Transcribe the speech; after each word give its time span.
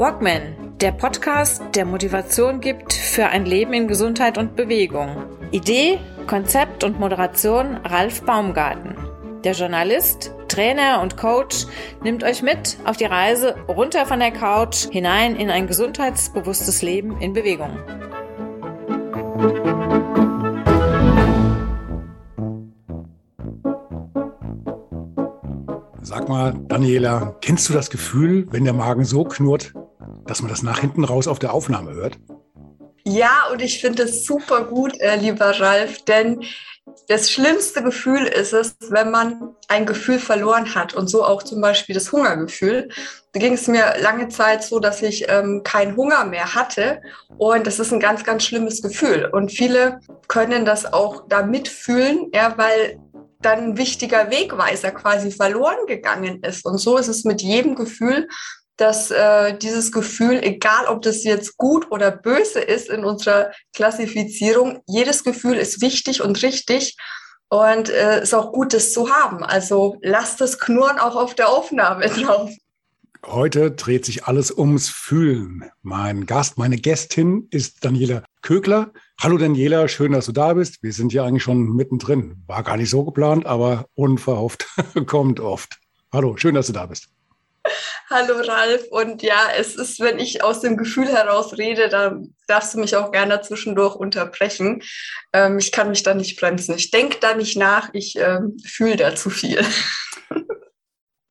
Walkman, 0.00 0.78
der 0.80 0.92
Podcast, 0.92 1.62
der 1.74 1.84
Motivation 1.84 2.62
gibt 2.62 2.94
für 2.94 3.26
ein 3.26 3.44
Leben 3.44 3.74
in 3.74 3.86
Gesundheit 3.86 4.38
und 4.38 4.56
Bewegung. 4.56 5.14
Idee, 5.50 5.98
Konzept 6.26 6.84
und 6.84 6.98
Moderation 6.98 7.76
Ralf 7.84 8.22
Baumgarten. 8.22 8.94
Der 9.44 9.52
Journalist, 9.52 10.32
Trainer 10.48 11.02
und 11.02 11.18
Coach 11.18 11.66
nimmt 12.02 12.24
euch 12.24 12.40
mit 12.40 12.78
auf 12.86 12.96
die 12.96 13.04
Reise 13.04 13.56
runter 13.68 14.06
von 14.06 14.20
der 14.20 14.30
Couch 14.30 14.88
hinein 14.90 15.36
in 15.36 15.50
ein 15.50 15.66
gesundheitsbewusstes 15.66 16.80
Leben 16.80 17.20
in 17.20 17.34
Bewegung. 17.34 17.76
Sag 26.00 26.30
mal, 26.30 26.54
Daniela, 26.68 27.36
kennst 27.42 27.68
du 27.68 27.74
das 27.74 27.90
Gefühl, 27.90 28.46
wenn 28.50 28.64
der 28.64 28.72
Magen 28.72 29.04
so 29.04 29.24
knurrt, 29.24 29.74
dass 30.30 30.42
man 30.42 30.50
das 30.50 30.62
nach 30.62 30.78
hinten 30.78 31.04
raus 31.04 31.26
auf 31.26 31.38
der 31.38 31.52
Aufnahme 31.52 31.92
hört? 31.92 32.18
Ja, 33.04 33.48
und 33.52 33.60
ich 33.60 33.80
finde 33.80 34.04
es 34.04 34.24
super 34.24 34.64
gut, 34.64 34.98
äh, 35.00 35.16
lieber 35.16 35.58
Ralf, 35.58 36.04
denn 36.04 36.44
das 37.08 37.30
schlimmste 37.30 37.82
Gefühl 37.82 38.24
ist 38.26 38.52
es, 38.52 38.76
wenn 38.90 39.10
man 39.10 39.54
ein 39.68 39.86
Gefühl 39.86 40.18
verloren 40.18 40.74
hat 40.74 40.94
und 40.94 41.08
so 41.08 41.24
auch 41.24 41.42
zum 41.42 41.60
Beispiel 41.60 41.94
das 41.94 42.12
Hungergefühl. 42.12 42.88
Da 43.32 43.40
ging 43.40 43.54
es 43.54 43.68
mir 43.68 43.94
lange 44.00 44.28
Zeit 44.28 44.62
so, 44.62 44.78
dass 44.80 45.02
ich 45.02 45.28
ähm, 45.28 45.62
keinen 45.64 45.96
Hunger 45.96 46.24
mehr 46.24 46.54
hatte 46.54 47.00
und 47.38 47.66
das 47.66 47.78
ist 47.78 47.92
ein 47.92 48.00
ganz, 48.00 48.24
ganz 48.24 48.44
schlimmes 48.44 48.82
Gefühl. 48.82 49.28
Und 49.32 49.50
viele 49.50 50.00
können 50.28 50.64
das 50.64 50.92
auch 50.92 51.24
da 51.28 51.42
mitfühlen, 51.42 52.30
ja, 52.32 52.54
weil 52.56 53.00
dann 53.40 53.58
ein 53.58 53.78
wichtiger 53.78 54.30
Wegweiser 54.30 54.90
quasi 54.90 55.30
verloren 55.30 55.86
gegangen 55.86 56.42
ist. 56.42 56.64
Und 56.64 56.78
so 56.78 56.98
ist 56.98 57.08
es 57.08 57.24
mit 57.24 57.40
jedem 57.40 57.74
Gefühl, 57.74 58.28
dass 58.80 59.10
äh, 59.10 59.56
dieses 59.58 59.92
Gefühl, 59.92 60.40
egal 60.42 60.86
ob 60.86 61.02
das 61.02 61.22
jetzt 61.24 61.58
gut 61.58 61.90
oder 61.90 62.10
böse 62.10 62.60
ist 62.60 62.88
in 62.88 63.04
unserer 63.04 63.52
Klassifizierung, 63.74 64.80
jedes 64.86 65.22
Gefühl 65.22 65.56
ist 65.56 65.82
wichtig 65.82 66.22
und 66.22 66.42
richtig 66.42 66.96
und 67.50 67.90
äh, 67.90 68.22
ist 68.22 68.32
auch 68.32 68.52
gut, 68.52 68.72
das 68.72 68.92
zu 68.92 69.10
haben. 69.10 69.44
Also 69.44 69.98
lasst 70.00 70.40
das 70.40 70.58
Knurren 70.58 70.98
auch 70.98 71.14
auf 71.14 71.34
der 71.34 71.50
Aufnahme 71.50 72.06
drauf. 72.08 72.50
Heute 73.26 73.70
dreht 73.70 74.06
sich 74.06 74.24
alles 74.24 74.50
ums 74.50 74.88
Fühlen. 74.88 75.70
Mein 75.82 76.24
Gast, 76.24 76.56
meine 76.56 76.78
Gästin 76.78 77.48
ist 77.50 77.84
Daniela 77.84 78.24
Kögler. 78.40 78.92
Hallo 79.20 79.36
Daniela, 79.36 79.88
schön, 79.88 80.12
dass 80.12 80.24
du 80.24 80.32
da 80.32 80.54
bist. 80.54 80.82
Wir 80.82 80.94
sind 80.94 81.12
ja 81.12 81.26
eigentlich 81.26 81.42
schon 81.42 81.76
mittendrin. 81.76 82.42
War 82.46 82.62
gar 82.62 82.78
nicht 82.78 82.88
so 82.88 83.04
geplant, 83.04 83.44
aber 83.44 83.84
unverhofft 83.94 84.66
kommt 85.06 85.38
oft. 85.38 85.78
Hallo, 86.10 86.38
schön, 86.38 86.54
dass 86.54 86.68
du 86.68 86.72
da 86.72 86.86
bist. 86.86 87.08
Hallo 88.10 88.40
Ralf. 88.40 88.84
Und 88.90 89.22
ja, 89.22 89.48
es 89.56 89.76
ist, 89.76 90.00
wenn 90.00 90.18
ich 90.18 90.42
aus 90.42 90.60
dem 90.60 90.76
Gefühl 90.76 91.08
heraus 91.08 91.56
rede, 91.58 91.88
dann 91.88 92.34
darfst 92.46 92.74
du 92.74 92.78
mich 92.78 92.96
auch 92.96 93.12
gerne 93.12 93.40
zwischendurch 93.40 93.94
unterbrechen. 93.94 94.82
Ähm, 95.32 95.58
ich 95.58 95.72
kann 95.72 95.90
mich 95.90 96.02
da 96.02 96.14
nicht 96.14 96.38
bremsen. 96.38 96.74
Ich 96.76 96.90
denke 96.90 97.18
da 97.20 97.34
nicht 97.34 97.56
nach, 97.56 97.90
ich 97.92 98.16
ähm, 98.16 98.56
fühle 98.64 98.96
da 98.96 99.14
zu 99.14 99.30
viel. 99.30 99.64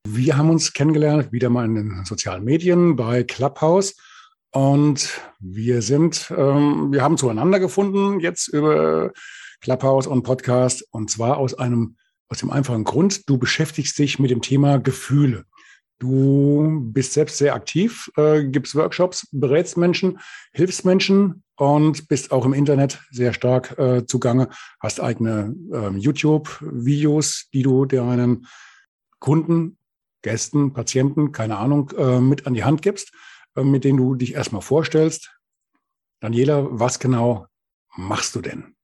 Wir 0.06 0.36
haben 0.36 0.50
uns 0.50 0.72
kennengelernt, 0.72 1.30
wieder 1.30 1.50
mal 1.50 1.64
in 1.66 1.74
den 1.76 2.04
sozialen 2.04 2.42
Medien 2.42 2.96
bei 2.96 3.22
Clubhouse. 3.22 3.94
Und 4.52 5.20
wir 5.38 5.82
sind, 5.82 6.32
ähm, 6.36 6.88
wir 6.90 7.02
haben 7.02 7.16
zueinander 7.16 7.60
gefunden 7.60 8.18
jetzt 8.18 8.48
über 8.48 9.12
Clubhouse 9.60 10.08
und 10.08 10.24
Podcast. 10.24 10.84
Und 10.90 11.10
zwar 11.10 11.36
aus 11.36 11.54
einem, 11.54 11.96
aus 12.28 12.38
dem 12.38 12.50
einfachen 12.50 12.82
Grund, 12.82 13.28
du 13.28 13.38
beschäftigst 13.38 13.96
dich 13.98 14.18
mit 14.18 14.32
dem 14.32 14.42
Thema 14.42 14.78
Gefühle. 14.78 15.44
Du 16.00 16.80
bist 16.80 17.12
selbst 17.12 17.36
sehr 17.36 17.54
aktiv, 17.54 18.10
äh, 18.16 18.42
gibst 18.44 18.74
Workshops, 18.74 19.28
berätst 19.32 19.76
Menschen, 19.76 20.18
hilfst 20.52 20.86
Menschen 20.86 21.44
und 21.56 22.08
bist 22.08 22.32
auch 22.32 22.46
im 22.46 22.54
Internet 22.54 23.00
sehr 23.10 23.34
stark 23.34 23.78
äh, 23.78 24.06
zugange, 24.06 24.48
hast 24.80 25.00
eigene 25.00 25.54
äh, 25.70 25.90
YouTube-Videos, 25.90 27.50
die 27.52 27.62
du 27.62 27.84
deinen 27.84 28.46
Kunden, 29.18 29.76
Gästen, 30.22 30.72
Patienten, 30.72 31.32
keine 31.32 31.58
Ahnung, 31.58 31.90
äh, 31.98 32.18
mit 32.18 32.46
an 32.46 32.54
die 32.54 32.64
Hand 32.64 32.80
gibst, 32.80 33.12
äh, 33.54 33.62
mit 33.62 33.84
denen 33.84 33.98
du 33.98 34.14
dich 34.14 34.32
erstmal 34.32 34.62
vorstellst. 34.62 35.38
Daniela, 36.20 36.66
was 36.70 36.98
genau 36.98 37.46
machst 37.94 38.34
du 38.34 38.40
denn? 38.40 38.74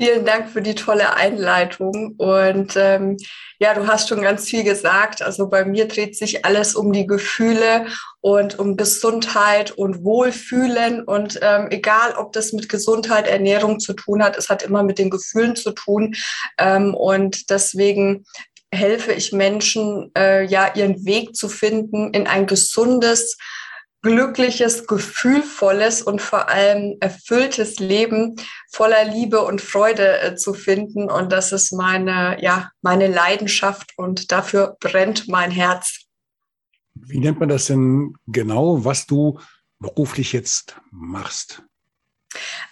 Vielen 0.00 0.24
Dank 0.24 0.48
für 0.48 0.62
die 0.62 0.74
tolle 0.74 1.14
Einleitung. 1.14 2.14
Und 2.16 2.72
ähm, 2.74 3.18
ja, 3.58 3.74
du 3.74 3.86
hast 3.86 4.08
schon 4.08 4.22
ganz 4.22 4.48
viel 4.48 4.64
gesagt. 4.64 5.20
Also 5.20 5.46
bei 5.50 5.66
mir 5.66 5.88
dreht 5.88 6.16
sich 6.16 6.46
alles 6.46 6.74
um 6.74 6.90
die 6.90 7.06
Gefühle 7.06 7.84
und 8.22 8.58
um 8.58 8.78
Gesundheit 8.78 9.72
und 9.72 10.02
Wohlfühlen. 10.02 11.02
Und 11.02 11.38
ähm, 11.42 11.66
egal, 11.68 12.14
ob 12.14 12.32
das 12.32 12.54
mit 12.54 12.70
Gesundheit, 12.70 13.26
Ernährung 13.26 13.78
zu 13.78 13.92
tun 13.92 14.24
hat, 14.24 14.38
es 14.38 14.48
hat 14.48 14.62
immer 14.62 14.82
mit 14.84 14.98
den 14.98 15.10
Gefühlen 15.10 15.54
zu 15.54 15.72
tun. 15.72 16.14
Ähm, 16.56 16.94
und 16.94 17.50
deswegen 17.50 18.24
helfe 18.72 19.12
ich 19.12 19.32
Menschen, 19.32 20.12
äh, 20.16 20.46
ja, 20.46 20.72
ihren 20.74 21.04
Weg 21.04 21.36
zu 21.36 21.50
finden 21.50 22.14
in 22.14 22.26
ein 22.26 22.46
gesundes, 22.46 23.36
glückliches, 24.02 24.86
gefühlvolles 24.86 26.02
und 26.02 26.22
vor 26.22 26.48
allem 26.48 26.96
erfülltes 27.00 27.78
Leben 27.78 28.36
voller 28.70 29.04
Liebe 29.04 29.42
und 29.42 29.60
Freude 29.60 30.20
äh, 30.20 30.34
zu 30.36 30.54
finden. 30.54 31.10
Und 31.10 31.32
das 31.32 31.52
ist 31.52 31.72
meine, 31.72 32.42
ja, 32.42 32.70
meine 32.82 33.08
Leidenschaft 33.08 33.92
und 33.96 34.32
dafür 34.32 34.76
brennt 34.80 35.28
mein 35.28 35.50
Herz. 35.50 36.06
Wie 36.94 37.18
nennt 37.18 37.40
man 37.40 37.48
das 37.48 37.66
denn 37.66 38.14
genau, 38.26 38.84
was 38.84 39.06
du 39.06 39.38
beruflich 39.78 40.32
jetzt 40.32 40.76
machst? 40.90 41.62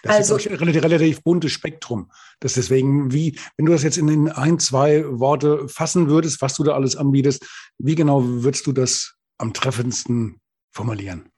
Das 0.03 0.15
also, 0.15 0.37
ist 0.37 0.47
ein 0.47 0.55
relativ, 0.55 0.83
relativ 0.83 1.21
buntes 1.23 1.51
Spektrum. 1.51 2.11
Das 2.39 2.53
deswegen, 2.53 3.11
wie, 3.11 3.37
wenn 3.57 3.65
du 3.65 3.73
das 3.73 3.83
jetzt 3.83 3.97
in 3.97 4.29
ein, 4.29 4.59
zwei 4.59 5.03
Worte 5.05 5.67
fassen 5.67 6.07
würdest, 6.07 6.41
was 6.41 6.55
du 6.55 6.63
da 6.63 6.73
alles 6.73 6.95
anbietest, 6.95 7.45
wie 7.77 7.95
genau 7.95 8.23
würdest 8.23 8.65
du 8.67 8.71
das 8.71 9.15
am 9.37 9.53
treffendsten 9.53 10.39
formulieren? 10.71 11.31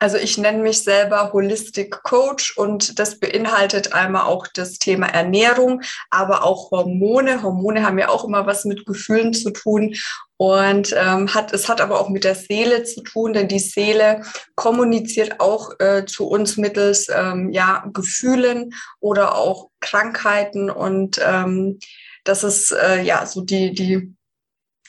Also 0.00 0.16
ich 0.16 0.38
nenne 0.38 0.62
mich 0.62 0.84
selber 0.84 1.32
Holistic 1.32 2.02
Coach 2.04 2.56
und 2.56 3.00
das 3.00 3.18
beinhaltet 3.18 3.92
einmal 3.92 4.26
auch 4.26 4.46
das 4.46 4.78
Thema 4.78 5.06
Ernährung, 5.06 5.82
aber 6.10 6.44
auch 6.44 6.70
Hormone. 6.70 7.42
Hormone 7.42 7.84
haben 7.84 7.98
ja 7.98 8.08
auch 8.08 8.24
immer 8.24 8.46
was 8.46 8.64
mit 8.64 8.86
Gefühlen 8.86 9.34
zu 9.34 9.50
tun 9.50 9.96
und 10.36 10.94
ähm, 10.96 11.34
hat, 11.34 11.52
es 11.52 11.68
hat 11.68 11.80
aber 11.80 12.00
auch 12.00 12.10
mit 12.10 12.22
der 12.22 12.36
Seele 12.36 12.84
zu 12.84 13.02
tun, 13.02 13.32
denn 13.32 13.48
die 13.48 13.58
Seele 13.58 14.22
kommuniziert 14.54 15.40
auch 15.40 15.72
äh, 15.80 16.04
zu 16.06 16.28
uns 16.28 16.56
mittels 16.56 17.08
ähm, 17.12 17.50
ja, 17.50 17.84
Gefühlen 17.92 18.72
oder 19.00 19.36
auch 19.36 19.70
Krankheiten 19.80 20.70
und 20.70 21.20
ähm, 21.26 21.80
das 22.22 22.44
ist 22.44 22.70
äh, 22.70 23.02
ja 23.02 23.26
so 23.26 23.40
die, 23.40 23.74
die 23.74 24.14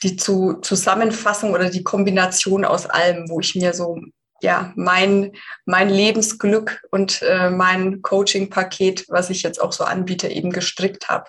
die 0.02 0.16
zu, 0.16 0.54
Zusammenfassung 0.62 1.52
oder 1.52 1.70
die 1.70 1.84
Kombination 1.84 2.64
aus 2.64 2.86
allem, 2.86 3.28
wo 3.28 3.40
ich 3.40 3.54
mir 3.54 3.74
so 3.74 4.00
ja 4.42 4.72
mein 4.76 5.32
mein 5.66 5.90
Lebensglück 5.90 6.82
und 6.90 7.22
äh, 7.22 7.50
mein 7.50 8.02
Coaching-Paket, 8.02 9.06
was 9.08 9.30
ich 9.30 9.42
jetzt 9.42 9.60
auch 9.60 9.72
so 9.72 9.84
anbiete, 9.84 10.28
eben 10.28 10.50
gestrickt 10.50 11.08
habe. 11.08 11.26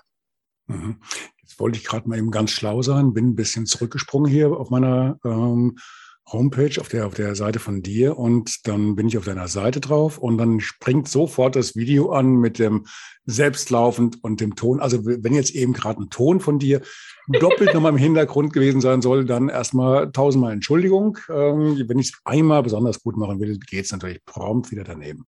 Mhm. 0.68 1.02
Jetzt 1.42 1.60
wollte 1.60 1.78
ich 1.78 1.86
gerade 1.86 2.08
mal 2.08 2.18
eben 2.18 2.32
ganz 2.32 2.52
schlau 2.52 2.82
sein, 2.82 3.14
bin 3.14 3.30
ein 3.30 3.36
bisschen 3.36 3.66
zurückgesprungen 3.66 4.32
hier 4.32 4.52
auf 4.52 4.70
meiner 4.70 5.18
ähm, 5.26 5.78
Homepage, 6.32 6.80
auf 6.80 6.88
der, 6.88 7.08
auf 7.08 7.14
der 7.14 7.36
Seite 7.36 7.60
von 7.60 7.82
dir 7.82 8.18
und 8.18 8.68
dann 8.68 8.96
bin 8.96 9.08
ich 9.08 9.18
auf 9.18 9.26
deiner 9.26 9.48
Seite 9.48 9.80
drauf 9.80 10.18
und 10.18 10.38
dann 10.38 10.60
springt 10.60 11.08
sofort 11.08 11.56
das 11.56 11.76
Video 11.76 12.12
an 12.12 12.36
mit 12.38 12.60
dem 12.60 12.86
selbstlaufend 13.26 14.24
und 14.24 14.42
dem 14.42 14.56
Ton. 14.56 14.80
Also 14.80 15.06
wenn 15.06 15.34
jetzt 15.34 15.52
eben 15.52 15.74
gerade 15.74 16.02
ein 16.02 16.10
Ton 16.10 16.40
von 16.40 16.60
dir 16.60 16.82
doppelt 17.28 17.74
nochmal 17.74 17.92
im 17.92 17.98
Hintergrund 17.98 18.54
gewesen 18.54 18.82
sein 18.82 19.02
soll, 19.02 19.26
dann 19.26 19.50
erstmal 19.50 20.12
tausendmal 20.12 20.54
Entschuldigung. 20.54 21.18
Ähm, 21.30 21.84
wenn 21.88 22.00
ich 22.00 22.08
es 22.08 22.20
einmal 22.26 22.64
besonders 22.64 23.02
gut 23.02 23.18
machen 23.18 23.40
will, 23.40 23.58
geht 23.60 23.86
es 23.86 23.92
natürlich 23.92 24.24
prompt 24.26 24.72
wieder 24.72 24.84
daneben. 24.84 25.26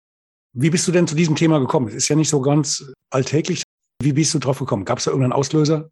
Wie 0.53 0.71
bist 0.71 0.89
du 0.89 0.93
denn 0.93 1.07
zu 1.07 1.15
diesem 1.15 1.37
Thema 1.37 1.59
gekommen? 1.59 1.89
Es 1.89 1.95
ist 1.95 2.09
ja 2.09 2.17
nicht 2.17 2.31
so 2.31 2.41
ganz 2.41 2.85
alltäglich. 3.11 3.63
Wie 4.03 4.13
bist 4.13 4.35
du 4.35 4.39
drauf 4.39 4.59
gekommen? 4.59 4.85
Gab 4.85 4.99
es 4.99 5.05
da 5.05 5.11
irgendeinen 5.11 5.33
Auslöser? 5.33 5.91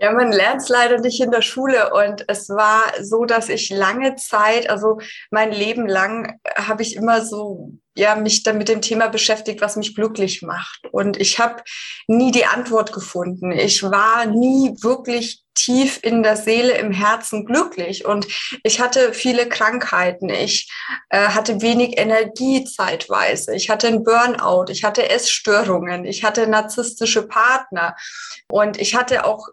Ja, 0.00 0.12
man 0.12 0.30
lernt 0.30 0.62
es 0.62 0.68
leider 0.68 0.98
nicht 1.00 1.20
in 1.20 1.32
der 1.32 1.42
Schule. 1.42 1.92
Und 1.92 2.24
es 2.28 2.48
war 2.48 2.82
so, 3.02 3.24
dass 3.24 3.48
ich 3.48 3.68
lange 3.70 4.14
Zeit, 4.14 4.70
also 4.70 5.00
mein 5.30 5.50
Leben 5.50 5.88
lang, 5.88 6.38
habe 6.56 6.82
ich 6.82 6.94
immer 6.94 7.24
so, 7.24 7.72
ja, 7.96 8.14
mich 8.14 8.44
dann 8.44 8.58
mit 8.58 8.68
dem 8.68 8.80
Thema 8.80 9.08
beschäftigt, 9.08 9.60
was 9.60 9.74
mich 9.74 9.96
glücklich 9.96 10.42
macht. 10.42 10.86
Und 10.92 11.16
ich 11.20 11.40
habe 11.40 11.62
nie 12.06 12.30
die 12.30 12.46
Antwort 12.46 12.92
gefunden. 12.92 13.50
Ich 13.50 13.82
war 13.82 14.26
nie 14.26 14.72
wirklich 14.80 15.42
tief 15.56 15.98
in 16.04 16.22
der 16.22 16.36
Seele, 16.36 16.78
im 16.78 16.92
Herzen 16.92 17.44
glücklich. 17.44 18.04
Und 18.04 18.28
ich 18.62 18.80
hatte 18.80 19.12
viele 19.12 19.48
Krankheiten. 19.48 20.28
Ich 20.28 20.70
äh, 21.08 21.28
hatte 21.28 21.60
wenig 21.60 21.98
Energie 21.98 22.62
zeitweise. 22.62 23.52
Ich 23.56 23.68
hatte 23.68 23.88
einen 23.88 24.04
Burnout. 24.04 24.66
Ich 24.70 24.84
hatte 24.84 25.10
Essstörungen. 25.10 26.04
Ich 26.04 26.22
hatte 26.22 26.46
narzisstische 26.46 27.26
Partner. 27.26 27.96
Und 28.48 28.80
ich 28.80 28.94
hatte 28.94 29.24
auch 29.24 29.48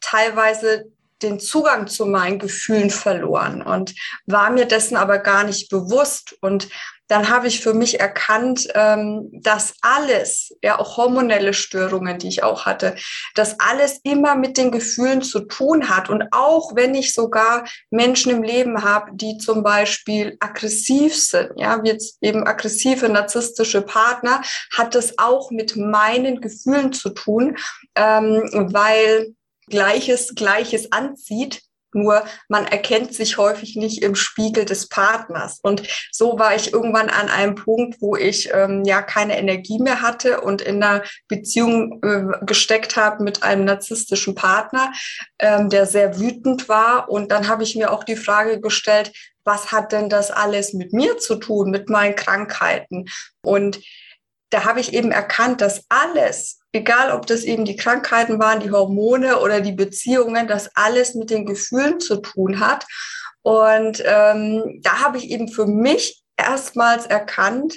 teilweise 0.00 0.86
den 1.22 1.40
Zugang 1.40 1.86
zu 1.86 2.06
meinen 2.06 2.38
Gefühlen 2.38 2.90
verloren 2.90 3.62
und 3.62 3.94
war 4.26 4.50
mir 4.50 4.66
dessen 4.66 4.96
aber 4.96 5.18
gar 5.18 5.44
nicht 5.44 5.70
bewusst. 5.70 6.36
Und 6.40 6.68
dann 7.08 7.28
habe 7.28 7.46
ich 7.46 7.60
für 7.60 7.72
mich 7.72 8.00
erkannt, 8.00 8.66
ähm, 8.74 9.30
dass 9.32 9.74
alles, 9.80 10.52
ja 10.60 10.78
auch 10.78 10.96
hormonelle 10.96 11.54
Störungen, 11.54 12.18
die 12.18 12.28
ich 12.28 12.42
auch 12.42 12.66
hatte, 12.66 12.96
dass 13.34 13.60
alles 13.60 14.00
immer 14.02 14.34
mit 14.34 14.56
den 14.56 14.72
Gefühlen 14.72 15.22
zu 15.22 15.40
tun 15.40 15.88
hat. 15.88 16.10
Und 16.10 16.24
auch 16.32 16.74
wenn 16.74 16.94
ich 16.94 17.14
sogar 17.14 17.64
Menschen 17.90 18.32
im 18.32 18.42
Leben 18.42 18.82
habe, 18.82 19.12
die 19.14 19.38
zum 19.38 19.62
Beispiel 19.62 20.36
aggressiv 20.40 21.16
sind, 21.16 21.52
ja, 21.56 21.82
wie 21.82 21.90
jetzt 21.90 22.18
eben 22.20 22.46
aggressive 22.46 23.08
narzisstische 23.08 23.82
Partner, 23.82 24.42
hat 24.76 24.94
das 24.94 25.16
auch 25.18 25.50
mit 25.52 25.76
meinen 25.76 26.40
Gefühlen 26.40 26.92
zu 26.92 27.10
tun, 27.10 27.56
ähm, 27.94 28.42
weil 28.72 29.35
Gleiches 29.68 30.34
Gleiches 30.34 30.92
anzieht. 30.92 31.62
Nur 31.92 32.24
man 32.48 32.66
erkennt 32.66 33.14
sich 33.14 33.38
häufig 33.38 33.74
nicht 33.74 34.02
im 34.02 34.14
Spiegel 34.16 34.66
des 34.66 34.88
Partners. 34.88 35.60
Und 35.62 35.82
so 36.12 36.38
war 36.38 36.54
ich 36.54 36.72
irgendwann 36.72 37.08
an 37.08 37.30
einem 37.30 37.54
Punkt, 37.54 38.02
wo 38.02 38.16
ich 38.16 38.50
ähm, 38.52 38.84
ja 38.84 39.00
keine 39.00 39.38
Energie 39.38 39.78
mehr 39.78 40.02
hatte 40.02 40.42
und 40.42 40.60
in 40.60 40.82
einer 40.82 41.02
Beziehung 41.26 42.00
äh, 42.02 42.44
gesteckt 42.44 42.96
habe 42.96 43.24
mit 43.24 43.42
einem 43.42 43.64
narzisstischen 43.64 44.34
Partner, 44.34 44.92
ähm, 45.38 45.70
der 45.70 45.86
sehr 45.86 46.18
wütend 46.20 46.68
war. 46.68 47.08
Und 47.08 47.32
dann 47.32 47.48
habe 47.48 47.62
ich 47.62 47.76
mir 47.76 47.90
auch 47.92 48.04
die 48.04 48.16
Frage 48.16 48.60
gestellt, 48.60 49.12
was 49.44 49.72
hat 49.72 49.92
denn 49.92 50.10
das 50.10 50.30
alles 50.30 50.74
mit 50.74 50.92
mir 50.92 51.16
zu 51.16 51.36
tun, 51.36 51.70
mit 51.70 51.88
meinen 51.88 52.16
Krankheiten? 52.16 53.06
Und 53.42 53.80
da 54.50 54.64
habe 54.64 54.80
ich 54.80 54.92
eben 54.92 55.10
erkannt, 55.10 55.60
dass 55.60 55.84
alles, 55.88 56.60
egal 56.72 57.10
ob 57.10 57.26
das 57.26 57.42
eben 57.42 57.64
die 57.64 57.76
Krankheiten 57.76 58.38
waren, 58.38 58.60
die 58.60 58.70
Hormone 58.70 59.40
oder 59.40 59.60
die 59.60 59.72
Beziehungen, 59.72 60.46
dass 60.46 60.74
alles 60.76 61.14
mit 61.14 61.30
den 61.30 61.46
Gefühlen 61.46 62.00
zu 62.00 62.16
tun 62.16 62.60
hat. 62.60 62.84
Und 63.42 64.02
ähm, 64.04 64.80
da 64.82 65.00
habe 65.00 65.18
ich 65.18 65.30
eben 65.30 65.48
für 65.48 65.66
mich 65.66 66.22
erstmals 66.36 67.06
erkannt, 67.06 67.74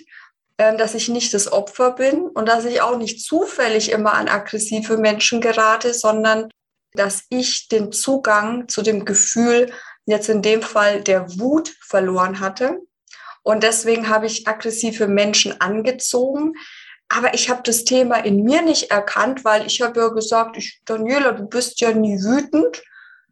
äh, 0.58 0.76
dass 0.78 0.96
ich 0.96 1.10
nicht 1.10 1.34
das 1.34 1.52
Opfer 1.52 1.92
bin 1.92 2.22
und 2.22 2.48
dass 2.48 2.66
ich 2.66 2.82
auch 2.82 2.98
nicht 2.98 3.24
zufällig 3.24 3.92
immer 3.92 4.14
an 4.14 4.28
aggressive 4.28 4.98
Menschen 4.98 5.42
gerate, 5.42 5.94
sondern 5.94 6.50
dass 6.94 7.24
ich 7.30 7.68
den 7.68 7.92
Zugang 7.92 8.68
zu 8.68 8.82
dem 8.82 9.06
Gefühl 9.06 9.72
jetzt 10.06 10.30
in 10.30 10.42
dem 10.42 10.62
Fall 10.62 11.02
der 11.02 11.40
Wut 11.40 11.76
verloren 11.82 12.40
hatte 12.40 12.80
und 13.50 13.64
deswegen 13.64 14.10
habe 14.10 14.28
ich 14.28 14.48
aggressive 14.48 15.08
Menschen 15.08 15.60
angezogen. 15.60 16.54
Aber 17.08 17.34
ich 17.34 17.50
habe 17.50 17.64
das 17.64 17.84
Thema 17.84 18.18
in 18.18 18.44
mir 18.44 18.62
nicht 18.62 18.92
erkannt, 18.92 19.44
weil 19.44 19.66
ich 19.66 19.82
habe 19.82 20.00
ja 20.00 20.10
gesagt, 20.10 20.56
ich, 20.56 20.82
Daniela, 20.86 21.32
du 21.32 21.48
bist 21.48 21.82
ja 21.82 21.92
nie 21.92 22.20
wütend, 22.22 22.84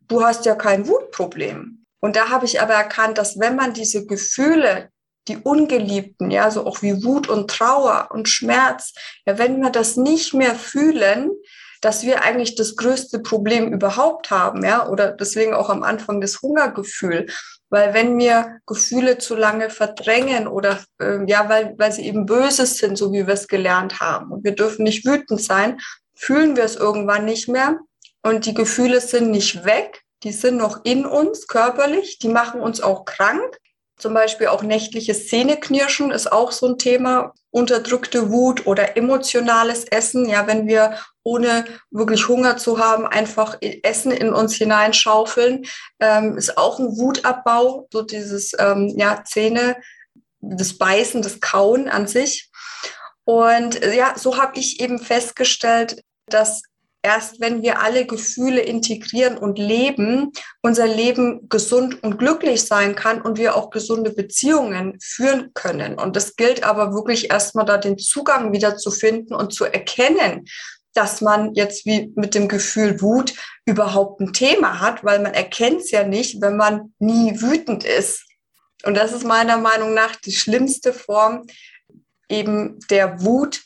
du 0.08 0.24
hast 0.24 0.48
ja 0.48 0.56
kein 0.56 0.88
Wutproblem. 0.88 1.86
Und 2.00 2.16
da 2.16 2.30
habe 2.30 2.46
ich 2.46 2.60
aber 2.60 2.74
erkannt, 2.74 3.20
dass 3.20 3.38
wenn 3.38 3.56
man 3.56 3.74
diese 3.74 4.08
Gefühle, 4.08 4.90
die 5.28 5.38
Ungeliebten, 5.38 6.32
ja, 6.32 6.50
so 6.50 6.66
auch 6.66 6.82
wie 6.82 7.04
Wut 7.04 7.30
und 7.30 7.52
Trauer 7.52 8.08
und 8.10 8.28
Schmerz, 8.28 8.96
ja, 9.28 9.38
wenn 9.38 9.62
wir 9.62 9.70
das 9.70 9.98
nicht 9.98 10.34
mehr 10.34 10.56
fühlen, 10.56 11.30
dass 11.82 12.02
wir 12.02 12.24
eigentlich 12.24 12.56
das 12.56 12.76
größte 12.76 13.20
Problem 13.20 13.72
überhaupt 13.72 14.32
haben, 14.32 14.66
ja, 14.66 14.90
oder 14.90 15.12
deswegen 15.12 15.54
auch 15.54 15.70
am 15.70 15.84
Anfang 15.84 16.22
das 16.22 16.42
Hungergefühl. 16.42 17.28
Weil 17.70 17.94
wenn 17.94 18.18
wir 18.18 18.60
Gefühle 18.66 19.18
zu 19.18 19.36
lange 19.36 19.70
verdrängen 19.70 20.48
oder 20.48 20.80
äh, 21.02 21.20
ja, 21.28 21.50
weil, 21.50 21.76
weil 21.78 21.92
sie 21.92 22.06
eben 22.06 22.26
böses 22.26 22.78
sind, 22.78 22.98
so 22.98 23.12
wie 23.12 23.28
wir 23.28 23.34
es 23.34 23.48
gelernt 23.48 24.00
haben, 24.00 24.32
und 24.32 24.44
wir 24.44 24.56
dürfen 24.56 24.84
nicht 24.84 25.06
wütend 25.06 25.42
sein, 25.42 25.80
fühlen 26.16 26.56
wir 26.56 26.64
es 26.64 26.76
irgendwann 26.76 27.26
nicht 27.26 27.50
mehr. 27.50 27.80
Und 28.24 28.46
die 28.46 28.54
Gefühle 28.54 29.02
sind 29.02 29.32
nicht 29.32 29.66
weg, 29.66 30.04
die 30.24 30.32
sind 30.32 30.58
noch 30.58 30.84
in 30.84 31.06
uns 31.06 31.48
körperlich, 31.48 32.20
die 32.20 32.30
machen 32.30 32.62
uns 32.62 32.82
auch 32.82 33.06
krank. 33.06 33.58
Zum 33.98 34.14
Beispiel 34.14 34.48
auch 34.48 34.62
nächtliches 34.62 35.28
Zähneknirschen 35.28 36.12
ist 36.12 36.32
auch 36.32 36.52
so 36.52 36.68
ein 36.68 36.78
Thema. 36.78 37.34
Unterdrückte 37.50 38.32
Wut 38.32 38.68
oder 38.68 38.96
emotionales 38.96 39.86
Essen. 39.86 40.30
Ja, 40.30 40.46
wenn 40.46 40.68
wir 40.68 41.00
ohne 41.24 41.66
wirklich 41.90 42.28
Hunger 42.28 42.58
zu 42.58 42.78
haben, 42.78 43.08
einfach 43.08 43.58
Essen 43.62 44.12
in 44.12 44.34
uns 44.34 44.56
hineinschaufeln, 44.56 45.66
ähm, 46.00 46.38
ist 46.38 46.58
auch 46.58 46.78
ein 46.78 46.96
Wutabbau. 46.98 47.88
So 47.92 48.04
dieses, 48.04 48.54
ähm, 48.60 48.94
ja, 48.98 49.24
Zähne, 49.26 49.78
das 50.42 50.78
Beißen, 50.78 51.24
das 51.24 51.40
Kauen 51.40 51.90
an 51.90 52.06
sich. 52.06 52.52
Und 53.24 53.84
ja, 53.84 54.14
so 54.16 54.38
habe 54.38 54.60
ich 54.60 54.80
eben 54.80 55.00
festgestellt, 55.00 56.04
dass 56.28 56.62
erst 57.08 57.40
wenn 57.40 57.62
wir 57.62 57.82
alle 57.82 58.06
Gefühle 58.06 58.60
integrieren 58.60 59.38
und 59.38 59.58
leben, 59.58 60.34
unser 60.62 60.88
Leben 60.88 61.48
gesund 61.48 62.04
und 62.04 62.18
glücklich 62.18 62.66
sein 62.66 62.96
kann 62.96 63.22
und 63.22 63.38
wir 63.38 63.56
auch 63.56 63.70
gesunde 63.70 64.12
Beziehungen 64.12 64.98
führen 65.02 65.52
können. 65.54 65.98
Und 65.98 66.18
das 66.18 66.36
gilt 66.36 66.64
aber 66.64 66.94
wirklich 66.94 67.32
erstmal 67.32 67.64
da 67.64 67.78
den 67.78 67.98
Zugang 67.98 68.52
wieder 68.52 68.76
zu 68.76 68.92
finden 68.92 69.34
und 69.34 69.54
zu 69.54 69.64
erkennen, 69.64 70.48
dass 70.96 71.22
man 71.22 71.54
jetzt 71.54 71.86
wie 71.86 72.12
mit 72.18 72.36
dem 72.36 72.50
Gefühl 72.50 73.02
Wut 73.02 73.34
überhaupt 73.66 74.20
ein 74.20 74.34
Thema 74.34 74.82
hat, 74.82 75.06
weil 75.06 75.20
man 75.20 75.34
erkennt 75.34 75.80
es 75.84 75.92
ja 75.92 76.04
nicht, 76.04 76.42
wenn 76.42 76.58
man 76.58 76.94
nie 77.00 77.40
wütend 77.40 77.86
ist. 77.86 78.26
Und 78.84 78.98
das 78.98 79.14
ist 79.14 79.24
meiner 79.24 79.56
Meinung 79.56 79.94
nach 79.94 80.18
die 80.18 80.34
schlimmste 80.34 80.92
Form 80.92 81.48
eben 82.28 82.80
der 82.90 83.22
Wut, 83.24 83.62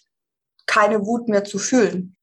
keine 0.67 1.07
Wut 1.07 1.27
mehr 1.27 1.43
zu 1.43 1.57
fühlen. 1.57 2.15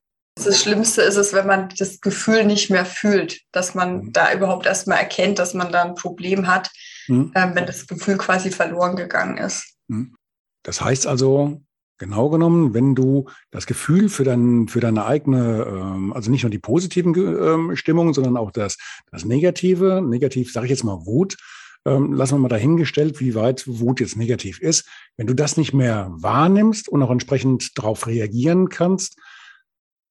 Das 0.45 0.61
Schlimmste 0.61 1.03
ist 1.03 1.17
es, 1.17 1.33
wenn 1.33 1.47
man 1.47 1.69
das 1.79 2.01
Gefühl 2.01 2.45
nicht 2.45 2.71
mehr 2.71 2.85
fühlt, 2.85 3.41
dass 3.53 3.75
man 3.75 4.05
mhm. 4.05 4.13
da 4.13 4.33
überhaupt 4.33 4.67
erstmal 4.67 4.99
erkennt, 4.99 5.39
dass 5.39 5.55
man 5.55 5.73
da 5.73 5.83
ein 5.83 5.95
Problem 5.95 6.47
hat, 6.47 6.71
mhm. 7.09 7.33
äh, 7.35 7.55
wenn 7.55 7.67
das 7.67 7.87
Gefühl 7.87 8.17
quasi 8.17 8.51
verloren 8.51 8.97
gegangen 8.97 9.39
ist. 9.39 9.75
Mhm. 9.89 10.15
Das 10.63 10.81
heißt 10.81 11.07
also, 11.07 11.63
genau 11.99 12.31
genommen, 12.31 12.75
wenn 12.75 12.95
du 12.95 13.27
das 13.51 13.67
Gefühl 13.67 14.09
für, 14.09 14.25
dein, 14.25 14.69
für 14.69 14.81
deine 14.81 15.05
eigene, 15.05 15.67
ähm, 15.69 16.13
also 16.13 16.31
nicht 16.31 16.43
nur 16.43 16.51
die 16.51 16.59
positiven 16.59 17.15
ähm, 17.17 17.77
Stimmungen, 17.77 18.15
sondern 18.15 18.37
auch 18.37 18.51
das, 18.51 18.79
das 19.11 19.25
Negative, 19.25 20.03
negativ 20.03 20.53
sage 20.53 20.67
ich 20.67 20.71
jetzt 20.71 20.85
mal 20.85 21.05
Wut, 21.07 21.37
ähm, 21.85 22.13
lassen 22.13 22.35
wir 22.35 22.41
mal 22.41 22.49
dahingestellt, 22.49 23.21
wie 23.21 23.35
weit 23.35 23.65
Wut 23.67 24.01
jetzt 24.01 24.17
negativ 24.17 24.61
ist. 24.61 24.89
Wenn 25.17 25.27
du 25.27 25.35
das 25.35 25.57
nicht 25.57 25.75
mehr 25.75 26.11
wahrnimmst 26.13 26.89
und 26.89 27.03
auch 27.03 27.11
entsprechend 27.11 27.77
darauf 27.79 28.07
reagieren 28.07 28.69
kannst, 28.69 29.17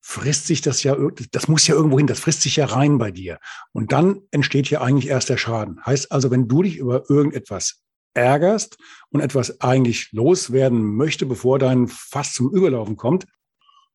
frisst 0.09 0.47
sich 0.47 0.61
das 0.61 0.83
ja, 0.83 0.95
das 1.33 1.49
muss 1.49 1.67
ja 1.67 1.75
irgendwo 1.75 1.97
hin, 1.97 2.07
das 2.07 2.21
frisst 2.21 2.41
sich 2.41 2.55
ja 2.55 2.65
rein 2.65 2.97
bei 2.97 3.11
dir. 3.11 3.39
Und 3.73 3.91
dann 3.91 4.21
entsteht 4.31 4.69
ja 4.69 4.79
eigentlich 4.79 5.09
erst 5.09 5.27
der 5.27 5.35
Schaden. 5.35 5.85
Heißt 5.85 6.13
also, 6.13 6.31
wenn 6.31 6.47
du 6.47 6.63
dich 6.63 6.77
über 6.77 7.09
irgendetwas 7.09 7.83
ärgerst 8.13 8.77
und 9.09 9.19
etwas 9.19 9.59
eigentlich 9.59 10.13
loswerden 10.13 10.95
möchte, 10.95 11.25
bevor 11.25 11.59
dein 11.59 11.89
Fass 11.89 12.33
zum 12.33 12.49
Überlaufen 12.53 12.95
kommt, 12.95 13.25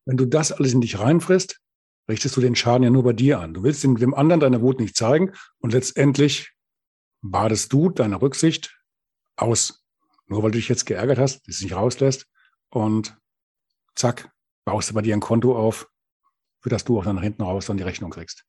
wenn 0.05 0.15
du 0.15 0.25
das 0.25 0.51
alles 0.51 0.73
in 0.73 0.81
dich 0.81 0.99
reinfrisst, 0.99 1.59
richtest 2.07 2.37
du 2.37 2.41
den 2.41 2.55
Schaden 2.55 2.83
ja 2.83 2.91
nur 2.91 3.03
bei 3.03 3.13
dir 3.13 3.39
an. 3.39 3.55
Du 3.55 3.63
willst 3.63 3.83
dem, 3.83 4.13
anderen 4.13 4.39
deine 4.39 4.61
Wut 4.61 4.79
nicht 4.79 4.95
zeigen 4.95 5.31
und 5.57 5.73
letztendlich 5.73 6.51
badest 7.23 7.73
du 7.73 7.89
deine 7.89 8.21
Rücksicht 8.21 8.79
aus. 9.35 9.83
Nur 10.27 10.43
weil 10.43 10.51
du 10.51 10.59
dich 10.59 10.69
jetzt 10.69 10.85
geärgert 10.85 11.17
hast, 11.17 11.49
es 11.49 11.61
nicht 11.61 11.75
rauslässt 11.75 12.27
und 12.69 13.17
zack, 13.95 14.31
baust 14.63 14.91
du 14.91 14.93
bei 14.93 15.01
dir 15.01 15.15
ein 15.15 15.19
Konto 15.19 15.57
auf, 15.57 15.89
für 16.63 16.69
das 16.69 16.85
du 16.85 16.97
auch 16.97 17.03
dann 17.03 17.21
hinten 17.21 17.43
raus 17.43 17.67
dann 17.67 17.77
die 17.77 17.83
Rechnung 17.83 18.09
kriegst. 18.09 18.45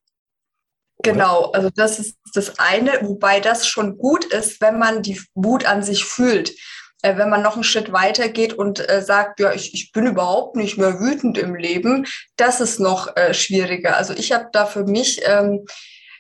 Oder? 0.99 1.13
Genau, 1.13 1.51
also 1.51 1.69
das 1.75 1.99
ist 1.99 2.17
das 2.35 2.59
eine, 2.59 3.01
wobei 3.03 3.41
das 3.41 3.67
schon 3.67 3.99
gut 3.99 4.25
ist, 4.27 4.61
wenn 4.61 4.79
man 4.79 5.03
die 5.03 5.21
Wut 5.35 5.67
an 5.67 5.83
sich 5.83 6.05
fühlt. 6.05 6.55
Äh, 7.03 7.19
wenn 7.19 7.29
man 7.29 7.43
noch 7.43 7.55
einen 7.55 7.65
Schritt 7.65 7.93
weiter 7.93 8.29
geht 8.29 8.55
und 8.55 8.89
äh, 8.89 9.03
sagt, 9.03 9.41
ja, 9.41 9.53
ich, 9.53 9.75
ich 9.75 9.93
bin 9.93 10.07
überhaupt 10.07 10.57
nicht 10.57 10.79
mehr 10.79 11.01
wütend 11.01 11.37
im 11.37 11.55
Leben, 11.55 12.07
das 12.37 12.61
ist 12.61 12.81
noch 12.81 13.15
äh, 13.17 13.35
schwieriger. 13.35 13.97
Also 13.97 14.15
ich 14.15 14.33
habe 14.33 14.47
da 14.53 14.65
für 14.65 14.85
mich, 14.85 15.21
ähm, 15.27 15.67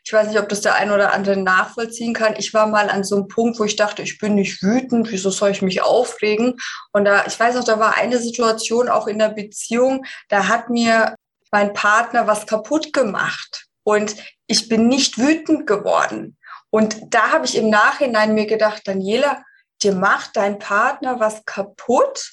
ich 0.05 0.13
weiß 0.13 0.29
nicht, 0.29 0.39
ob 0.39 0.51
das 0.51 0.61
der 0.61 0.75
ein 0.75 0.91
oder 0.91 1.15
andere 1.15 1.39
nachvollziehen 1.39 2.13
kann. 2.13 2.35
Ich 2.37 2.53
war 2.53 2.67
mal 2.67 2.91
an 2.91 3.05
so 3.05 3.17
einem 3.17 3.29
Punkt, 3.29 3.59
wo 3.59 3.65
ich 3.65 3.77
dachte, 3.77 4.03
ich 4.03 4.19
bin 4.19 4.35
nicht 4.35 4.63
wütend, 4.63 5.11
wieso 5.11 5.31
soll 5.31 5.53
ich 5.53 5.63
mich 5.63 5.81
aufregen? 5.81 6.57
Und 6.93 7.07
da, 7.07 7.25
ich 7.27 7.41
weiß 7.41 7.55
noch, 7.55 7.65
da 7.65 7.79
war 7.79 7.97
eine 7.97 8.19
Situation 8.19 8.91
auch 8.91 9.07
in 9.07 9.19
der 9.19 9.31
Beziehung, 9.31 10.05
da 10.29 10.49
hat 10.49 10.69
mir 10.69 11.15
mein 11.55 11.73
Partner 11.73 12.27
was 12.27 12.49
kaputt 12.49 12.93
gemacht 12.93 13.67
und 13.85 14.17
ich 14.49 14.69
bin 14.69 14.89
nicht 14.89 15.19
wütend 15.19 15.69
geworden. 15.69 16.37
Und 16.71 17.15
da 17.15 17.31
habe 17.31 17.47
ich 17.47 17.57
im 17.57 17.71
Nachhinein 17.71 18.35
mir 18.35 18.47
gedacht, 18.47 18.83
Daniela, 18.89 19.45
dir 19.81 19.95
macht 19.95 20.31
dein 20.35 20.59
Partner 20.59 21.21
was 21.21 21.45
kaputt 21.45 22.29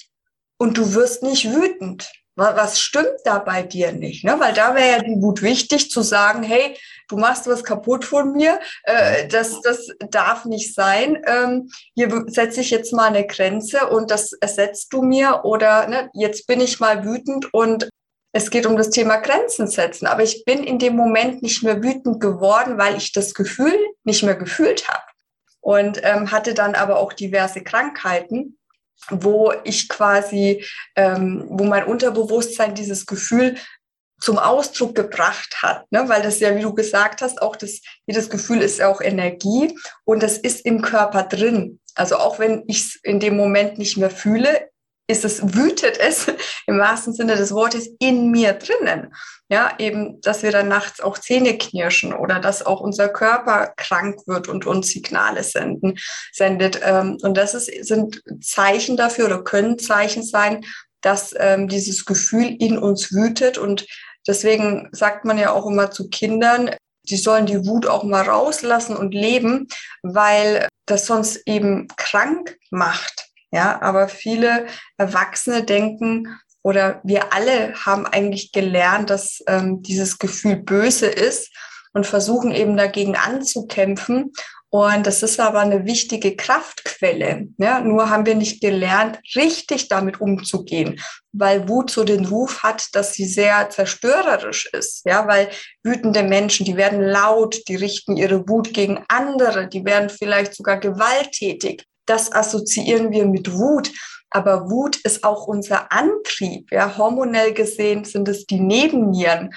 und 0.58 0.76
du 0.76 0.94
wirst 0.94 1.22
nicht 1.22 1.54
wütend. 1.54 2.10
Was 2.34 2.80
stimmt 2.80 3.20
da 3.24 3.38
bei 3.38 3.62
dir 3.62 3.92
nicht? 3.92 4.24
Ne? 4.24 4.40
Weil 4.40 4.54
da 4.54 4.74
wäre 4.74 4.90
ja 4.90 4.98
die 4.98 5.22
Wut 5.22 5.40
wichtig 5.42 5.88
zu 5.88 6.02
sagen, 6.02 6.42
hey, 6.42 6.76
du 7.08 7.16
machst 7.16 7.46
was 7.46 7.62
kaputt 7.62 8.04
von 8.04 8.32
mir, 8.32 8.58
äh, 8.82 9.28
das, 9.28 9.60
das 9.60 9.86
darf 10.10 10.46
nicht 10.46 10.74
sein. 10.74 11.22
Ähm, 11.28 11.70
hier 11.94 12.24
setze 12.26 12.62
ich 12.62 12.70
jetzt 12.70 12.92
mal 12.92 13.06
eine 13.06 13.24
Grenze 13.24 13.86
und 13.86 14.10
das 14.10 14.32
ersetzt 14.32 14.92
du 14.92 15.02
mir 15.02 15.42
oder 15.44 15.86
ne, 15.86 16.10
jetzt 16.12 16.48
bin 16.48 16.60
ich 16.60 16.80
mal 16.80 17.04
wütend 17.04 17.54
und 17.54 17.88
es 18.32 18.50
geht 18.50 18.66
um 18.66 18.76
das 18.76 18.90
Thema 18.90 19.18
Grenzen 19.18 19.68
setzen. 19.68 20.06
Aber 20.06 20.22
ich 20.22 20.44
bin 20.44 20.64
in 20.64 20.78
dem 20.78 20.96
Moment 20.96 21.42
nicht 21.42 21.62
mehr 21.62 21.82
wütend 21.82 22.20
geworden, 22.20 22.78
weil 22.78 22.96
ich 22.96 23.12
das 23.12 23.34
Gefühl 23.34 23.74
nicht 24.04 24.22
mehr 24.22 24.36
gefühlt 24.36 24.88
habe. 24.88 25.02
Und 25.60 26.00
ähm, 26.02 26.32
hatte 26.32 26.54
dann 26.54 26.74
aber 26.74 26.98
auch 26.98 27.12
diverse 27.12 27.62
Krankheiten, 27.62 28.58
wo 29.10 29.52
ich 29.64 29.88
quasi, 29.88 30.64
ähm, 30.96 31.44
wo 31.48 31.64
mein 31.64 31.84
Unterbewusstsein 31.84 32.74
dieses 32.74 33.06
Gefühl 33.06 33.56
zum 34.20 34.38
Ausdruck 34.38 34.94
gebracht 34.94 35.62
hat, 35.62 35.90
ne? 35.90 36.08
weil 36.08 36.22
das 36.22 36.38
ja, 36.38 36.54
wie 36.56 36.62
du 36.62 36.72
gesagt 36.74 37.22
hast, 37.22 37.42
auch 37.42 37.56
das, 37.56 37.80
jedes 38.06 38.30
Gefühl 38.30 38.62
ist 38.62 38.78
ja 38.78 38.88
auch 38.88 39.00
Energie 39.00 39.76
und 40.04 40.22
das 40.22 40.38
ist 40.38 40.64
im 40.64 40.80
Körper 40.80 41.24
drin. 41.24 41.80
Also 41.96 42.16
auch 42.16 42.38
wenn 42.38 42.62
ich 42.68 42.82
es 42.82 43.00
in 43.02 43.18
dem 43.18 43.36
Moment 43.36 43.78
nicht 43.78 43.96
mehr 43.96 44.10
fühle, 44.10 44.68
ist 45.06 45.24
es, 45.24 45.54
wütet 45.54 45.98
es 45.98 46.26
im 46.66 46.78
wahrsten 46.78 47.12
Sinne 47.12 47.36
des 47.36 47.52
Wortes 47.52 47.88
in 47.98 48.30
mir 48.30 48.54
drinnen. 48.54 49.14
Ja, 49.48 49.74
eben, 49.78 50.20
dass 50.22 50.42
wir 50.42 50.50
dann 50.50 50.68
nachts 50.68 51.00
auch 51.00 51.18
Zähne 51.18 51.58
knirschen 51.58 52.14
oder 52.14 52.38
dass 52.38 52.64
auch 52.64 52.80
unser 52.80 53.08
Körper 53.08 53.74
krank 53.76 54.20
wird 54.26 54.48
und 54.48 54.66
uns 54.66 54.88
Signale 54.88 55.42
senden, 55.42 55.98
sendet. 56.32 56.80
Ähm, 56.82 57.18
und 57.22 57.36
das 57.36 57.54
ist, 57.54 57.86
sind 57.86 58.22
Zeichen 58.40 58.96
dafür 58.96 59.26
oder 59.26 59.44
können 59.44 59.78
Zeichen 59.78 60.22
sein, 60.22 60.64
dass 61.02 61.34
ähm, 61.38 61.68
dieses 61.68 62.06
Gefühl 62.06 62.56
in 62.58 62.78
uns 62.78 63.12
wütet. 63.12 63.58
Und 63.58 63.86
deswegen 64.26 64.88
sagt 64.92 65.26
man 65.26 65.36
ja 65.36 65.52
auch 65.52 65.66
immer 65.66 65.90
zu 65.90 66.08
Kindern, 66.08 66.70
die 67.04 67.16
sollen 67.16 67.46
die 67.46 67.66
Wut 67.66 67.86
auch 67.86 68.04
mal 68.04 68.22
rauslassen 68.22 68.96
und 68.96 69.12
leben, 69.12 69.66
weil 70.02 70.68
das 70.86 71.06
sonst 71.06 71.42
eben 71.46 71.88
krank 71.96 72.56
macht. 72.70 73.31
Ja, 73.52 73.80
aber 73.82 74.08
viele 74.08 74.66
Erwachsene 74.96 75.64
denken 75.64 76.38
oder 76.62 77.00
wir 77.04 77.32
alle 77.32 77.74
haben 77.74 78.06
eigentlich 78.06 78.50
gelernt, 78.52 79.10
dass 79.10 79.42
ähm, 79.46 79.82
dieses 79.82 80.18
Gefühl 80.18 80.56
böse 80.56 81.06
ist 81.06 81.50
und 81.92 82.06
versuchen 82.06 82.52
eben 82.52 82.76
dagegen 82.76 83.16
anzukämpfen. 83.16 84.32
Und 84.70 85.06
das 85.06 85.22
ist 85.22 85.38
aber 85.38 85.60
eine 85.60 85.84
wichtige 85.84 86.34
Kraftquelle. 86.34 87.48
Ja, 87.58 87.80
nur 87.80 88.08
haben 88.08 88.24
wir 88.24 88.36
nicht 88.36 88.62
gelernt, 88.62 89.18
richtig 89.36 89.88
damit 89.88 90.18
umzugehen, 90.18 90.98
weil 91.32 91.68
Wut 91.68 91.90
so 91.90 92.04
den 92.04 92.24
Ruf 92.24 92.62
hat, 92.62 92.88
dass 92.94 93.12
sie 93.12 93.26
sehr 93.26 93.68
zerstörerisch 93.68 94.70
ist. 94.72 95.04
Ja, 95.04 95.28
weil 95.28 95.50
wütende 95.82 96.22
Menschen, 96.22 96.64
die 96.64 96.78
werden 96.78 97.02
laut, 97.02 97.60
die 97.68 97.76
richten 97.76 98.16
ihre 98.16 98.48
Wut 98.48 98.72
gegen 98.72 99.04
andere, 99.08 99.68
die 99.68 99.84
werden 99.84 100.08
vielleicht 100.08 100.54
sogar 100.54 100.78
gewalttätig 100.78 101.84
das 102.06 102.32
assoziieren 102.32 103.10
wir 103.10 103.26
mit 103.26 103.52
Wut. 103.52 103.90
Aber 104.30 104.70
Wut 104.70 104.96
ist 104.96 105.24
auch 105.24 105.46
unser 105.46 105.92
Antrieb. 105.92 106.72
Ja, 106.72 106.96
hormonell 106.96 107.52
gesehen 107.52 108.04
sind 108.04 108.28
es 108.28 108.46
die 108.46 108.60
Nebennieren, 108.60 109.50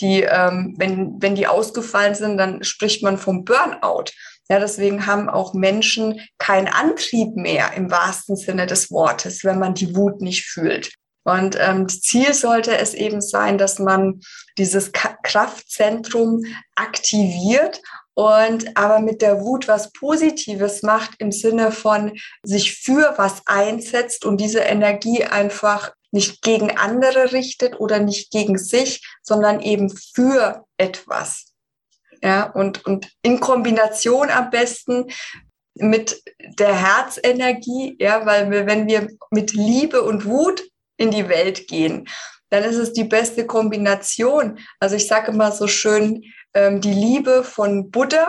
die, 0.00 0.22
ähm, 0.22 0.74
wenn, 0.78 1.20
wenn 1.20 1.34
die 1.34 1.46
ausgefallen 1.46 2.14
sind, 2.14 2.38
dann 2.38 2.62
spricht 2.62 3.02
man 3.02 3.18
vom 3.18 3.44
Burnout. 3.44 4.04
Ja, 4.50 4.58
deswegen 4.58 5.06
haben 5.06 5.28
auch 5.28 5.54
Menschen 5.54 6.20
keinen 6.38 6.68
Antrieb 6.68 7.36
mehr 7.36 7.72
im 7.74 7.90
wahrsten 7.90 8.36
Sinne 8.36 8.66
des 8.66 8.90
Wortes, 8.90 9.44
wenn 9.44 9.58
man 9.58 9.74
die 9.74 9.94
Wut 9.94 10.22
nicht 10.22 10.46
fühlt. 10.46 10.92
Und 11.24 11.58
ähm, 11.60 11.88
Ziel 11.88 12.32
sollte 12.32 12.78
es 12.78 12.94
eben 12.94 13.20
sein, 13.20 13.58
dass 13.58 13.78
man 13.78 14.20
dieses 14.56 14.92
Kraftzentrum 14.92 16.42
aktiviert 16.74 17.82
und 18.18 18.76
aber 18.76 18.98
mit 18.98 19.22
der 19.22 19.42
Wut 19.42 19.68
was 19.68 19.92
Positives 19.92 20.82
macht 20.82 21.12
im 21.20 21.30
Sinne 21.30 21.70
von 21.70 22.18
sich 22.42 22.74
für 22.74 23.14
was 23.16 23.42
einsetzt 23.46 24.24
und 24.24 24.40
diese 24.40 24.58
Energie 24.58 25.22
einfach 25.22 25.92
nicht 26.10 26.42
gegen 26.42 26.76
andere 26.76 27.30
richtet 27.30 27.78
oder 27.78 28.00
nicht 28.00 28.32
gegen 28.32 28.58
sich, 28.58 29.06
sondern 29.22 29.60
eben 29.60 29.96
für 29.96 30.64
etwas. 30.78 31.52
Ja, 32.20 32.50
und, 32.50 32.84
und 32.86 33.08
in 33.22 33.38
Kombination 33.38 34.30
am 34.30 34.50
besten 34.50 35.06
mit 35.74 36.20
der 36.58 36.74
Herzenergie, 36.74 37.96
ja, 38.00 38.26
weil 38.26 38.50
wir, 38.50 38.66
wenn 38.66 38.88
wir 38.88 39.06
mit 39.30 39.52
Liebe 39.52 40.02
und 40.02 40.24
Wut 40.24 40.68
in 40.96 41.12
die 41.12 41.28
Welt 41.28 41.68
gehen, 41.68 42.08
dann 42.50 42.64
ist 42.64 42.76
es 42.76 42.92
die 42.92 43.04
beste 43.04 43.46
Kombination. 43.46 44.58
Also 44.80 44.96
ich 44.96 45.06
sage 45.06 45.32
immer 45.32 45.52
so 45.52 45.66
schön, 45.66 46.24
ähm, 46.54 46.80
die 46.80 46.92
Liebe 46.92 47.44
von 47.44 47.90
Buddha 47.90 48.26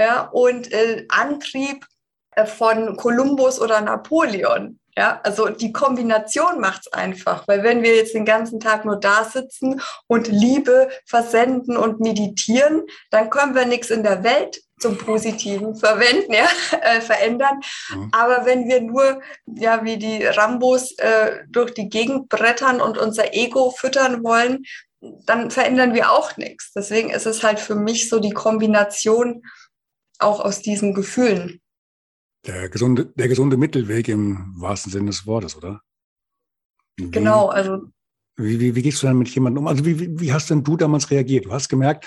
ja, 0.00 0.28
und 0.32 0.72
äh, 0.72 1.06
Antrieb 1.08 1.86
äh, 2.32 2.46
von 2.46 2.96
Kolumbus 2.96 3.60
oder 3.60 3.80
Napoleon. 3.80 4.78
Ja, 4.98 5.20
also 5.24 5.50
die 5.50 5.72
Kombination 5.72 6.58
macht's 6.58 6.90
einfach, 6.90 7.46
weil 7.46 7.62
wenn 7.62 7.82
wir 7.82 7.94
jetzt 7.94 8.14
den 8.14 8.24
ganzen 8.24 8.60
Tag 8.60 8.86
nur 8.86 8.96
da 8.96 9.24
sitzen 9.24 9.82
und 10.06 10.26
Liebe 10.28 10.88
versenden 11.04 11.76
und 11.76 12.00
meditieren, 12.00 12.82
dann 13.10 13.28
können 13.28 13.54
wir 13.54 13.66
nichts 13.66 13.90
in 13.90 14.02
der 14.02 14.24
Welt 14.24 14.58
zum 14.78 14.98
Positiven 14.98 15.74
verwenden, 15.76 16.32
ja, 16.32 16.48
äh, 16.82 17.00
verändern. 17.00 17.60
Mhm. 17.94 18.08
Aber 18.12 18.44
wenn 18.44 18.68
wir 18.68 18.80
nur, 18.82 19.22
ja, 19.46 19.84
wie 19.84 19.96
die 19.96 20.24
Rambos 20.24 20.92
äh, 20.98 21.44
durch 21.48 21.72
die 21.74 21.88
Gegend 21.88 22.28
brettern 22.28 22.80
und 22.80 22.98
unser 22.98 23.34
Ego 23.34 23.70
füttern 23.70 24.22
wollen, 24.22 24.64
dann 25.00 25.50
verändern 25.50 25.94
wir 25.94 26.10
auch 26.10 26.36
nichts. 26.36 26.72
Deswegen 26.74 27.10
ist 27.10 27.26
es 27.26 27.42
halt 27.42 27.58
für 27.58 27.74
mich 27.74 28.08
so 28.08 28.18
die 28.18 28.32
Kombination 28.32 29.42
auch 30.18 30.40
aus 30.40 30.62
diesen 30.62 30.94
Gefühlen. 30.94 31.60
Der 32.46 32.68
gesunde, 32.68 33.06
der 33.06 33.28
gesunde 33.28 33.56
Mittelweg 33.56 34.08
im 34.08 34.54
wahrsten 34.56 34.92
Sinne 34.92 35.06
des 35.06 35.26
Wortes, 35.26 35.56
oder? 35.56 35.80
Wie, 36.96 37.10
genau, 37.10 37.48
also. 37.48 37.88
Wie, 38.36 38.60
wie, 38.60 38.74
wie 38.74 38.82
gehst 38.82 39.02
du 39.02 39.06
dann 39.06 39.18
mit 39.18 39.28
jemandem 39.28 39.64
um? 39.64 39.68
Also 39.68 39.84
wie, 39.84 40.20
wie 40.20 40.32
hast 40.32 40.50
denn 40.50 40.62
du 40.62 40.76
damals 40.76 41.10
reagiert? 41.10 41.46
Du 41.46 41.52
hast 41.52 41.68
gemerkt, 41.68 42.06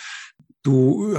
du 0.64 1.18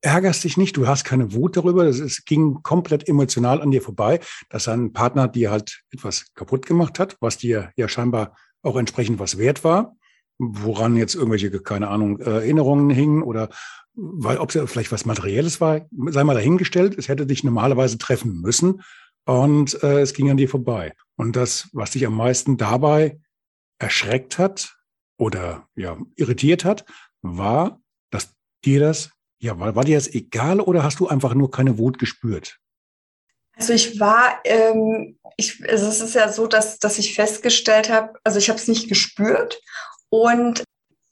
ärgerst 0.00 0.44
dich 0.44 0.56
nicht, 0.56 0.76
du 0.76 0.86
hast 0.86 1.04
keine 1.04 1.32
Wut 1.32 1.56
darüber, 1.56 1.84
es 1.84 2.24
ging 2.24 2.62
komplett 2.62 3.08
emotional 3.08 3.60
an 3.60 3.70
dir 3.70 3.82
vorbei, 3.82 4.20
dass 4.48 4.68
ein 4.68 4.92
Partner 4.92 5.28
dir 5.28 5.50
halt 5.50 5.82
etwas 5.90 6.32
kaputt 6.34 6.66
gemacht 6.66 6.98
hat, 6.98 7.16
was 7.20 7.38
dir 7.38 7.72
ja 7.76 7.88
scheinbar 7.88 8.36
auch 8.62 8.76
entsprechend 8.76 9.18
was 9.18 9.38
wert 9.38 9.64
war 9.64 9.96
woran 10.38 10.96
jetzt 10.96 11.14
irgendwelche, 11.14 11.50
keine 11.60 11.88
Ahnung, 11.88 12.20
Erinnerungen 12.20 12.90
hingen 12.90 13.22
oder 13.22 13.50
weil 13.94 14.38
ob 14.38 14.54
es 14.54 14.70
vielleicht 14.70 14.92
was 14.92 15.04
Materielles 15.04 15.60
war, 15.60 15.86
sei 15.90 16.22
mal 16.22 16.34
dahingestellt, 16.34 16.96
es 16.96 17.08
hätte 17.08 17.26
dich 17.26 17.42
normalerweise 17.42 17.98
treffen 17.98 18.40
müssen 18.40 18.82
und 19.24 19.82
äh, 19.82 20.00
es 20.00 20.14
ging 20.14 20.30
an 20.30 20.36
dir 20.36 20.48
vorbei. 20.48 20.94
Und 21.16 21.34
das, 21.34 21.68
was 21.72 21.90
dich 21.90 22.06
am 22.06 22.14
meisten 22.14 22.56
dabei 22.56 23.18
erschreckt 23.80 24.38
hat 24.38 24.76
oder 25.18 25.66
ja 25.74 25.98
irritiert 26.14 26.64
hat, 26.64 26.84
war, 27.22 27.80
dass 28.10 28.36
dir 28.64 28.78
das, 28.78 29.10
ja, 29.38 29.58
war, 29.58 29.74
war 29.74 29.84
dir 29.84 29.96
das 29.96 30.08
egal 30.08 30.60
oder 30.60 30.82
hast 30.82 31.00
du 31.00 31.08
einfach 31.08 31.34
nur 31.34 31.50
keine 31.50 31.78
Wut 31.78 31.98
gespürt? 31.98 32.58
Also 33.56 33.72
ich 33.72 33.98
war, 33.98 34.40
ähm, 34.44 35.18
ich, 35.36 35.68
also 35.68 35.88
es 35.88 36.00
ist 36.00 36.14
ja 36.14 36.30
so, 36.30 36.46
dass, 36.46 36.78
dass 36.78 36.98
ich 36.98 37.14
festgestellt 37.14 37.90
habe, 37.90 38.12
also 38.24 38.38
ich 38.38 38.48
habe 38.48 38.58
es 38.58 38.68
nicht 38.68 38.88
gespürt 38.88 39.60
und 40.10 40.62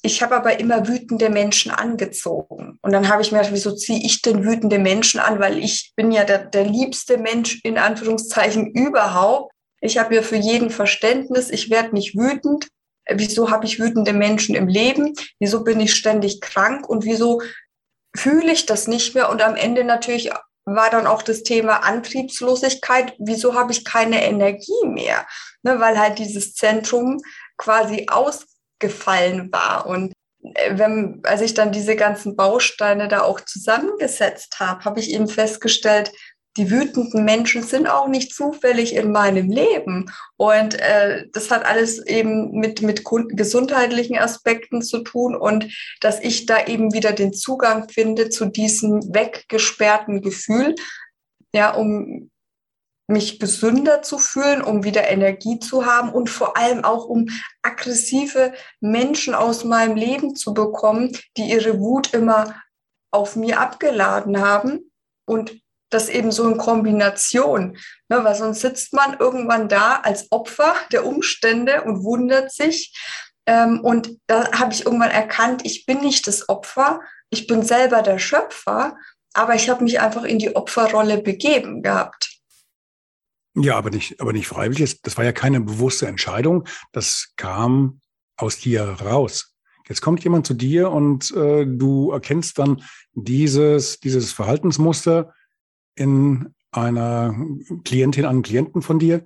ich 0.03 0.23
habe 0.23 0.37
aber 0.37 0.61
immer 0.61 0.87
wütende 0.87 1.31
Menschen 1.31 1.73
angezogen. 1.73 2.79
Und 2.81 2.93
dann 2.93 3.09
habe 3.09 3.23
ich 3.23 3.33
mir 3.33 3.39
gedacht, 3.39 3.55
wieso 3.55 3.75
ziehe 3.75 4.05
ich 4.05 4.23
denn 4.23 4.45
wütende 4.45 4.79
Menschen 4.79 5.19
an? 5.19 5.41
Weil 5.41 5.59
ich 5.59 5.93
bin 5.97 6.13
ja 6.13 6.23
der, 6.23 6.45
der 6.45 6.65
liebste 6.65 7.19
Mensch 7.19 7.61
in 7.65 7.77
Anführungszeichen 7.77 8.71
überhaupt. 8.71 9.53
Ich 9.81 9.99
habe 9.99 10.15
ja 10.15 10.23
für 10.23 10.37
jeden 10.37 10.71
Verständnis. 10.71 11.51
Ich 11.51 11.71
werde 11.71 11.95
nicht 11.95 12.17
wütend. 12.17 12.69
Wieso 13.11 13.51
habe 13.51 13.67
ich 13.67 13.81
wütende 13.81 14.13
Menschen 14.13 14.55
im 14.55 14.69
Leben? 14.69 15.13
Wieso 15.41 15.65
bin 15.65 15.81
ich 15.81 15.95
ständig 15.95 16.41
krank? 16.41 16.89
Und 16.89 17.05
wieso 17.05 17.43
fühle 18.17 18.53
ich 18.53 18.67
das 18.67 18.87
nicht 18.89 19.15
mehr? 19.15 19.31
Und 19.31 19.43
am 19.43 19.57
Ende 19.57 19.85
natürlich 19.85 20.31
war 20.65 20.91
dann 20.91 21.07
auch 21.07 21.23
das 21.23 21.43
Thema 21.43 21.85
Antriebslosigkeit. 21.85 23.15
Wieso 23.19 23.55
habe 23.55 23.73
ich 23.73 23.85
keine 23.85 24.25
Energie 24.25 24.87
mehr? 24.87 25.27
Ne, 25.63 25.81
weil 25.81 25.99
halt 25.99 26.19
dieses 26.19 26.55
Zentrum 26.55 27.21
quasi 27.57 28.07
aus 28.11 28.47
gefallen 28.79 29.51
war. 29.53 29.87
Und 29.87 30.13
äh, 30.55 30.77
wenn, 30.77 31.21
als 31.25 31.41
ich 31.41 31.55
dann 31.55 31.73
diese 31.73 31.97
ganzen 31.97 32.37
Bausteine 32.37 33.09
da 33.09 33.23
auch 33.23 33.41
zusammengesetzt 33.41 34.59
habe, 34.61 34.85
habe 34.85 35.01
ich 35.01 35.11
eben 35.11 35.29
festgestellt, 35.29 36.13
die 36.57 36.71
wütenden 36.71 37.25
Menschen 37.25 37.63
sind 37.63 37.87
auch 37.87 38.09
nicht 38.09 38.35
zufällig 38.35 38.95
in 38.95 39.13
meinem 39.13 39.51
Leben. 39.51 40.11
Und 40.37 40.75
äh, 40.81 41.27
das 41.33 41.51
hat 41.51 41.65
alles 41.65 42.05
eben 42.07 42.53
mit, 42.53 42.83
mit 42.83 43.05
gesundheitlichen 43.05 44.19
Aspekten 44.19 44.83
zu 44.83 45.01
tun 45.01 45.37
und 45.37 45.73
dass 46.01 46.21
ich 46.21 46.47
da 46.47 46.67
eben 46.67 46.93
wieder 46.93 47.13
den 47.13 47.33
Zugang 47.33 47.89
finde 47.89 48.31
zu 48.31 48.47
diesem 48.47 49.15
weggesperrten 49.15 50.23
Gefühl, 50.23 50.75
ja, 51.53 51.75
um 51.75 52.31
mich 53.09 53.39
gesünder 53.39 54.03
zu 54.03 54.19
fühlen, 54.19 54.63
um 54.63 54.83
wieder 54.83 55.09
Energie 55.09 55.61
zu 55.61 55.87
haben 55.87 56.13
und 56.13 56.29
vor 56.29 56.57
allem 56.57 56.85
auch 56.85 57.05
um 57.05 57.27
aggressive 57.63 58.53
Menschen 58.81 59.35
aus 59.35 59.65
meinem 59.65 59.97
Leben 59.97 60.35
zu 60.35 60.55
bekommen, 60.55 61.17
die 61.37 61.51
ihre 61.51 61.79
Wut 61.79 62.13
immer 62.15 62.61
auf 63.13 63.37
mir 63.37 63.61
abgeladen 63.61 64.41
haben 64.41 64.91
und 65.25 65.61
das 65.91 66.09
eben 66.09 66.33
so 66.33 66.49
in 66.49 66.59
Kombination, 66.59 67.77
ne, 68.09 68.25
weil 68.25 68.35
sonst 68.35 68.61
sitzt 68.61 68.93
man 68.93 69.19
irgendwann 69.19 69.69
da 69.69 70.01
als 70.03 70.31
Opfer 70.31 70.75
der 70.93 71.07
Umstände 71.07 71.83
und 71.83 72.05
wundert 72.05 72.53
sich, 72.53 72.93
Ähm, 73.49 73.81
und 73.81 74.19
da 74.27 74.51
habe 74.59 74.73
ich 74.73 74.85
irgendwann 74.87 75.13
erkannt, 75.13 75.63
ich 75.65 75.87
bin 75.87 76.01
nicht 76.01 76.27
das 76.27 76.49
Opfer, 76.49 77.01
ich 77.31 77.47
bin 77.47 77.63
selber 77.63 78.03
der 78.03 78.19
Schöpfer, 78.19 78.97
aber 79.35 79.55
ich 79.55 79.69
habe 79.69 79.85
mich 79.85 80.01
einfach 80.01 80.25
in 80.25 80.41
die 80.41 80.57
Opferrolle 80.57 81.23
begeben 81.23 81.81
gehabt. 81.81 82.41
Ja, 83.55 83.77
aber 83.77 83.91
nicht, 83.91 84.21
aber 84.21 84.33
nicht 84.33 84.49
freiwillig. 84.49 85.01
Das 85.03 85.17
war 85.17 85.25
ja 85.25 85.33
keine 85.33 85.61
bewusste 85.61 86.09
Entscheidung. 86.09 86.67
Das 86.91 87.35
kam 87.37 88.01
aus 88.37 88.59
dir 88.59 88.83
raus. 88.83 89.55
Jetzt 89.89 90.03
kommt 90.03 90.25
jemand 90.25 90.45
zu 90.45 90.55
dir 90.55 90.91
und 90.91 91.31
äh, 91.31 91.65
du 91.65 92.11
erkennst 92.11 92.59
dann 92.59 92.83
dieses, 93.15 94.01
dieses 94.01 94.33
Verhaltensmuster 94.33 95.33
in 95.97 96.55
einer 96.71 97.35
Klientin, 97.85 98.25
einem 98.25 98.43
Klienten 98.43 98.83
von 98.83 98.99
dir. 98.99 99.25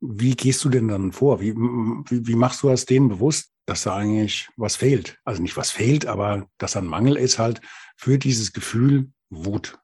Wie 0.00 0.34
gehst 0.34 0.64
du 0.64 0.68
denn 0.68 0.88
dann 0.88 1.12
vor? 1.12 1.40
Wie, 1.40 1.54
wie, 1.54 2.26
wie 2.26 2.34
machst 2.34 2.62
du 2.62 2.68
das 2.68 2.86
denen 2.86 3.08
bewusst, 3.08 3.50
dass 3.66 3.82
da 3.82 3.96
eigentlich 3.96 4.48
was 4.56 4.76
fehlt? 4.76 5.18
Also 5.24 5.42
nicht 5.42 5.56
was 5.56 5.70
fehlt, 5.70 6.06
aber 6.06 6.46
dass 6.58 6.72
da 6.72 6.80
ein 6.80 6.86
Mangel 6.86 7.16
ist 7.16 7.38
halt 7.38 7.60
für 7.96 8.18
dieses 8.18 8.52
Gefühl 8.52 9.10
Wut. 9.30 9.78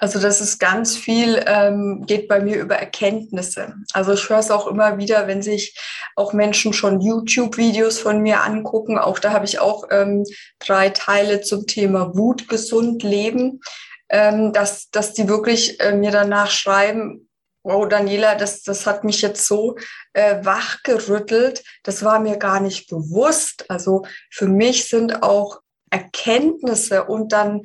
Also 0.00 0.20
das 0.20 0.40
ist 0.40 0.60
ganz 0.60 0.96
viel, 0.96 1.42
ähm, 1.46 2.04
geht 2.06 2.28
bei 2.28 2.40
mir 2.40 2.60
über 2.60 2.76
Erkenntnisse. 2.76 3.74
Also 3.92 4.12
ich 4.12 4.28
höre 4.28 4.38
es 4.38 4.52
auch 4.52 4.68
immer 4.68 4.96
wieder, 4.96 5.26
wenn 5.26 5.42
sich 5.42 5.76
auch 6.14 6.32
Menschen 6.32 6.72
schon 6.72 7.00
YouTube-Videos 7.00 7.98
von 7.98 8.22
mir 8.22 8.44
angucken. 8.44 8.96
Auch 8.96 9.18
da 9.18 9.32
habe 9.32 9.44
ich 9.44 9.58
auch 9.58 9.88
ähm, 9.90 10.24
drei 10.60 10.90
Teile 10.90 11.40
zum 11.40 11.66
Thema 11.66 12.16
Wut, 12.16 12.48
gesund 12.48 13.02
leben, 13.02 13.60
ähm, 14.08 14.52
dass, 14.52 14.90
dass 14.90 15.14
die 15.14 15.28
wirklich 15.28 15.80
äh, 15.80 15.94
mir 15.94 16.10
danach 16.10 16.50
schreiben, 16.50 17.28
wow, 17.62 17.86
Daniela, 17.88 18.34
das, 18.34 18.62
das 18.62 18.86
hat 18.86 19.04
mich 19.04 19.20
jetzt 19.20 19.46
so 19.46 19.76
äh, 20.14 20.44
wachgerüttelt. 20.44 21.62
Das 21.82 22.02
war 22.02 22.18
mir 22.18 22.36
gar 22.36 22.60
nicht 22.60 22.88
bewusst. 22.88 23.66
Also 23.68 24.04
für 24.30 24.48
mich 24.48 24.88
sind 24.88 25.22
auch 25.22 25.60
Erkenntnisse 25.90 27.04
und 27.04 27.32
dann 27.32 27.62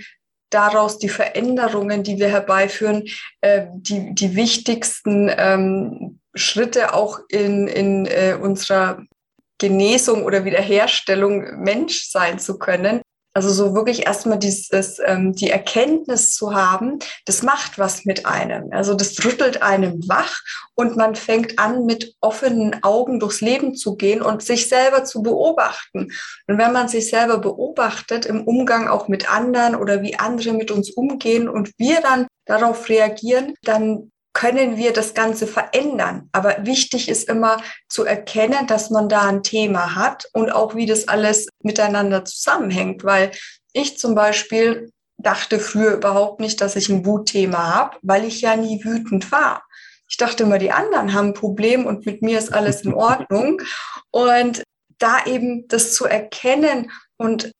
daraus 0.50 1.00
die 1.00 1.09
Veränderungen, 1.09 2.03
die 2.03 2.19
wir 2.19 2.27
herbeiführen, 2.27 3.05
äh, 3.41 3.67
die, 3.73 4.13
die 4.13 4.35
wichtigsten 4.35 5.31
ähm, 5.35 6.19
Schritte 6.35 6.93
auch 6.93 7.19
in, 7.29 7.67
in 7.67 8.05
äh, 8.05 8.38
unserer 8.39 9.03
Genesung 9.57 10.25
oder 10.25 10.45
Wiederherstellung 10.45 11.63
Mensch 11.63 12.09
sein 12.09 12.39
zu 12.39 12.57
können. 12.57 13.01
Also 13.35 13.49
so 13.49 13.73
wirklich 13.73 14.05
erstmal 14.05 14.37
dieses, 14.37 14.99
ähm, 15.03 15.33
die 15.33 15.49
Erkenntnis 15.49 16.33
zu 16.33 16.53
haben, 16.53 16.99
das 17.25 17.41
macht 17.41 17.79
was 17.79 18.05
mit 18.05 18.27
einem. 18.27 18.71
Also 18.71 18.93
das 18.93 19.25
rüttelt 19.25 19.63
einem 19.63 20.07
wach 20.07 20.39
und 20.75 20.95
man 20.97 21.15
fängt 21.15 21.57
an, 21.57 21.85
mit 21.85 22.15
offenen 22.21 22.83
Augen 22.83 23.19
durchs 23.19 23.41
Leben 23.41 23.75
zu 23.75 23.95
gehen 23.95 24.21
und 24.21 24.43
sich 24.43 24.69
selber 24.69 25.03
zu 25.03 25.23
beobachten. 25.23 26.11
Und 26.47 26.57
wenn 26.59 26.73
man 26.73 26.87
sich 26.87 27.09
selber 27.09 27.39
beobachtet 27.39 28.27
im 28.27 28.43
Umgang 28.43 28.87
auch 28.87 29.07
mit 29.07 29.31
anderen 29.31 29.75
oder 29.75 30.03
wie 30.03 30.19
andere 30.19 30.53
mit 30.53 30.69
uns 30.69 30.91
umgehen 30.91 31.49
und 31.49 31.71
wir 31.77 32.01
dann 32.01 32.27
darauf 32.45 32.87
reagieren, 32.87 33.55
dann 33.63 34.11
können 34.33 34.77
wir 34.77 34.93
das 34.93 35.13
Ganze 35.13 35.47
verändern. 35.47 36.29
Aber 36.31 36.57
wichtig 36.65 37.07
ist 37.07 37.29
immer 37.29 37.61
zu 37.87 38.03
erkennen, 38.03 38.67
dass 38.67 38.89
man 38.89 39.07
da 39.07 39.27
ein 39.27 39.43
Thema 39.43 39.95
hat 39.95 40.25
und 40.33 40.51
auch 40.51 40.75
wie 40.75 40.87
das 40.87 41.07
alles 41.07 41.47
miteinander 41.61 42.25
zusammenhängt. 42.25 43.03
Weil 43.03 43.31
ich 43.73 43.97
zum 43.97 44.15
Beispiel 44.15 44.91
dachte 45.17 45.59
früher 45.59 45.93
überhaupt 45.93 46.39
nicht, 46.39 46.59
dass 46.61 46.75
ich 46.75 46.89
ein 46.89 47.05
Wutthema 47.05 47.75
habe, 47.75 47.97
weil 48.01 48.25
ich 48.25 48.41
ja 48.41 48.55
nie 48.55 48.83
wütend 48.83 49.31
war. 49.31 49.63
Ich 50.09 50.17
dachte 50.17 50.43
immer, 50.43 50.57
die 50.57 50.71
anderen 50.71 51.13
haben 51.13 51.29
ein 51.29 51.33
Problem 51.33 51.85
und 51.85 52.05
mit 52.05 52.21
mir 52.21 52.37
ist 52.37 52.53
alles 52.53 52.81
in 52.81 52.93
Ordnung. 52.93 53.61
Und 54.11 54.63
da 54.97 55.25
eben 55.25 55.67
das 55.67 55.93
zu 55.93 56.05
erkennen 56.05 56.91
und 57.17 57.51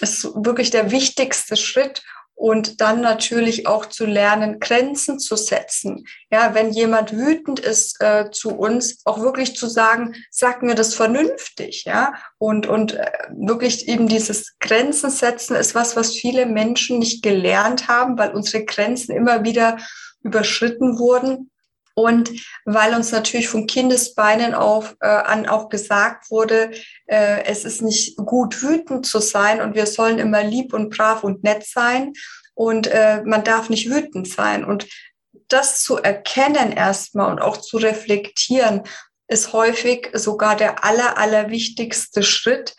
ist 0.00 0.24
wirklich 0.34 0.70
der 0.70 0.90
wichtigste 0.90 1.56
Schritt, 1.56 2.02
und 2.42 2.80
dann 2.80 3.00
natürlich 3.00 3.68
auch 3.68 3.86
zu 3.86 4.04
lernen, 4.04 4.58
Grenzen 4.58 5.20
zu 5.20 5.36
setzen. 5.36 6.06
Ja, 6.28 6.54
wenn 6.54 6.72
jemand 6.72 7.12
wütend 7.12 7.60
ist 7.60 8.02
äh, 8.02 8.32
zu 8.32 8.56
uns, 8.56 8.98
auch 9.04 9.20
wirklich 9.20 9.54
zu 9.54 9.68
sagen, 9.68 10.16
sag 10.28 10.60
mir 10.64 10.74
das 10.74 10.92
vernünftig, 10.92 11.84
ja, 11.84 12.14
und 12.38 12.66
und 12.66 12.94
äh, 12.94 13.12
wirklich 13.30 13.86
eben 13.86 14.08
dieses 14.08 14.58
Grenzen 14.58 15.10
setzen 15.10 15.54
ist 15.54 15.76
was, 15.76 15.94
was 15.94 16.16
viele 16.16 16.46
Menschen 16.46 16.98
nicht 16.98 17.22
gelernt 17.22 17.86
haben, 17.86 18.18
weil 18.18 18.32
unsere 18.32 18.64
Grenzen 18.64 19.14
immer 19.14 19.44
wieder 19.44 19.78
überschritten 20.24 20.98
wurden. 20.98 21.48
Und 21.94 22.30
weil 22.64 22.94
uns 22.94 23.12
natürlich 23.12 23.48
von 23.48 23.66
Kindesbeinen 23.66 24.54
auf, 24.54 24.96
äh, 25.00 25.06
an 25.06 25.46
auch 25.46 25.68
gesagt 25.68 26.30
wurde, 26.30 26.70
äh, 27.06 27.44
es 27.44 27.64
ist 27.64 27.82
nicht 27.82 28.16
gut, 28.16 28.62
wütend 28.62 29.04
zu 29.06 29.18
sein 29.18 29.60
und 29.60 29.74
wir 29.74 29.86
sollen 29.86 30.18
immer 30.18 30.42
lieb 30.42 30.72
und 30.72 30.90
brav 30.90 31.22
und 31.22 31.44
nett 31.44 31.66
sein 31.66 32.14
und 32.54 32.86
äh, 32.86 33.22
man 33.24 33.44
darf 33.44 33.68
nicht 33.68 33.90
wütend 33.90 34.28
sein. 34.28 34.64
Und 34.64 34.86
das 35.48 35.82
zu 35.82 35.98
erkennen 35.98 36.72
erstmal 36.72 37.30
und 37.30 37.40
auch 37.40 37.58
zu 37.58 37.76
reflektieren, 37.76 38.82
ist 39.28 39.52
häufig 39.52 40.10
sogar 40.14 40.56
der 40.56 40.84
aller, 40.84 41.18
aller 41.18 41.50
wichtigste 41.50 42.22
Schritt, 42.22 42.74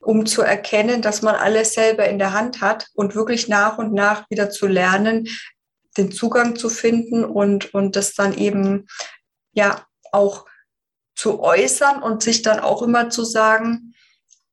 um 0.00 0.24
zu 0.24 0.42
erkennen, 0.42 1.02
dass 1.02 1.22
man 1.22 1.34
alles 1.34 1.74
selber 1.74 2.06
in 2.08 2.18
der 2.18 2.32
Hand 2.32 2.60
hat 2.60 2.86
und 2.94 3.14
wirklich 3.14 3.48
nach 3.48 3.78
und 3.78 3.92
nach 3.92 4.28
wieder 4.30 4.50
zu 4.50 4.66
lernen, 4.66 5.26
den 5.96 6.12
Zugang 6.12 6.56
zu 6.56 6.68
finden 6.68 7.24
und, 7.24 7.74
und 7.74 7.96
das 7.96 8.14
dann 8.14 8.36
eben 8.36 8.86
ja 9.52 9.84
auch 10.12 10.46
zu 11.14 11.40
äußern 11.40 12.02
und 12.02 12.22
sich 12.22 12.42
dann 12.42 12.60
auch 12.60 12.82
immer 12.82 13.10
zu 13.10 13.24
sagen, 13.24 13.94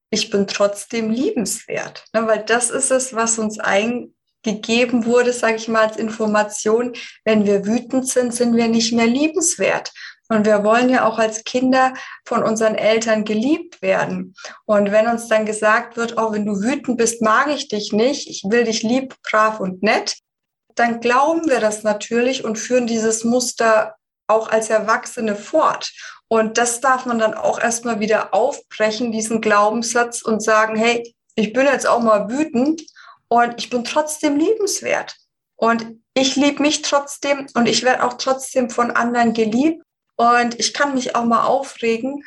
ich 0.09 0.29
bin 0.29 0.47
trotzdem 0.47 1.09
liebenswert. 1.09 2.05
Ne, 2.13 2.25
weil 2.27 2.43
das 2.43 2.69
ist 2.69 2.91
es, 2.91 3.13
was 3.13 3.39
uns 3.39 3.59
eingegeben 3.59 5.05
wurde, 5.05 5.33
sage 5.33 5.55
ich 5.55 5.67
mal, 5.67 5.87
als 5.87 5.97
Information. 5.97 6.93
Wenn 7.25 7.45
wir 7.45 7.65
wütend 7.65 8.07
sind, 8.07 8.33
sind 8.33 8.55
wir 8.55 8.67
nicht 8.67 8.93
mehr 8.93 9.07
liebenswert. 9.07 9.91
Und 10.29 10.45
wir 10.45 10.63
wollen 10.63 10.89
ja 10.89 11.05
auch 11.05 11.19
als 11.19 11.43
Kinder 11.43 11.93
von 12.25 12.43
unseren 12.43 12.75
Eltern 12.75 13.25
geliebt 13.25 13.81
werden. 13.81 14.35
Und 14.65 14.91
wenn 14.91 15.07
uns 15.07 15.27
dann 15.27 15.45
gesagt 15.45 15.97
wird, 15.97 16.17
auch 16.17 16.29
oh, 16.29 16.33
wenn 16.33 16.45
du 16.45 16.61
wütend 16.61 16.97
bist, 16.97 17.21
mag 17.21 17.49
ich 17.49 17.67
dich 17.67 17.91
nicht, 17.91 18.29
ich 18.29 18.43
will 18.45 18.63
dich 18.63 18.83
lieb, 18.83 19.15
brav 19.29 19.59
und 19.59 19.83
nett, 19.83 20.15
dann 20.75 20.99
glauben 20.99 21.49
wir 21.49 21.59
das 21.59 21.83
natürlich 21.83 22.43
und 22.43 22.57
führen 22.57 22.87
dieses 22.87 23.23
Muster 23.23 23.95
auch 24.27 24.49
als 24.49 24.69
Erwachsene 24.69 25.35
fort. 25.35 25.91
Und 26.27 26.57
das 26.57 26.81
darf 26.81 27.05
man 27.05 27.19
dann 27.19 27.33
auch 27.33 27.59
erstmal 27.59 27.99
wieder 27.99 28.33
aufbrechen, 28.33 29.11
diesen 29.11 29.41
Glaubenssatz 29.41 30.21
und 30.21 30.41
sagen, 30.41 30.75
hey, 30.75 31.13
ich 31.35 31.53
bin 31.53 31.65
jetzt 31.65 31.87
auch 31.87 32.01
mal 32.01 32.29
wütend 32.29 32.83
und 33.27 33.55
ich 33.57 33.69
bin 33.69 33.83
trotzdem 33.83 34.37
liebenswert. 34.37 35.15
Und 35.55 35.99
ich 36.13 36.35
liebe 36.35 36.61
mich 36.61 36.81
trotzdem 36.81 37.47
und 37.53 37.67
ich 37.67 37.83
werde 37.83 38.03
auch 38.03 38.13
trotzdem 38.13 38.69
von 38.69 38.91
anderen 38.91 39.33
geliebt. 39.33 39.83
Und 40.15 40.59
ich 40.59 40.73
kann 40.73 40.93
mich 40.93 41.15
auch 41.15 41.25
mal 41.25 41.45
aufregen, 41.45 42.23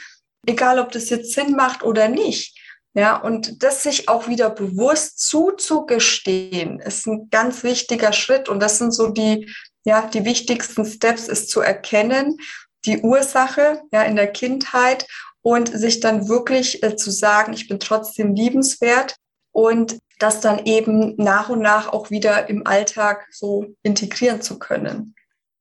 egal 0.46 0.78
ob 0.78 0.92
das 0.92 1.10
jetzt 1.10 1.32
Sinn 1.32 1.52
macht 1.52 1.82
oder 1.82 2.08
nicht. 2.08 2.58
Ja, 2.96 3.16
und 3.16 3.62
das 3.62 3.82
sich 3.82 4.08
auch 4.08 4.26
wieder 4.26 4.48
bewusst 4.48 5.20
zuzugestehen, 5.20 6.80
ist 6.80 7.06
ein 7.06 7.28
ganz 7.30 7.62
wichtiger 7.62 8.14
Schritt. 8.14 8.48
Und 8.48 8.58
das 8.60 8.78
sind 8.78 8.92
so 8.92 9.10
die, 9.10 9.52
ja, 9.84 10.06
die 10.06 10.24
wichtigsten 10.24 10.86
Steps, 10.86 11.28
ist 11.28 11.50
zu 11.50 11.60
erkennen, 11.60 12.38
die 12.86 13.02
Ursache, 13.02 13.82
ja, 13.92 14.02
in 14.02 14.16
der 14.16 14.28
Kindheit 14.28 15.06
und 15.42 15.68
sich 15.68 16.00
dann 16.00 16.28
wirklich 16.28 16.82
äh, 16.82 16.96
zu 16.96 17.10
sagen, 17.10 17.52
ich 17.52 17.68
bin 17.68 17.80
trotzdem 17.80 18.34
liebenswert 18.34 19.16
und 19.52 19.98
das 20.18 20.40
dann 20.40 20.64
eben 20.64 21.16
nach 21.18 21.50
und 21.50 21.60
nach 21.60 21.92
auch 21.92 22.10
wieder 22.10 22.48
im 22.48 22.66
Alltag 22.66 23.26
so 23.30 23.74
integrieren 23.82 24.40
zu 24.40 24.58
können. 24.58 25.14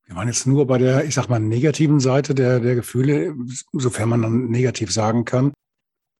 Wir 0.06 0.16
waren 0.16 0.30
jetzt 0.30 0.48
nur 0.48 0.68
bei 0.68 0.78
der, 0.78 1.04
ich 1.04 1.16
sag 1.16 1.28
mal, 1.28 1.40
negativen 1.40 2.00
Seite 2.00 2.34
der, 2.34 2.62
der 2.62 2.76
Gefühle, 2.76 3.36
sofern 3.74 4.08
man 4.08 4.22
dann 4.22 4.46
negativ 4.46 4.94
sagen 4.94 5.26
kann. 5.26 5.52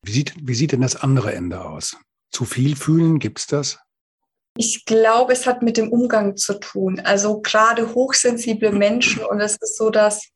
Wie 0.06 0.12
sieht, 0.12 0.34
wie 0.40 0.54
sieht 0.54 0.72
denn 0.72 0.82
das 0.82 0.96
andere 0.96 1.34
Ende 1.34 1.66
aus? 1.66 1.98
Zu 2.32 2.46
viel 2.46 2.76
fühlen, 2.76 3.18
gibt 3.18 3.40
es 3.40 3.48
das? 3.48 3.80
Ich 4.56 4.86
glaube, 4.86 5.34
es 5.34 5.48
hat 5.48 5.64
mit 5.64 5.78
dem 5.78 5.92
Umgang 5.92 6.38
zu 6.38 6.60
tun. 6.60 7.00
Also 7.00 7.42
gerade 7.42 7.96
hochsensible 7.96 8.72
Menschen 8.72 9.26
und 9.26 9.42
es 9.42 9.58
ist 9.58 9.78
so, 9.78 9.90
dass 9.90 10.30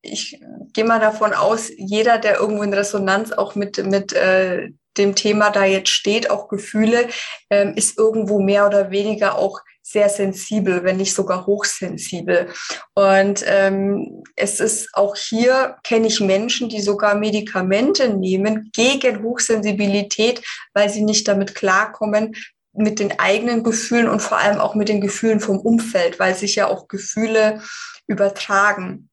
ich 0.00 0.40
gehe 0.72 0.84
mal 0.84 1.00
davon 1.00 1.32
aus, 1.32 1.70
jeder, 1.76 2.18
der 2.18 2.38
irgendwo 2.38 2.62
in 2.62 2.74
Resonanz 2.74 3.32
auch 3.32 3.54
mit, 3.54 3.84
mit 3.86 4.12
äh, 4.12 4.70
dem 4.96 5.14
Thema 5.14 5.50
da 5.50 5.64
jetzt 5.64 5.90
steht, 5.90 6.30
auch 6.30 6.48
Gefühle, 6.48 7.08
ähm, 7.50 7.74
ist 7.74 7.98
irgendwo 7.98 8.40
mehr 8.40 8.66
oder 8.66 8.90
weniger 8.90 9.36
auch 9.36 9.60
sehr 9.86 10.08
sensibel, 10.08 10.82
wenn 10.82 10.96
nicht 10.96 11.14
sogar 11.14 11.46
hochsensibel. 11.46 12.48
Und 12.94 13.44
ähm, 13.46 14.22
es 14.34 14.58
ist 14.58 14.88
auch 14.94 15.14
hier, 15.14 15.76
kenne 15.84 16.06
ich 16.06 16.20
Menschen, 16.20 16.70
die 16.70 16.80
sogar 16.80 17.14
Medikamente 17.14 18.08
nehmen 18.08 18.70
gegen 18.72 19.22
Hochsensibilität, 19.22 20.42
weil 20.72 20.88
sie 20.88 21.02
nicht 21.02 21.28
damit 21.28 21.54
klarkommen, 21.54 22.34
mit 22.72 22.98
den 22.98 23.18
eigenen 23.20 23.62
Gefühlen 23.62 24.08
und 24.08 24.20
vor 24.20 24.38
allem 24.38 24.58
auch 24.58 24.74
mit 24.74 24.88
den 24.88 25.00
Gefühlen 25.00 25.38
vom 25.38 25.60
Umfeld, 25.60 26.18
weil 26.18 26.34
sich 26.34 26.56
ja 26.56 26.66
auch 26.66 26.88
Gefühle 26.88 27.62
übertragen. 28.08 29.10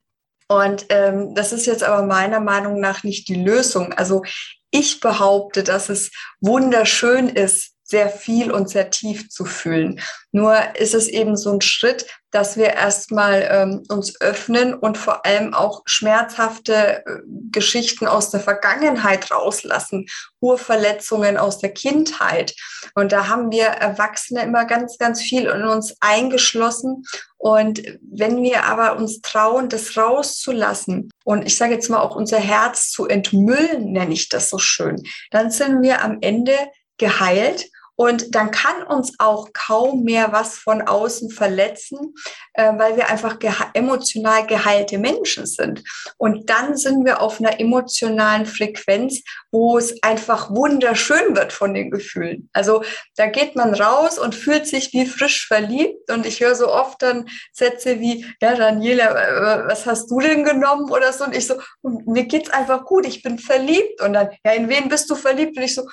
Und 0.48 0.88
ähm, 0.90 1.36
das 1.36 1.54
ist 1.54 1.66
jetzt 1.66 1.84
aber 1.84 2.06
meiner 2.06 2.40
Meinung 2.40 2.80
nach 2.80 3.04
nicht 3.04 3.28
die 3.28 3.44
Lösung. 3.44 3.94
Also 3.94 4.24
ich 4.72 5.00
behaupte, 5.00 5.64
dass 5.64 5.90
es 5.90 6.12
wunderschön 6.40 7.30
ist, 7.30 7.71
sehr 7.92 8.10
viel 8.10 8.52
und 8.52 8.70
sehr 8.70 8.90
tief 8.90 9.30
zu 9.30 9.46
fühlen. 9.46 10.00
Nur 10.32 10.58
ist 10.76 10.96
es 10.96 11.08
eben 11.08 11.36
so 11.36 11.52
ein 11.52 11.62
Schritt, 11.62 12.08
dass 12.32 12.56
wir 12.56 12.70
erstmal 12.70 13.48
ähm, 13.52 13.84
uns 13.90 14.20
öffnen 14.22 14.74
und 14.74 14.98
vor 14.98 15.26
allem 15.26 15.54
auch 15.54 15.82
schmerzhafte 15.86 17.06
äh, 17.06 17.20
Geschichten 17.52 18.08
aus 18.08 18.32
der 18.32 18.40
Vergangenheit 18.40 19.30
rauslassen, 19.32 20.08
Urverletzungen 20.40 21.38
aus 21.38 21.60
der 21.60 21.74
Kindheit. 21.74 22.56
Und 22.96 23.12
da 23.12 23.28
haben 23.28 23.52
wir 23.52 23.66
Erwachsene 23.66 24.42
immer 24.44 24.64
ganz, 24.64 24.98
ganz 24.98 25.22
viel 25.22 25.46
in 25.48 25.64
uns 25.64 25.96
eingeschlossen. 26.00 27.04
Und 27.38 27.84
wenn 28.02 28.42
wir 28.42 28.64
aber 28.64 28.96
uns 28.96 29.20
trauen, 29.22 29.68
das 29.68 29.98
rauszulassen 29.98 31.10
und 31.26 31.46
ich 31.46 31.58
sage 31.58 31.74
jetzt 31.74 31.90
mal 31.90 32.00
auch 32.00 32.16
unser 32.16 32.40
Herz 32.40 32.92
zu 32.92 33.08
entmüllen, 33.08 33.92
nenne 33.92 34.14
ich 34.14 34.30
das 34.30 34.50
so 34.50 34.58
schön, 34.58 35.04
dann 35.32 35.52
sind 35.52 35.82
wir 35.82 36.02
am 36.02 36.20
Ende 36.22 36.56
geheilt 36.98 37.71
und 38.02 38.34
dann 38.34 38.50
kann 38.50 38.82
uns 38.82 39.14
auch 39.20 39.50
kaum 39.54 40.02
mehr 40.02 40.32
was 40.32 40.58
von 40.58 40.82
außen 40.82 41.30
verletzen, 41.30 42.16
äh, 42.54 42.74
weil 42.76 42.98
wir 42.98 43.10
einfach 43.10 43.38
gehe 43.38 43.54
emotional 43.76 44.48
geheilte 44.48 44.98
Menschen 44.98 45.46
sind. 45.46 45.84
Und 46.18 46.50
dann 46.50 46.76
sind 46.78 47.06
wir 47.06 47.22
auf 47.22 47.40
einer 47.40 47.60
emotionalen 47.60 48.48
Frequenz, 48.48 49.22
wo 49.52 49.78
es 49.78 50.02
einfach 50.02 50.50
wunderschön 50.50 51.36
wird 51.36 51.54
von 51.54 51.76
den 51.76 51.92
Gefühlen. 51.92 52.50
Also 52.54 52.84
da 53.18 53.28
geht 53.28 53.56
man 53.56 53.76
raus 53.76 54.18
und 54.18 54.34
fühlt 54.34 54.66
sich 54.66 54.94
wie 54.94 55.06
frisch 55.06 55.46
verliebt. 55.46 56.10
Und 56.10 56.26
ich 56.26 56.40
höre 56.40 56.56
so 56.56 56.74
oft 56.74 57.04
dann 57.04 57.30
Sätze 57.54 58.00
wie, 58.00 58.26
ja, 58.42 58.56
Daniela, 58.56 59.12
äh, 59.12 59.68
was 59.68 59.86
hast 59.86 60.10
du 60.10 60.20
denn 60.20 60.44
genommen 60.44 60.90
oder 60.90 61.14
so? 61.14 61.26
Und 61.26 61.36
ich 61.36 61.46
so, 61.46 61.54
mir 61.84 62.24
geht's 62.24 62.50
einfach 62.50 62.84
gut, 62.84 63.06
ich 63.06 63.22
bin 63.22 63.38
verliebt. 63.38 64.02
Und 64.02 64.14
dann, 64.14 64.30
ja, 64.44 64.54
in 64.54 64.70
wen 64.70 64.90
bist 64.90 65.08
du 65.08 65.14
verliebt? 65.14 65.56
Und 65.56 65.64
ich 65.64 65.76
so, 65.76 65.84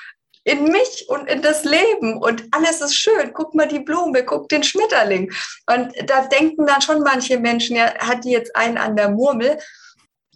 in 0.49 0.65
mich 0.65 1.05
und 1.09 1.29
in 1.29 1.43
das 1.43 1.65
Leben 1.65 2.17
und 2.23 2.45
alles 2.53 2.81
ist 2.81 2.97
schön. 2.97 3.33
Guck 3.35 3.55
mal 3.55 3.69
die 3.69 3.81
Blume, 3.81 4.25
guck 4.25 4.49
den 4.49 4.63
Schmetterling. 4.63 5.31
Und 5.67 5.93
da 6.07 6.27
denken 6.27 6.67
dann 6.67 6.81
schon 6.81 7.03
manche 7.03 7.39
Menschen, 7.39 7.77
ja, 7.77 7.95
hat 7.99 8.25
die 8.25 8.31
jetzt 8.31 8.57
einen 8.57 8.79
an 8.79 8.97
der 8.97 9.11
Murmel? 9.11 9.59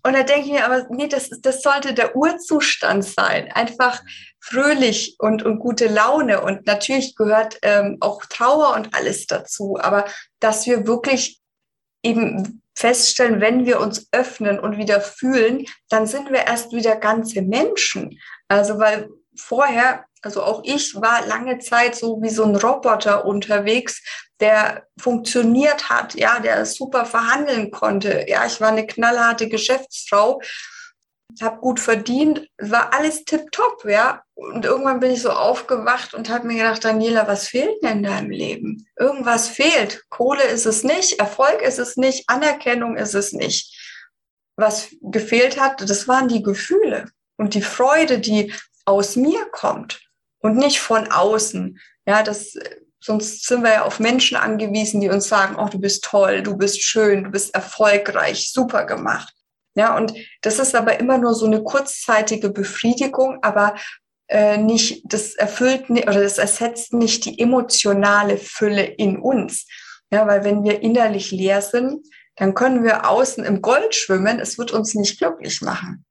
Und 0.05 0.15
da 0.15 0.23
denke 0.23 0.47
ich 0.47 0.53
mir, 0.53 0.67
aber 0.67 0.87
nee, 0.91 1.07
das, 1.07 1.31
das 1.41 1.63
sollte 1.63 1.95
der 1.95 2.15
Urzustand 2.15 3.05
sein. 3.05 3.51
Einfach 3.53 4.03
fröhlich 4.41 5.17
und, 5.19 5.45
und 5.45 5.61
gute 5.61 5.87
Laune. 5.87 6.43
Und 6.43 6.67
natürlich 6.67 7.17
gehört 7.17 7.59
ähm, 7.63 7.97
auch 8.01 8.23
Trauer 8.27 8.75
und 8.75 8.95
alles 8.95 9.27
dazu. 9.27 9.79
Aber 9.81 10.05
dass 10.41 10.67
wir 10.67 10.87
wirklich 10.87 11.41
eben 12.05 12.61
feststellen, 12.75 13.41
wenn 13.41 13.65
wir 13.65 13.81
uns 13.81 14.09
öffnen 14.13 14.59
und 14.59 14.77
wieder 14.77 15.01
fühlen, 15.01 15.65
dann 15.89 16.07
sind 16.07 16.31
wir 16.31 16.47
erst 16.47 16.73
wieder 16.73 16.97
ganze 16.97 17.41
Menschen. 17.41 18.19
Also 18.49 18.79
weil 18.79 19.09
vorher, 19.37 20.05
also 20.23 20.43
auch 20.43 20.63
ich 20.65 20.95
war 20.95 21.27
lange 21.27 21.59
Zeit 21.59 21.97
so 21.97 22.21
wie 22.23 22.31
so 22.31 22.45
ein 22.45 22.57
Roboter 22.57 23.25
unterwegs, 23.25 24.03
der 24.41 24.87
funktioniert 24.99 25.89
hat, 25.89 26.15
ja, 26.15 26.41
der 26.41 26.67
super 26.67 27.07
verhandeln 27.07 27.71
konnte. 27.71 28.27
Ja, 28.29 28.47
ich 28.47 28.61
war 28.61 28.69
eine 28.69 28.87
knallharte 28.87 29.49
Geschäftsfrau, 29.49 30.41
habe 31.41 31.61
gut 31.61 31.81
verdient, 31.81 32.47
war 32.59 32.93
alles 32.93 33.25
tipptopp, 33.25 33.85
ja. 33.85 34.23
Und 34.35 34.65
irgendwann 34.65 35.01
bin 35.01 35.13
ich 35.13 35.23
so 35.23 35.31
aufgewacht 35.31 36.13
und 36.13 36.29
habe 36.29 36.47
mir 36.47 36.59
gedacht, 36.59 36.85
Daniela, 36.85 37.27
was 37.27 37.49
fehlt 37.49 37.83
denn 37.83 37.99
in 37.99 38.03
deinem 38.03 38.31
Leben? 38.31 38.87
Irgendwas 38.99 39.49
fehlt. 39.49 40.05
Kohle 40.11 40.43
ist 40.43 40.67
es 40.67 40.83
nicht, 40.83 41.19
Erfolg 41.19 41.63
ist 41.63 41.79
es 41.79 41.97
nicht, 41.97 42.29
Anerkennung 42.29 42.97
ist 42.97 43.15
es 43.15 43.33
nicht. 43.33 43.79
Was 44.57 44.89
gefehlt 45.01 45.59
hat, 45.59 45.89
das 45.89 46.09
waren 46.09 46.29
die 46.29 46.43
Gefühle 46.43 47.07
und 47.39 47.55
die 47.55 47.63
Freude, 47.63 48.19
die 48.19 48.53
aus 48.85 49.17
mir 49.17 49.45
kommt 49.51 50.01
und 50.39 50.57
nicht 50.57 50.81
von 50.81 51.11
außen. 51.11 51.79
Ja, 52.07 52.23
das, 52.23 52.55
sonst 53.01 53.47
sind 53.47 53.63
wir 53.63 53.73
ja 53.73 53.85
auf 53.85 54.01
Menschen 54.01 54.37
angewiesen, 54.37 55.01
die 55.01 55.09
uns 55.09 55.29
sagen, 55.29 55.57
oh, 55.59 55.69
du 55.69 55.79
bist 55.79 56.05
toll, 56.05 56.43
du 56.43 56.57
bist 56.57 56.83
schön, 56.83 57.25
du 57.25 57.31
bist 57.31 57.55
erfolgreich, 57.55 58.51
super 58.53 58.85
gemacht. 58.85 59.33
Ja, 59.75 59.97
und 59.97 60.13
das 60.43 60.59
ist 60.59 60.75
aber 60.75 61.01
immer 61.01 61.19
nur 61.19 61.35
so 61.35 61.47
eine 61.47 61.63
kurzzeitige 61.63 62.51
Befriedigung, 62.51 63.39
aber 63.43 63.77
äh, 64.29 64.59
nicht, 64.59 65.03
das 65.07 65.35
erfüllt 65.35 65.89
oder 65.91 66.23
das 66.23 66.39
ersetzt 66.39 66.93
nicht 66.93 67.25
die 67.25 67.39
emotionale 67.39 68.37
Fülle 68.37 68.85
in 68.85 69.19
uns. 69.19 69.67
Ja, 70.11 70.27
weil 70.27 70.45
wenn 70.45 70.63
wir 70.63 70.83
innerlich 70.83 71.31
leer 71.31 71.63
sind, 71.63 72.07
dann 72.37 72.55
können 72.55 72.85
wir 72.85 73.09
außen 73.09 73.45
im 73.45 73.63
Gold 73.63 73.95
schwimmen, 73.95 74.41
es 74.41 74.59
wird 74.59 74.73
uns 74.73 74.95
nicht 74.95 75.19
glücklich 75.19 75.63
machen. 75.63 76.05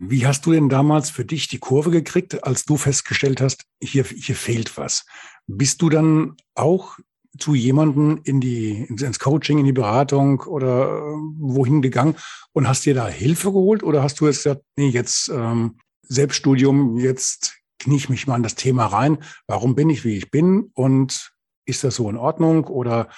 Wie 0.00 0.26
hast 0.26 0.46
du 0.46 0.52
denn 0.52 0.68
damals 0.68 1.10
für 1.10 1.24
dich 1.24 1.48
die 1.48 1.58
Kurve 1.58 1.90
gekriegt, 1.90 2.44
als 2.44 2.64
du 2.64 2.76
festgestellt 2.76 3.40
hast, 3.40 3.64
hier, 3.82 4.04
hier 4.04 4.36
fehlt 4.36 4.76
was? 4.76 5.04
Bist 5.48 5.82
du 5.82 5.88
dann 5.90 6.36
auch 6.54 6.98
zu 7.36 7.54
jemandem 7.54 8.20
in 8.22 8.40
die, 8.40 8.84
ins 8.84 9.18
Coaching, 9.18 9.58
in 9.58 9.64
die 9.64 9.72
Beratung 9.72 10.40
oder 10.42 10.88
äh, 10.88 11.16
wohin 11.38 11.82
gegangen 11.82 12.14
und 12.52 12.68
hast 12.68 12.86
dir 12.86 12.94
da 12.94 13.08
Hilfe 13.08 13.50
geholt? 13.50 13.82
Oder 13.82 14.04
hast 14.04 14.20
du 14.20 14.26
jetzt 14.26 14.44
gesagt, 14.44 14.62
nee, 14.76 14.88
jetzt 14.88 15.30
ähm, 15.30 15.78
Selbststudium, 16.02 16.98
jetzt 16.98 17.56
knie 17.80 17.96
ich 17.96 18.08
mich 18.08 18.28
mal 18.28 18.36
in 18.36 18.44
das 18.44 18.54
Thema 18.54 18.86
rein. 18.86 19.18
Warum 19.48 19.74
bin 19.74 19.90
ich, 19.90 20.04
wie 20.04 20.16
ich 20.16 20.30
bin? 20.30 20.70
Und 20.74 21.32
ist 21.64 21.82
das 21.82 21.96
so 21.96 22.08
in 22.08 22.16
Ordnung? 22.16 22.64
Oder 22.66 23.08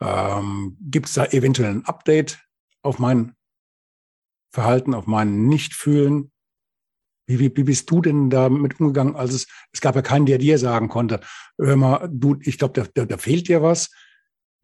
ähm, 0.00 0.78
gibt 0.80 1.08
es 1.08 1.14
da 1.14 1.26
eventuell 1.26 1.70
ein 1.70 1.84
Update 1.84 2.40
auf 2.82 2.98
mein 2.98 3.34
Verhalten, 4.52 4.94
auf 4.94 5.06
mein 5.06 5.46
Nichtfühlen. 5.46 6.29
Wie, 7.30 7.38
wie, 7.38 7.56
wie 7.56 7.62
bist 7.62 7.88
du 7.90 8.00
denn 8.00 8.28
damit 8.28 8.80
umgegangen? 8.80 9.14
Also 9.14 9.36
es, 9.36 9.46
es 9.72 9.80
gab 9.80 9.94
ja 9.94 10.02
keinen, 10.02 10.26
der 10.26 10.38
dir 10.38 10.58
sagen 10.58 10.88
konnte, 10.88 11.20
hör 11.58 11.76
mal, 11.76 12.08
du, 12.12 12.36
ich 12.42 12.58
glaube, 12.58 12.80
da, 12.80 12.88
da, 12.92 13.04
da 13.04 13.16
fehlt 13.16 13.46
dir 13.46 13.62
was. 13.62 13.90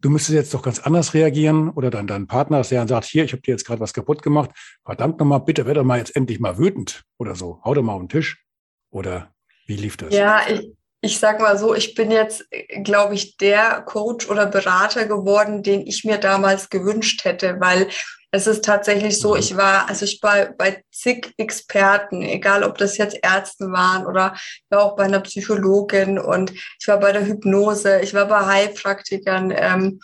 Du 0.01 0.09
müsstest 0.09 0.35
jetzt 0.35 0.53
doch 0.53 0.61
ganz 0.61 0.79
anders 0.79 1.13
reagieren. 1.13 1.69
Oder 1.69 1.89
dann 1.89 2.07
dein 2.07 2.27
Partner, 2.27 2.61
der 2.61 2.79
dann 2.79 2.87
sagt, 2.89 3.05
hier, 3.05 3.23
ich 3.23 3.31
habe 3.31 3.41
dir 3.41 3.51
jetzt 3.51 3.65
gerade 3.65 3.79
was 3.79 3.93
kaputt 3.93 4.21
gemacht. 4.21 4.51
Verdammt 4.83 5.19
nochmal, 5.19 5.39
bitte 5.39 5.65
werde 5.65 5.83
mal 5.83 5.97
jetzt 5.97 6.15
endlich 6.15 6.39
mal 6.41 6.57
wütend 6.57 7.03
oder 7.17 7.35
so. 7.35 7.61
Hau 7.63 7.73
doch 7.73 7.83
mal 7.83 7.93
auf 7.93 8.01
den 8.01 8.09
Tisch. 8.09 8.43
Oder 8.89 9.33
wie 9.65 9.77
lief 9.77 9.95
das? 9.95 10.13
Ja, 10.13 10.41
ich, 10.49 10.69
ich 11.01 11.19
sag 11.19 11.39
mal 11.39 11.57
so, 11.57 11.73
ich 11.73 11.95
bin 11.95 12.11
jetzt, 12.11 12.45
glaube 12.83 13.15
ich, 13.15 13.37
der 13.37 13.81
Coach 13.85 14.29
oder 14.29 14.45
Berater 14.45 15.05
geworden, 15.05 15.63
den 15.63 15.87
ich 15.87 16.03
mir 16.03 16.17
damals 16.17 16.69
gewünscht 16.69 17.23
hätte, 17.23 17.59
weil 17.59 17.87
es 18.31 18.47
ist 18.47 18.65
tatsächlich 18.65 19.19
so, 19.19 19.33
mhm. 19.33 19.39
ich 19.39 19.55
war, 19.55 19.87
also 19.89 20.05
ich 20.05 20.19
war 20.21 20.47
bei 20.57 20.83
zig 20.91 21.33
Experten, 21.37 22.21
egal 22.21 22.63
ob 22.63 22.77
das 22.77 22.97
jetzt 22.97 23.17
Ärzte 23.21 23.71
waren 23.71 24.05
oder 24.05 24.33
ich 24.35 24.65
war 24.69 24.83
auch 24.83 24.95
bei 24.95 25.03
einer 25.03 25.21
Psychologin 25.21 26.19
und 26.19 26.51
ich 26.51 26.87
war 26.87 26.99
bei 26.99 27.11
der 27.11 27.25
Hypnose, 27.25 28.01
ich 28.01 28.13
war 28.13 28.25
bei 28.25 28.45
Heilpraktikern, 28.45 29.53
ähm, 29.55 29.99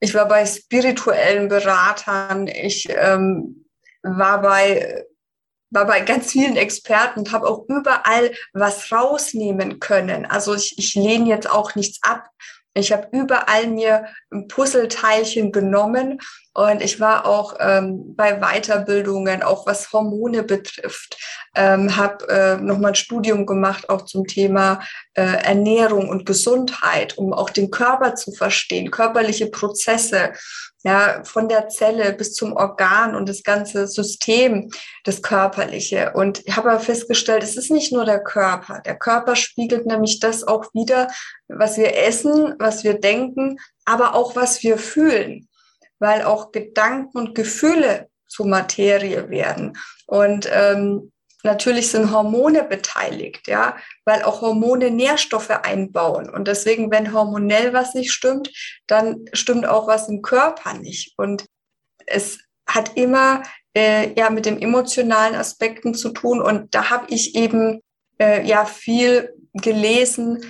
ich 0.00 0.14
war 0.14 0.26
bei 0.26 0.44
spirituellen 0.44 1.48
Beratern, 1.48 2.46
ich 2.48 2.88
ähm, 2.90 3.66
war 4.02 4.42
bei 4.42 5.04
war 5.70 5.86
bei 5.86 6.00
ganz 6.02 6.30
vielen 6.30 6.56
Experten 6.56 7.20
und 7.20 7.32
habe 7.32 7.48
auch 7.48 7.64
überall 7.68 8.32
was 8.52 8.92
rausnehmen 8.92 9.80
können. 9.80 10.24
Also 10.24 10.54
ich, 10.54 10.78
ich 10.78 10.94
lehne 10.94 11.28
jetzt 11.28 11.50
auch 11.50 11.74
nichts 11.74 11.98
ab. 12.02 12.28
Ich 12.74 12.92
habe 12.92 13.08
überall 13.12 13.68
mir 13.68 14.06
Puzzleteilchen 14.48 15.52
genommen 15.52 16.18
und 16.54 16.82
ich 16.82 16.98
war 16.98 17.26
auch 17.26 17.54
ähm, 17.60 18.16
bei 18.16 18.40
Weiterbildungen, 18.40 19.42
auch 19.44 19.66
was 19.66 19.92
Hormone 19.92 20.42
betrifft, 20.42 21.16
ähm, 21.54 21.96
habe 21.96 22.28
äh, 22.28 22.56
nochmal 22.56 22.90
ein 22.90 22.96
Studium 22.96 23.46
gemacht, 23.46 23.88
auch 23.88 24.02
zum 24.02 24.26
Thema 24.26 24.80
äh, 25.14 25.22
Ernährung 25.22 26.08
und 26.08 26.26
Gesundheit, 26.26 27.16
um 27.16 27.32
auch 27.32 27.50
den 27.50 27.70
Körper 27.70 28.16
zu 28.16 28.32
verstehen, 28.32 28.90
körperliche 28.90 29.46
Prozesse, 29.46 30.32
ja, 30.84 31.22
von 31.24 31.48
der 31.48 31.68
Zelle 31.68 32.12
bis 32.12 32.34
zum 32.34 32.52
Organ 32.54 33.16
und 33.16 33.28
das 33.28 33.42
ganze 33.42 33.88
System, 33.88 34.70
das 35.04 35.22
Körperliche. 35.22 36.12
Und 36.14 36.42
ich 36.46 36.56
habe 36.56 36.70
aber 36.70 36.80
festgestellt, 36.80 37.42
es 37.42 37.56
ist 37.56 37.70
nicht 37.70 37.92
nur 37.92 38.04
der 38.04 38.22
Körper. 38.22 38.80
Der 38.80 38.96
Körper 38.96 39.34
spiegelt 39.34 39.86
nämlich 39.86 40.20
das 40.20 40.46
auch 40.46 40.66
wieder, 40.74 41.08
was 41.48 41.78
wir 41.78 41.96
essen, 41.96 42.54
was 42.58 42.84
wir 42.84 43.00
denken, 43.00 43.58
aber 43.84 44.14
auch 44.14 44.36
was 44.36 44.62
wir 44.62 44.78
fühlen 44.78 45.48
weil 46.04 46.22
auch 46.22 46.52
Gedanken 46.52 47.16
und 47.16 47.34
Gefühle 47.34 48.10
zu 48.28 48.44
Materie 48.44 49.30
werden. 49.30 49.76
Und 50.06 50.48
ähm, 50.52 51.12
natürlich 51.44 51.90
sind 51.90 52.10
Hormone 52.10 52.64
beteiligt, 52.64 53.48
ja, 53.48 53.76
weil 54.04 54.22
auch 54.22 54.40
Hormone 54.40 54.90
Nährstoffe 54.90 55.50
einbauen. 55.50 56.28
Und 56.28 56.48
deswegen, 56.48 56.90
wenn 56.90 57.12
hormonell 57.12 57.72
was 57.72 57.94
nicht 57.94 58.12
stimmt, 58.12 58.50
dann 58.86 59.24
stimmt 59.32 59.66
auch 59.66 59.86
was 59.86 60.08
im 60.08 60.22
Körper 60.22 60.74
nicht. 60.74 61.14
Und 61.16 61.46
es 62.06 62.38
hat 62.66 62.96
immer 62.96 63.42
äh, 63.76 64.12
ja 64.18 64.30
mit 64.30 64.46
den 64.46 64.60
emotionalen 64.60 65.34
Aspekten 65.34 65.94
zu 65.94 66.10
tun. 66.10 66.40
Und 66.40 66.74
da 66.74 66.90
habe 66.90 67.06
ich 67.08 67.34
eben 67.34 67.80
äh, 68.18 68.46
ja 68.46 68.64
viel 68.64 69.34
gelesen, 69.52 70.40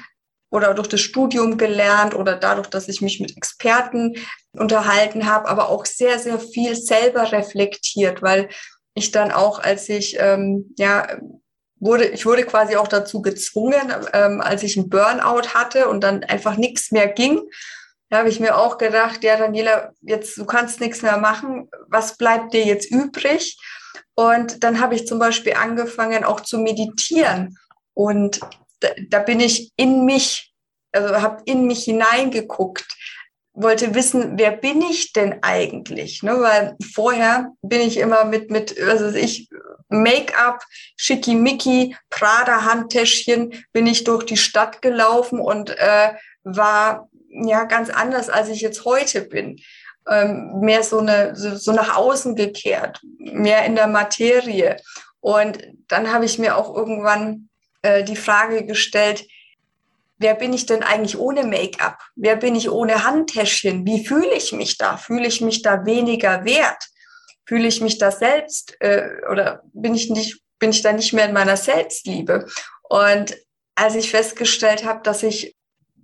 oder 0.54 0.72
durch 0.72 0.86
das 0.86 1.00
Studium 1.00 1.58
gelernt 1.58 2.14
oder 2.14 2.36
dadurch, 2.36 2.68
dass 2.68 2.86
ich 2.86 3.00
mich 3.00 3.18
mit 3.18 3.36
Experten 3.36 4.14
unterhalten 4.52 5.26
habe, 5.26 5.48
aber 5.48 5.68
auch 5.68 5.84
sehr, 5.84 6.20
sehr 6.20 6.38
viel 6.38 6.76
selber 6.76 7.32
reflektiert, 7.32 8.22
weil 8.22 8.48
ich 8.94 9.10
dann 9.10 9.32
auch, 9.32 9.58
als 9.58 9.88
ich 9.88 10.16
ähm, 10.18 10.74
ja 10.78 11.06
wurde, 11.84 12.06
ich 12.06 12.24
wurde 12.24 12.44
quasi 12.44 12.76
auch 12.76 12.88
dazu 12.88 13.20
gezwungen, 13.22 13.92
ähm, 14.12 14.40
als 14.40 14.62
ich 14.62 14.76
einen 14.76 14.88
Burnout 14.88 15.48
hatte 15.54 15.88
und 15.88 16.02
dann 16.02 16.24
einfach 16.24 16.56
nichts 16.56 16.90
mehr 16.90 17.08
ging. 17.08 17.40
Da 18.08 18.18
habe 18.18 18.28
ich 18.28 18.40
mir 18.40 18.56
auch 18.56 18.78
gedacht, 18.78 19.22
ja, 19.24 19.36
Daniela, 19.36 19.92
jetzt 20.00 20.36
du 20.36 20.44
kannst 20.44 20.80
nichts 20.80 21.02
mehr 21.02 21.18
machen. 21.18 21.68
Was 21.88 22.16
bleibt 22.16 22.54
dir 22.54 22.64
jetzt 22.64 22.90
übrig? 22.90 23.58
Und 24.14 24.62
dann 24.62 24.80
habe 24.80 24.94
ich 24.94 25.06
zum 25.06 25.18
Beispiel 25.18 25.54
angefangen, 25.54 26.24
auch 26.24 26.40
zu 26.40 26.58
meditieren. 26.58 27.58
Und 27.92 28.40
da, 28.80 28.88
da 29.08 29.18
bin 29.18 29.40
ich 29.40 29.72
in 29.76 30.04
mich, 30.04 30.54
also 30.92 31.20
habe 31.20 31.42
in 31.46 31.66
mich 31.66 31.84
hineingeguckt, 31.84 32.86
wollte 33.54 33.94
wissen, 33.94 34.32
wer 34.36 34.50
bin 34.50 34.82
ich 34.82 35.12
denn 35.12 35.38
eigentlich? 35.42 36.22
Ne? 36.22 36.40
Weil 36.40 36.76
vorher 36.92 37.52
bin 37.62 37.80
ich 37.80 37.98
immer 37.98 38.24
mit, 38.24 38.50
mit, 38.50 38.78
also 38.80 39.16
ich, 39.16 39.48
Make-up, 39.88 40.64
Schickimicki, 40.96 41.96
Prada-Handtäschchen, 42.10 43.64
bin 43.72 43.86
ich 43.86 44.04
durch 44.04 44.24
die 44.24 44.36
Stadt 44.36 44.82
gelaufen 44.82 45.38
und 45.38 45.70
äh, 45.70 46.14
war 46.42 47.08
ja 47.30 47.64
ganz 47.64 47.90
anders, 47.90 48.28
als 48.28 48.48
ich 48.48 48.60
jetzt 48.60 48.84
heute 48.84 49.22
bin. 49.22 49.60
Ähm, 50.10 50.60
mehr 50.60 50.82
so, 50.82 50.98
eine, 50.98 51.34
so, 51.34 51.56
so 51.56 51.72
nach 51.72 51.96
außen 51.96 52.36
gekehrt, 52.36 53.00
mehr 53.18 53.64
in 53.64 53.74
der 53.74 53.86
Materie. 53.86 54.76
Und 55.20 55.58
dann 55.88 56.12
habe 56.12 56.26
ich 56.26 56.38
mir 56.38 56.58
auch 56.58 56.74
irgendwann 56.76 57.48
äh, 57.80 58.04
die 58.04 58.16
Frage 58.16 58.66
gestellt, 58.66 59.24
wer 60.18 60.34
bin 60.34 60.52
ich 60.52 60.66
denn 60.66 60.82
eigentlich 60.82 61.18
ohne 61.18 61.44
Make-up? 61.44 61.98
Wer 62.16 62.36
bin 62.36 62.54
ich 62.54 62.70
ohne 62.70 63.04
Handtäschchen? 63.04 63.86
Wie 63.86 64.06
fühle 64.06 64.34
ich 64.34 64.52
mich 64.52 64.78
da? 64.78 64.96
Fühle 64.96 65.26
ich 65.26 65.40
mich 65.40 65.62
da 65.62 65.84
weniger 65.84 66.44
wert? 66.44 66.82
Fühle 67.46 67.68
ich 67.68 67.80
mich 67.80 67.98
da 67.98 68.10
selbst 68.10 68.76
äh, 68.80 69.08
oder 69.30 69.62
bin 69.72 69.94
ich 69.94 70.10
nicht, 70.10 70.40
bin 70.58 70.70
ich 70.70 70.82
da 70.82 70.92
nicht 70.92 71.12
mehr 71.12 71.26
in 71.26 71.34
meiner 71.34 71.56
Selbstliebe? 71.56 72.46
Und 72.82 73.36
als 73.74 73.96
ich 73.96 74.10
festgestellt 74.10 74.84
habe, 74.84 75.02
dass 75.02 75.22
ich 75.22 75.56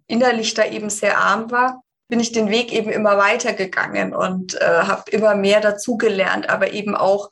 innerlich 0.06 0.54
da 0.54 0.66
eben 0.66 0.90
sehr 0.90 1.18
arm 1.18 1.50
war, 1.50 1.82
bin 2.08 2.20
ich 2.20 2.32
den 2.32 2.50
Weg 2.50 2.72
eben 2.72 2.90
immer 2.90 3.16
weitergegangen 3.16 4.14
und 4.14 4.60
äh, 4.60 4.64
habe 4.64 5.10
immer 5.12 5.36
mehr 5.36 5.60
dazugelernt, 5.60 6.50
aber 6.50 6.72
eben 6.72 6.96
auch 6.96 7.30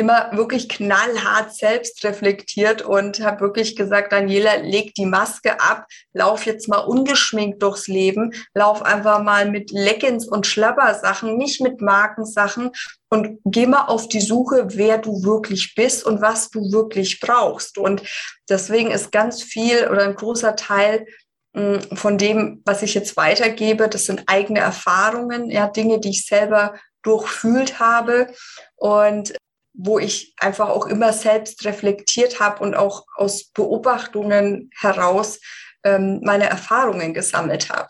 immer 0.00 0.30
wirklich 0.32 0.68
knallhart 0.68 1.54
selbst 1.54 2.02
reflektiert 2.04 2.80
und 2.80 3.20
habe 3.20 3.42
wirklich 3.42 3.76
gesagt, 3.76 4.12
Daniela, 4.12 4.56
leg 4.56 4.94
die 4.94 5.04
Maske 5.04 5.60
ab, 5.60 5.86
lauf 6.14 6.46
jetzt 6.46 6.68
mal 6.68 6.78
ungeschminkt 6.78 7.62
durchs 7.62 7.86
Leben, 7.86 8.32
lauf 8.54 8.82
einfach 8.82 9.22
mal 9.22 9.50
mit 9.50 9.70
Leggings 9.70 10.26
und 10.26 10.46
Schlabbersachen, 10.46 11.36
nicht 11.36 11.60
mit 11.60 11.82
Markensachen 11.82 12.70
und 13.10 13.38
geh 13.44 13.66
mal 13.66 13.86
auf 13.86 14.08
die 14.08 14.20
Suche, 14.20 14.68
wer 14.70 14.96
du 14.96 15.22
wirklich 15.22 15.74
bist 15.74 16.06
und 16.06 16.22
was 16.22 16.48
du 16.48 16.72
wirklich 16.72 17.20
brauchst. 17.20 17.76
Und 17.76 18.02
deswegen 18.48 18.90
ist 18.90 19.12
ganz 19.12 19.42
viel 19.42 19.88
oder 19.88 20.04
ein 20.04 20.14
großer 20.14 20.56
Teil 20.56 21.06
hm, 21.54 21.82
von 21.94 22.16
dem, 22.16 22.62
was 22.64 22.82
ich 22.82 22.94
jetzt 22.94 23.18
weitergebe, 23.18 23.88
das 23.88 24.06
sind 24.06 24.22
eigene 24.26 24.60
Erfahrungen, 24.60 25.50
ja, 25.50 25.68
Dinge, 25.68 26.00
die 26.00 26.10
ich 26.10 26.24
selber 26.24 26.74
durchfühlt 27.02 27.80
habe. 27.80 28.32
Und 28.76 29.34
wo 29.72 29.98
ich 29.98 30.34
einfach 30.38 30.68
auch 30.68 30.86
immer 30.86 31.12
selbst 31.12 31.64
reflektiert 31.64 32.40
habe 32.40 32.62
und 32.62 32.74
auch 32.74 33.06
aus 33.14 33.44
Beobachtungen 33.44 34.70
heraus 34.78 35.40
ähm, 35.84 36.20
meine 36.22 36.48
Erfahrungen 36.48 37.14
gesammelt 37.14 37.70
habe. 37.70 37.88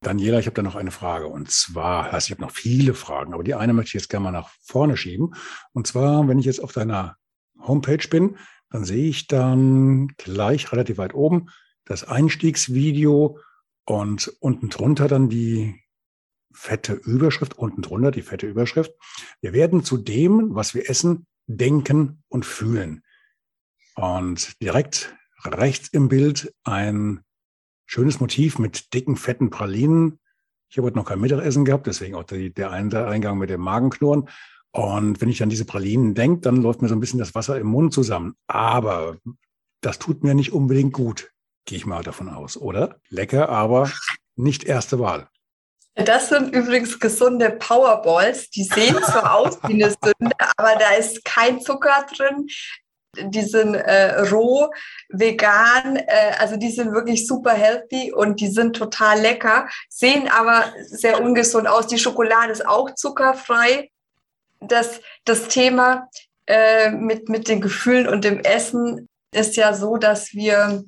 Daniela, 0.00 0.38
ich 0.38 0.46
habe 0.46 0.54
da 0.54 0.62
noch 0.62 0.76
eine 0.76 0.92
Frage. 0.92 1.26
Und 1.26 1.50
zwar, 1.50 2.12
also 2.12 2.26
ich 2.26 2.30
habe 2.30 2.42
noch 2.42 2.52
viele 2.52 2.94
Fragen, 2.94 3.34
aber 3.34 3.42
die 3.42 3.54
eine 3.54 3.72
möchte 3.72 3.88
ich 3.88 4.02
jetzt 4.02 4.08
gerne 4.08 4.24
mal 4.24 4.30
nach 4.30 4.50
vorne 4.62 4.96
schieben. 4.96 5.34
Und 5.72 5.86
zwar, 5.86 6.28
wenn 6.28 6.38
ich 6.38 6.46
jetzt 6.46 6.62
auf 6.62 6.72
deiner 6.72 7.16
Homepage 7.60 8.06
bin, 8.08 8.36
dann 8.70 8.84
sehe 8.84 9.08
ich 9.08 9.26
dann 9.26 10.08
gleich 10.16 10.70
relativ 10.72 10.98
weit 10.98 11.14
oben 11.14 11.48
das 11.84 12.04
Einstiegsvideo 12.04 13.38
und 13.86 14.32
unten 14.40 14.68
drunter 14.68 15.08
dann 15.08 15.28
die 15.28 15.82
fette 16.58 16.92
Überschrift, 16.92 17.56
unten 17.56 17.82
drunter 17.82 18.10
die 18.10 18.22
fette 18.22 18.46
Überschrift. 18.46 18.92
Wir 19.40 19.52
werden 19.52 19.84
zu 19.84 19.96
dem, 19.96 20.54
was 20.56 20.74
wir 20.74 20.90
essen, 20.90 21.26
denken 21.46 22.24
und 22.28 22.44
fühlen. 22.44 23.02
Und 23.94 24.60
direkt 24.60 25.14
rechts 25.44 25.88
im 25.88 26.08
Bild 26.08 26.52
ein 26.64 27.20
schönes 27.86 28.18
Motiv 28.18 28.58
mit 28.58 28.92
dicken, 28.92 29.16
fetten 29.16 29.50
Pralinen. 29.50 30.18
Ich 30.68 30.76
habe 30.76 30.86
heute 30.86 30.98
noch 30.98 31.06
kein 31.06 31.20
Mittagessen 31.20 31.64
gehabt, 31.64 31.86
deswegen 31.86 32.16
auch 32.16 32.24
die, 32.24 32.52
der 32.52 32.72
Eingang 32.72 33.38
mit 33.38 33.50
dem 33.50 33.60
Magenknurren. 33.60 34.28
Und 34.72 35.20
wenn 35.20 35.28
ich 35.28 35.42
an 35.42 35.48
diese 35.48 35.64
Pralinen 35.64 36.14
denke, 36.14 36.40
dann 36.40 36.60
läuft 36.60 36.82
mir 36.82 36.88
so 36.88 36.94
ein 36.94 37.00
bisschen 37.00 37.20
das 37.20 37.36
Wasser 37.36 37.58
im 37.58 37.68
Mund 37.68 37.94
zusammen. 37.94 38.34
Aber 38.48 39.16
das 39.80 40.00
tut 40.00 40.24
mir 40.24 40.34
nicht 40.34 40.52
unbedingt 40.52 40.92
gut, 40.92 41.30
gehe 41.66 41.78
ich 41.78 41.86
mal 41.86 42.02
davon 42.02 42.28
aus, 42.28 42.56
oder? 42.56 43.00
Lecker, 43.08 43.48
aber 43.48 43.90
nicht 44.34 44.64
erste 44.64 44.98
Wahl. 44.98 45.28
Das 46.04 46.28
sind 46.28 46.54
übrigens 46.54 46.98
gesunde 47.00 47.50
Powerballs. 47.50 48.50
Die 48.50 48.62
sehen 48.62 48.96
zwar 49.02 49.34
aus 49.34 49.58
wie 49.66 49.82
eine 49.82 49.90
Sünde, 49.90 50.36
aber 50.56 50.76
da 50.78 50.92
ist 50.92 51.24
kein 51.24 51.60
Zucker 51.60 52.06
drin. 52.16 52.46
Die 53.16 53.42
sind 53.42 53.74
äh, 53.74 54.20
roh, 54.30 54.70
vegan, 55.08 55.96
äh, 55.96 56.34
also 56.38 56.56
die 56.56 56.70
sind 56.70 56.92
wirklich 56.92 57.26
super 57.26 57.52
healthy 57.52 58.12
und 58.12 58.40
die 58.40 58.46
sind 58.46 58.76
total 58.76 59.18
lecker, 59.20 59.66
sehen 59.88 60.28
aber 60.28 60.66
sehr 60.82 61.20
ungesund 61.20 61.66
aus. 61.66 61.88
Die 61.88 61.98
Schokolade 61.98 62.52
ist 62.52 62.66
auch 62.66 62.94
zuckerfrei. 62.94 63.90
Das, 64.60 65.00
das 65.24 65.48
Thema 65.48 66.08
äh, 66.46 66.90
mit, 66.90 67.28
mit 67.28 67.48
den 67.48 67.60
Gefühlen 67.60 68.06
und 68.06 68.24
dem 68.24 68.38
Essen 68.40 69.08
ist 69.32 69.56
ja 69.56 69.74
so, 69.74 69.96
dass 69.96 70.32
wir 70.32 70.84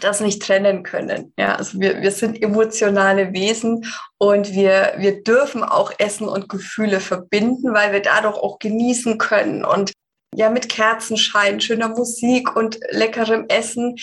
das 0.00 0.20
nicht 0.20 0.42
trennen 0.42 0.82
können. 0.82 1.32
Ja, 1.36 1.56
also 1.56 1.78
wir, 1.78 2.00
wir 2.00 2.10
sind 2.10 2.42
emotionale 2.42 3.32
Wesen 3.32 3.84
und 4.18 4.52
wir, 4.52 4.94
wir 4.96 5.22
dürfen 5.22 5.62
auch 5.62 5.92
Essen 5.98 6.28
und 6.28 6.48
Gefühle 6.48 7.00
verbinden, 7.00 7.74
weil 7.74 7.92
wir 7.92 8.00
dadurch 8.00 8.36
auch 8.36 8.58
genießen 8.58 9.18
können 9.18 9.64
und 9.64 9.92
ja, 10.34 10.48
mit 10.48 10.70
Kerzenschein, 10.70 11.60
schöner 11.60 11.88
Musik 11.88 12.56
und 12.56 12.80
leckerem 12.90 13.44
Essen. 13.48 13.96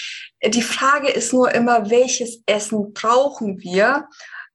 Die 0.46 0.62
Frage 0.62 1.10
ist 1.10 1.34
nur 1.34 1.52
immer, 1.56 1.90
welches 1.90 2.44
Essen 2.46 2.94
brauchen 2.94 3.60
wir, 3.62 4.08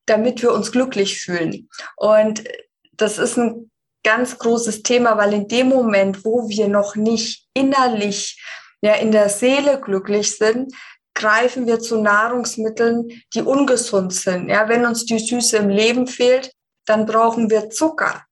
damit 0.07 0.40
wir 0.40 0.53
uns 0.53 0.70
glücklich 0.70 1.20
fühlen? 1.20 1.68
Und 1.97 2.44
das 2.92 3.18
ist 3.18 3.37
ein 3.37 3.73
ganz 4.05 4.38
großes 4.38 4.85
Thema, 4.85 5.18
weil 5.18 5.33
in 5.33 5.49
dem 5.49 5.68
Moment, 5.68 6.25
wo 6.25 6.49
wir 6.49 6.68
noch 6.68 6.94
nicht 6.94 7.49
innerlich 7.55 8.40
ja, 8.81 8.94
in 8.94 9.11
der 9.11 9.29
Seele 9.29 9.81
glücklich 9.81 10.37
sind, 10.37 10.73
greifen 11.14 11.66
wir 11.66 11.81
zu 11.81 12.00
Nahrungsmitteln, 12.00 13.09
die 13.33 13.42
ungesund 13.42 14.12
sind. 14.12 14.48
Ja, 14.48 14.68
wenn 14.68 14.85
uns 14.85 15.05
die 15.05 15.18
Süße 15.18 15.57
im 15.59 15.68
Leben 15.68 16.07
fehlt, 16.07 16.53
dann 16.87 17.07
brauchen 17.07 17.50
wir 17.50 17.70
Zucker. 17.70 18.24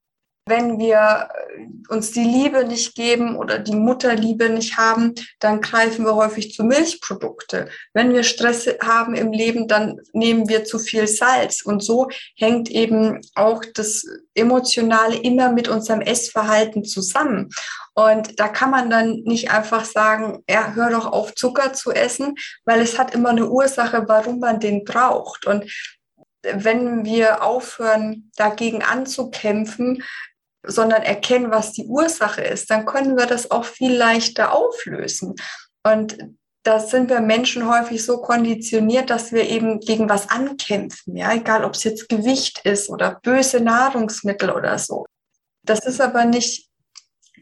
Wenn 0.46 0.78
wir 0.78 1.28
äh, 1.32 1.66
uns 1.88 2.10
die 2.10 2.24
Liebe 2.24 2.64
nicht 2.64 2.96
geben 2.96 3.36
oder 3.36 3.60
die 3.60 3.76
Mutterliebe 3.76 4.48
nicht 4.48 4.76
haben, 4.76 5.14
dann 5.38 5.60
greifen 5.60 6.04
wir 6.04 6.16
häufig 6.16 6.52
zu 6.52 6.64
Milchprodukte. 6.64 7.68
Wenn 7.92 8.12
wir 8.12 8.24
Stress 8.24 8.66
haben 8.82 9.14
im 9.14 9.32
Leben, 9.32 9.68
dann 9.68 10.00
nehmen 10.12 10.48
wir 10.48 10.64
zu 10.64 10.80
viel 10.80 11.06
Salz. 11.06 11.62
Und 11.62 11.84
so 11.84 12.08
hängt 12.36 12.70
eben 12.70 13.20
auch 13.36 13.62
das 13.74 14.04
Emotionale 14.34 15.16
immer 15.16 15.52
mit 15.52 15.68
unserem 15.68 16.00
Essverhalten 16.00 16.84
zusammen. 16.84 17.50
Und 17.94 18.40
da 18.40 18.48
kann 18.48 18.70
man 18.70 18.90
dann 18.90 19.22
nicht 19.24 19.50
einfach 19.50 19.84
sagen, 19.84 20.42
ja, 20.48 20.72
hör 20.74 20.90
doch 20.90 21.06
auf, 21.06 21.34
Zucker 21.34 21.72
zu 21.72 21.92
essen, 21.92 22.34
weil 22.64 22.80
es 22.80 22.98
hat 22.98 23.14
immer 23.14 23.28
eine 23.28 23.48
Ursache, 23.48 24.04
warum 24.08 24.40
man 24.40 24.58
den 24.58 24.84
braucht. 24.84 25.46
Und 25.46 25.70
wenn 26.42 27.04
wir 27.04 27.42
aufhören, 27.42 28.30
dagegen 28.36 28.82
anzukämpfen, 28.82 30.02
sondern 30.62 31.02
erkennen, 31.02 31.50
was 31.50 31.72
die 31.72 31.86
Ursache 31.86 32.42
ist, 32.42 32.70
dann 32.70 32.86
können 32.86 33.16
wir 33.16 33.26
das 33.26 33.50
auch 33.50 33.64
viel 33.64 33.94
leichter 33.94 34.54
auflösen. 34.54 35.34
Und 35.84 36.16
da 36.62 36.78
sind 36.78 37.10
wir 37.10 37.20
Menschen 37.20 37.68
häufig 37.68 38.04
so 38.04 38.18
konditioniert, 38.18 39.10
dass 39.10 39.32
wir 39.32 39.48
eben 39.48 39.80
gegen 39.80 40.08
was 40.08 40.30
ankämpfen, 40.30 41.16
ja, 41.16 41.32
egal 41.32 41.64
ob 41.64 41.74
es 41.74 41.82
jetzt 41.82 42.08
Gewicht 42.08 42.60
ist 42.64 42.88
oder 42.88 43.18
böse 43.22 43.60
Nahrungsmittel 43.60 44.50
oder 44.50 44.78
so. 44.78 45.06
Das 45.64 45.84
ist 45.84 46.00
aber 46.00 46.24
nicht 46.24 46.68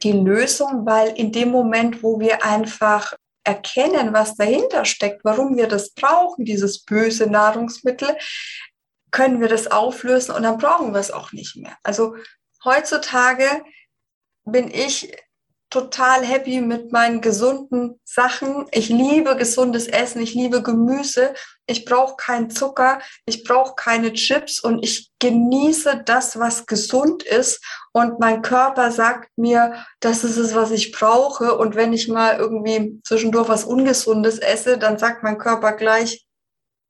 die 0.02 0.12
Lösung, 0.12 0.87
weil 0.87 1.09
in 1.18 1.33
dem 1.33 1.50
Moment, 1.50 2.02
wo 2.02 2.18
wir 2.20 2.44
einfach 2.44 3.14
erkennen, 3.44 4.12
was 4.12 4.37
dahinter 4.37 4.85
steckt, 4.85 5.24
warum 5.24 5.56
wir 5.56 5.66
das 5.66 5.90
brauchen, 5.90 6.44
dieses 6.44 6.85
böse 6.85 7.26
Nahrungsmittel, 7.26 8.16
können 9.11 9.40
wir 9.40 9.48
das 9.48 9.66
auflösen 9.66 10.33
und 10.35 10.44
dann 10.44 10.59
brauchen 10.59 10.92
wir 10.92 11.00
es 11.00 11.11
auch 11.11 11.33
nicht 11.33 11.56
mehr. 11.56 11.76
Also 11.83 12.14
heutzutage 12.64 13.64
bin 14.44 14.70
ich 14.70 15.12
total 15.70 16.25
happy 16.25 16.61
mit 16.61 16.90
meinen 16.90 17.20
gesunden 17.20 18.01
Sachen. 18.05 18.66
Ich 18.73 18.88
liebe 18.88 19.37
gesundes 19.37 19.87
Essen, 19.87 20.20
ich 20.20 20.35
liebe 20.35 20.62
Gemüse, 20.62 21.33
ich 21.66 21.85
brauche 21.85 22.16
keinen 22.16 22.51
Zucker, 22.51 23.01
ich 23.25 23.44
brauche 23.44 23.77
keine 23.77 24.12
Chips 24.12 24.59
und 24.59 24.85
ich 24.85 25.12
genieße 25.20 26.03
das, 26.05 26.38
was 26.38 26.66
gesund 26.66 27.23
ist. 27.23 27.64
Und 27.92 28.18
mein 28.18 28.42
Körper 28.42 28.90
sagt 28.90 29.31
mir, 29.37 29.87
das 30.01 30.25
ist 30.25 30.37
es, 30.37 30.57
was 30.57 30.73
ich 30.73 30.90
brauche. 30.90 31.57
Und 31.57 31.77
wenn 31.77 31.92
ich 31.92 32.09
mal 32.09 32.37
irgendwie 32.37 33.01
zwischendurch 33.05 33.49
was 33.49 33.64
Ungesundes 33.64 34.38
esse, 34.40 34.77
dann 34.77 34.99
sagt 34.99 35.23
mein 35.23 35.38
Körper 35.38 35.73
gleich, 35.75 36.27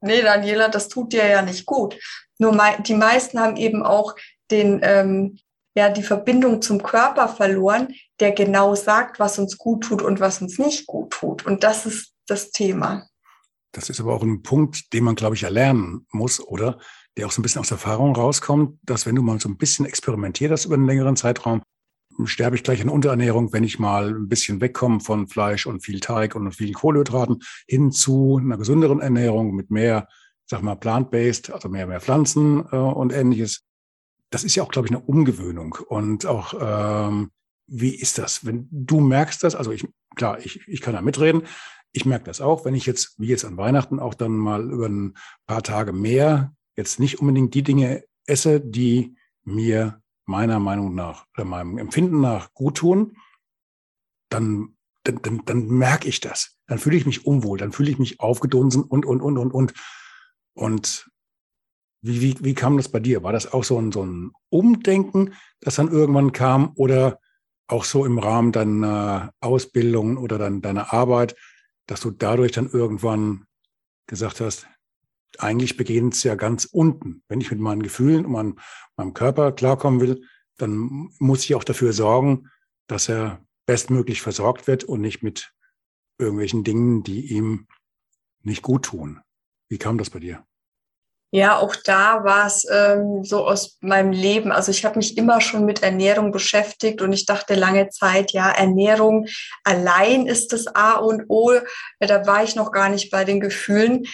nee, 0.01 0.23
Daniela, 0.23 0.69
das 0.69 0.89
tut 0.89 1.13
dir 1.13 1.27
ja 1.27 1.43
nicht 1.43 1.67
gut. 1.67 1.99
Nur 2.39 2.59
die 2.79 2.95
meisten 2.95 3.39
haben 3.39 3.57
eben 3.57 3.83
auch 3.83 4.17
den, 4.51 4.81
ähm, 4.83 5.39
ja, 5.75 5.89
die 5.89 6.03
Verbindung 6.03 6.63
zum 6.63 6.83
Körper 6.83 7.29
verloren, 7.29 7.95
der 8.19 8.33
genau 8.33 8.75
sagt, 8.75 9.21
was 9.21 9.39
uns 9.39 9.57
gut 9.57 9.85
tut 9.85 10.03
und 10.03 10.21
was 10.21 10.43
uns 10.43 10.59
nicht 10.59 10.87
gut 10.87 11.11
tut. 11.13 11.47
Und 11.47 11.63
das 11.63 11.87
ist 11.87 12.13
das 12.27 12.51
Thema. 12.51 13.07
Das 13.73 13.89
ist 13.89 14.01
aber 14.01 14.15
auch 14.15 14.23
ein 14.23 14.43
Punkt, 14.43 14.93
den 14.93 15.05
man, 15.05 15.15
glaube 15.15 15.37
ich, 15.37 15.45
erlernen 15.45 16.07
muss, 16.11 16.41
oder? 16.41 16.79
Der 17.17 17.27
auch 17.27 17.33
so 17.33 17.41
ein 17.41 17.43
bisschen 17.43 17.61
aus 17.61 17.71
Erfahrung 17.71 18.15
rauskommt, 18.15 18.79
dass 18.83 19.07
wenn 19.07 19.15
du 19.15 19.23
mal 19.23 19.39
so 19.41 19.49
ein 19.49 19.57
bisschen 19.57 19.87
experimentiert 19.87 20.51
hast 20.51 20.65
über 20.65 20.75
einen 20.75 20.87
längeren 20.87 21.17
Zeitraum, 21.17 21.63
sterbe 22.25 22.57
ich 22.57 22.65
gleich 22.65 22.83
an 22.83 22.89
Unterernährung, 22.89 23.53
wenn 23.53 23.65
ich 23.65 23.79
mal 23.79 24.11
ein 24.11 24.29
bisschen 24.29 24.61
wegkomme 24.61 25.01
von 25.01 25.29
Fleisch 25.29 25.67
und 25.67 25.85
viel 25.85 26.01
Teig 26.01 26.35
und 26.35 26.53
vielen 26.53 26.75
Kohlenhydraten 26.75 27.41
hin 27.67 27.93
zu 27.93 28.39
einer 28.43 28.59
gesünderen 28.59 29.01
Ernährung 29.01 29.55
mit 29.55 29.71
mehr, 29.71 30.09
sag 30.47 30.63
mal, 30.63 30.75
plant-based, 30.75 31.53
also 31.53 31.69
mehr, 31.69 31.87
mehr 31.87 32.01
Pflanzen 32.01 32.67
äh, 32.73 32.77
und 32.77 33.13
ähnliches. 33.13 33.63
Das 34.31 34.45
ist 34.45 34.55
ja 34.55 34.63
auch, 34.63 34.71
glaube 34.71 34.87
ich, 34.87 34.95
eine 34.95 35.03
Umgewöhnung. 35.05 35.77
Und 35.89 36.27
auch, 36.27 36.55
ähm, 36.61 37.31
wie 37.67 37.95
ist 37.95 38.19
das, 38.19 38.45
wenn 38.45 38.69
du 38.71 39.01
merkst 39.01 39.43
das? 39.45 39.55
Also 39.55 39.73
ich, 39.73 39.87
klar, 40.17 40.39
ich, 40.41 40.67
ich 40.67 40.81
kann 40.81 40.95
da 40.95 41.03
mitreden. 41.03 41.43
Ich 41.93 42.05
merke 42.05 42.25
das 42.25 42.41
auch, 42.41 42.65
wenn 42.65 42.75
ich 42.75 42.87
jetzt, 42.87 43.19
wie 43.19 43.27
jetzt 43.27 43.45
an 43.45 43.57
Weihnachten, 43.57 43.99
auch 43.99 44.15
dann 44.15 44.33
mal 44.33 44.71
über 44.71 44.89
ein 44.89 45.17
paar 45.47 45.63
Tage 45.63 45.93
mehr 45.93 46.55
jetzt 46.77 47.01
nicht 47.01 47.21
unbedingt 47.21 47.55
die 47.55 47.63
Dinge 47.63 48.05
esse, 48.27 48.61
die 48.61 49.17
mir 49.45 50.01
meiner 50.27 50.61
Meinung 50.61 50.95
nach 50.95 51.27
oder 51.35 51.45
meinem 51.45 51.79
Empfinden 51.79 52.21
nach 52.21 52.55
gut 52.55 52.79
tun, 52.79 53.17
dann, 54.29 54.77
dann, 55.03 55.21
dann, 55.23 55.43
dann 55.45 55.67
merke 55.67 56.09
ich 56.09 56.21
das. 56.21 56.57
Dann 56.67 56.79
fühle 56.79 56.97
ich 56.97 57.07
mich 57.07 57.27
unwohl, 57.27 57.59
dann 57.59 57.73
fühle 57.73 57.91
ich 57.91 57.99
mich 57.99 58.21
aufgedunsen 58.21 58.85
und, 58.85 59.05
und, 59.05 59.21
und, 59.21 59.39
und, 59.39 59.53
und. 59.53 59.75
Und 60.55 61.10
wie, 62.03 62.21
wie, 62.21 62.37
wie 62.41 62.55
kam 62.55 62.77
das 62.77 62.89
bei 62.89 63.01
dir? 63.01 63.23
War 63.23 63.33
das 63.33 63.53
auch 63.53 63.65
so 63.65 63.79
ein, 63.79 63.93
so 63.93 64.05
ein 64.05 64.33
Umdenken, 64.49 65.35
das 65.61 65.77
dann 65.77 65.91
irgendwann 65.91 66.33
kam 66.33 66.73
oder 66.77 67.19
auch 67.67 67.85
so 67.85 68.05
im 68.05 68.19
Rahmen 68.19 68.53
deiner 68.53 69.33
Ausbildung 69.41 70.17
oder 70.17 70.39
dann 70.39 70.61
deiner 70.63 70.93
Arbeit, 70.93 71.37
dass 71.87 72.01
du 72.01 72.11
dadurch 72.11 72.53
dann 72.53 72.71
irgendwann 72.71 73.45
gesagt 74.07 74.41
hast, 74.41 74.67
eigentlich 75.39 75.77
beginnt 75.77 76.15
es 76.15 76.25
ja 76.25 76.35
ganz 76.35 76.65
unten. 76.65 77.23
Wenn 77.29 77.41
ich 77.41 77.51
mit 77.51 77.61
meinen 77.61 77.83
Gefühlen 77.83 78.25
und 78.25 78.33
meinem, 78.33 78.59
meinem 78.97 79.15
Körper 79.15 79.53
klarkommen 79.53 80.01
will, 80.01 80.25
dann 80.57 81.11
muss 81.19 81.45
ich 81.45 81.55
auch 81.55 81.65
dafür 81.65 81.93
sorgen, 81.93 82.49
dass 82.87 83.09
er 83.09 83.45
bestmöglich 83.67 84.21
versorgt 84.21 84.67
wird 84.67 84.85
und 84.85 85.01
nicht 85.01 85.23
mit 85.23 85.53
irgendwelchen 86.19 86.65
Dingen, 86.65 87.03
die 87.03 87.33
ihm 87.33 87.69
nicht 88.43 88.63
gut 88.63 88.87
tun. 88.87 89.21
Wie 89.69 89.79
kam 89.79 89.97
das 89.97 90.11
bei 90.11 90.19
dir? 90.19 90.45
Ja, 91.33 91.59
auch 91.59 91.77
da 91.77 92.25
war 92.25 92.47
es 92.47 92.67
ähm, 92.69 93.23
so 93.23 93.47
aus 93.47 93.79
meinem 93.81 94.11
Leben. 94.11 94.51
Also 94.51 94.73
ich 94.73 94.85
habe 94.85 94.99
mich 94.99 95.17
immer 95.17 95.41
schon 95.41 95.65
mit 95.65 95.83
Ernährung 95.83 96.33
beschäftigt 96.33 97.03
und 97.03 97.13
ich 97.13 97.25
dachte 97.25 97.55
lange 97.55 97.89
Zeit, 97.89 98.33
ja, 98.33 98.51
Ernährung 98.51 99.27
allein 99.63 100.27
ist 100.27 100.53
das 100.53 100.67
A 100.67 100.95
und 100.95 101.27
O. 101.29 101.53
Da 102.01 102.27
war 102.27 102.43
ich 102.43 102.57
noch 102.57 102.73
gar 102.73 102.89
nicht 102.89 103.13
bei 103.13 103.25
den 103.25 103.39
Gefühlen. 103.39 104.07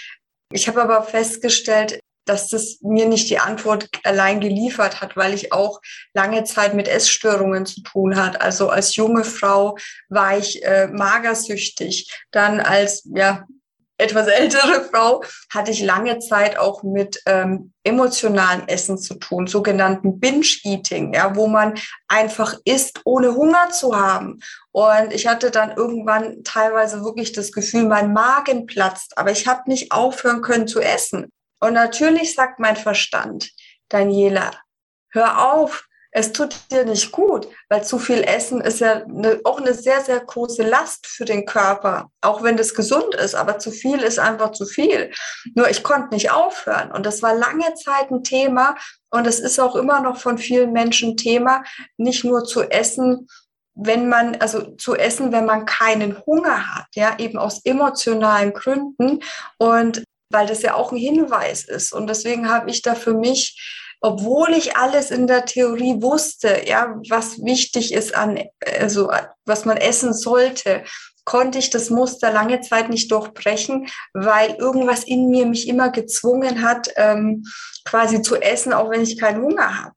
Ich 0.52 0.68
habe 0.68 0.82
aber 0.82 1.02
festgestellt, 1.04 2.00
dass 2.26 2.48
das 2.48 2.78
mir 2.82 3.06
nicht 3.06 3.30
die 3.30 3.38
Antwort 3.38 3.88
allein 4.04 4.40
geliefert 4.40 5.00
hat, 5.00 5.16
weil 5.16 5.32
ich 5.32 5.52
auch 5.52 5.80
lange 6.12 6.44
Zeit 6.44 6.74
mit 6.74 6.88
Essstörungen 6.88 7.64
zu 7.64 7.82
tun 7.82 8.16
hat. 8.16 8.42
Also 8.42 8.68
als 8.68 8.96
junge 8.96 9.24
Frau 9.24 9.78
war 10.08 10.36
ich 10.36 10.62
äh, 10.64 10.88
magersüchtig. 10.88 12.12
Dann 12.32 12.60
als 12.60 13.08
ja 13.14 13.46
etwas 13.98 14.26
ältere 14.28 14.84
Frau 14.84 15.22
hatte 15.50 15.70
ich 15.70 15.82
lange 15.82 16.18
Zeit 16.18 16.58
auch 16.58 16.82
mit 16.82 17.20
ähm, 17.26 17.72
emotionalen 17.84 18.68
Essen 18.68 18.98
zu 18.98 19.14
tun, 19.14 19.46
sogenannten 19.46 20.20
Binge-Eating, 20.20 21.14
ja, 21.14 21.34
wo 21.36 21.46
man 21.46 21.74
einfach 22.08 22.54
isst, 22.64 23.00
ohne 23.04 23.34
Hunger 23.34 23.70
zu 23.70 23.96
haben. 23.96 24.40
Und 24.72 25.12
ich 25.12 25.26
hatte 25.26 25.50
dann 25.50 25.76
irgendwann 25.76 26.42
teilweise 26.44 27.02
wirklich 27.04 27.32
das 27.32 27.52
Gefühl, 27.52 27.86
mein 27.86 28.12
Magen 28.12 28.66
platzt, 28.66 29.16
aber 29.16 29.30
ich 29.30 29.46
habe 29.46 29.62
nicht 29.66 29.92
aufhören 29.92 30.42
können 30.42 30.68
zu 30.68 30.80
essen. 30.80 31.30
Und 31.60 31.72
natürlich 31.72 32.34
sagt 32.34 32.60
mein 32.60 32.76
Verstand, 32.76 33.50
Daniela, 33.88 34.50
hör 35.10 35.52
auf, 35.52 35.85
es 36.16 36.32
tut 36.32 36.56
dir 36.70 36.86
nicht 36.86 37.12
gut, 37.12 37.46
weil 37.68 37.84
zu 37.84 37.98
viel 37.98 38.22
Essen 38.22 38.62
ist 38.62 38.80
ja 38.80 39.04
eine, 39.04 39.38
auch 39.44 39.60
eine 39.60 39.74
sehr, 39.74 40.00
sehr 40.00 40.18
große 40.18 40.62
Last 40.62 41.06
für 41.06 41.26
den 41.26 41.44
Körper, 41.44 42.10
auch 42.22 42.42
wenn 42.42 42.56
das 42.56 42.74
gesund 42.74 43.14
ist, 43.14 43.34
aber 43.34 43.58
zu 43.58 43.70
viel 43.70 43.98
ist 43.98 44.18
einfach 44.18 44.52
zu 44.52 44.64
viel. 44.64 45.12
Nur 45.54 45.68
ich 45.68 45.82
konnte 45.82 46.14
nicht 46.14 46.30
aufhören 46.30 46.90
und 46.90 47.04
das 47.04 47.22
war 47.22 47.34
lange 47.34 47.74
Zeit 47.74 48.10
ein 48.10 48.24
Thema 48.24 48.76
und 49.10 49.26
es 49.26 49.40
ist 49.40 49.60
auch 49.60 49.76
immer 49.76 50.00
noch 50.00 50.16
von 50.16 50.38
vielen 50.38 50.72
Menschen 50.72 51.18
Thema, 51.18 51.64
nicht 51.98 52.24
nur 52.24 52.44
zu 52.44 52.62
essen, 52.62 53.28
wenn 53.74 54.08
man, 54.08 54.36
also 54.36 54.74
zu 54.76 54.94
essen, 54.94 55.32
wenn 55.32 55.44
man 55.44 55.66
keinen 55.66 56.24
Hunger 56.24 56.76
hat, 56.76 56.86
ja, 56.94 57.18
eben 57.18 57.36
aus 57.36 57.60
emotionalen 57.62 58.54
Gründen 58.54 59.22
und 59.58 60.02
weil 60.32 60.46
das 60.46 60.62
ja 60.62 60.74
auch 60.74 60.92
ein 60.92 60.98
Hinweis 60.98 61.64
ist. 61.64 61.92
Und 61.92 62.08
deswegen 62.08 62.48
habe 62.48 62.70
ich 62.70 62.80
da 62.80 62.94
für 62.94 63.12
mich 63.12 63.85
obwohl 64.00 64.52
ich 64.52 64.76
alles 64.76 65.10
in 65.10 65.26
der 65.26 65.44
Theorie 65.44 66.00
wusste, 66.02 66.62
ja, 66.66 66.94
was 67.08 67.42
wichtig 67.44 67.92
ist 67.92 68.14
an, 68.14 68.38
also 68.78 69.10
was 69.44 69.64
man 69.64 69.76
essen 69.76 70.12
sollte, 70.12 70.84
konnte 71.24 71.58
ich 71.58 71.70
das 71.70 71.90
Muster 71.90 72.30
lange 72.30 72.60
Zeit 72.60 72.88
nicht 72.88 73.10
durchbrechen, 73.10 73.88
weil 74.14 74.54
irgendwas 74.54 75.04
in 75.04 75.28
mir 75.28 75.44
mich 75.46 75.68
immer 75.68 75.90
gezwungen 75.90 76.62
hat, 76.62 76.88
ähm, 76.96 77.44
quasi 77.84 78.22
zu 78.22 78.36
essen, 78.36 78.72
auch 78.72 78.90
wenn 78.90 79.02
ich 79.02 79.18
keinen 79.18 79.42
Hunger 79.42 79.82
habe. 79.82 79.92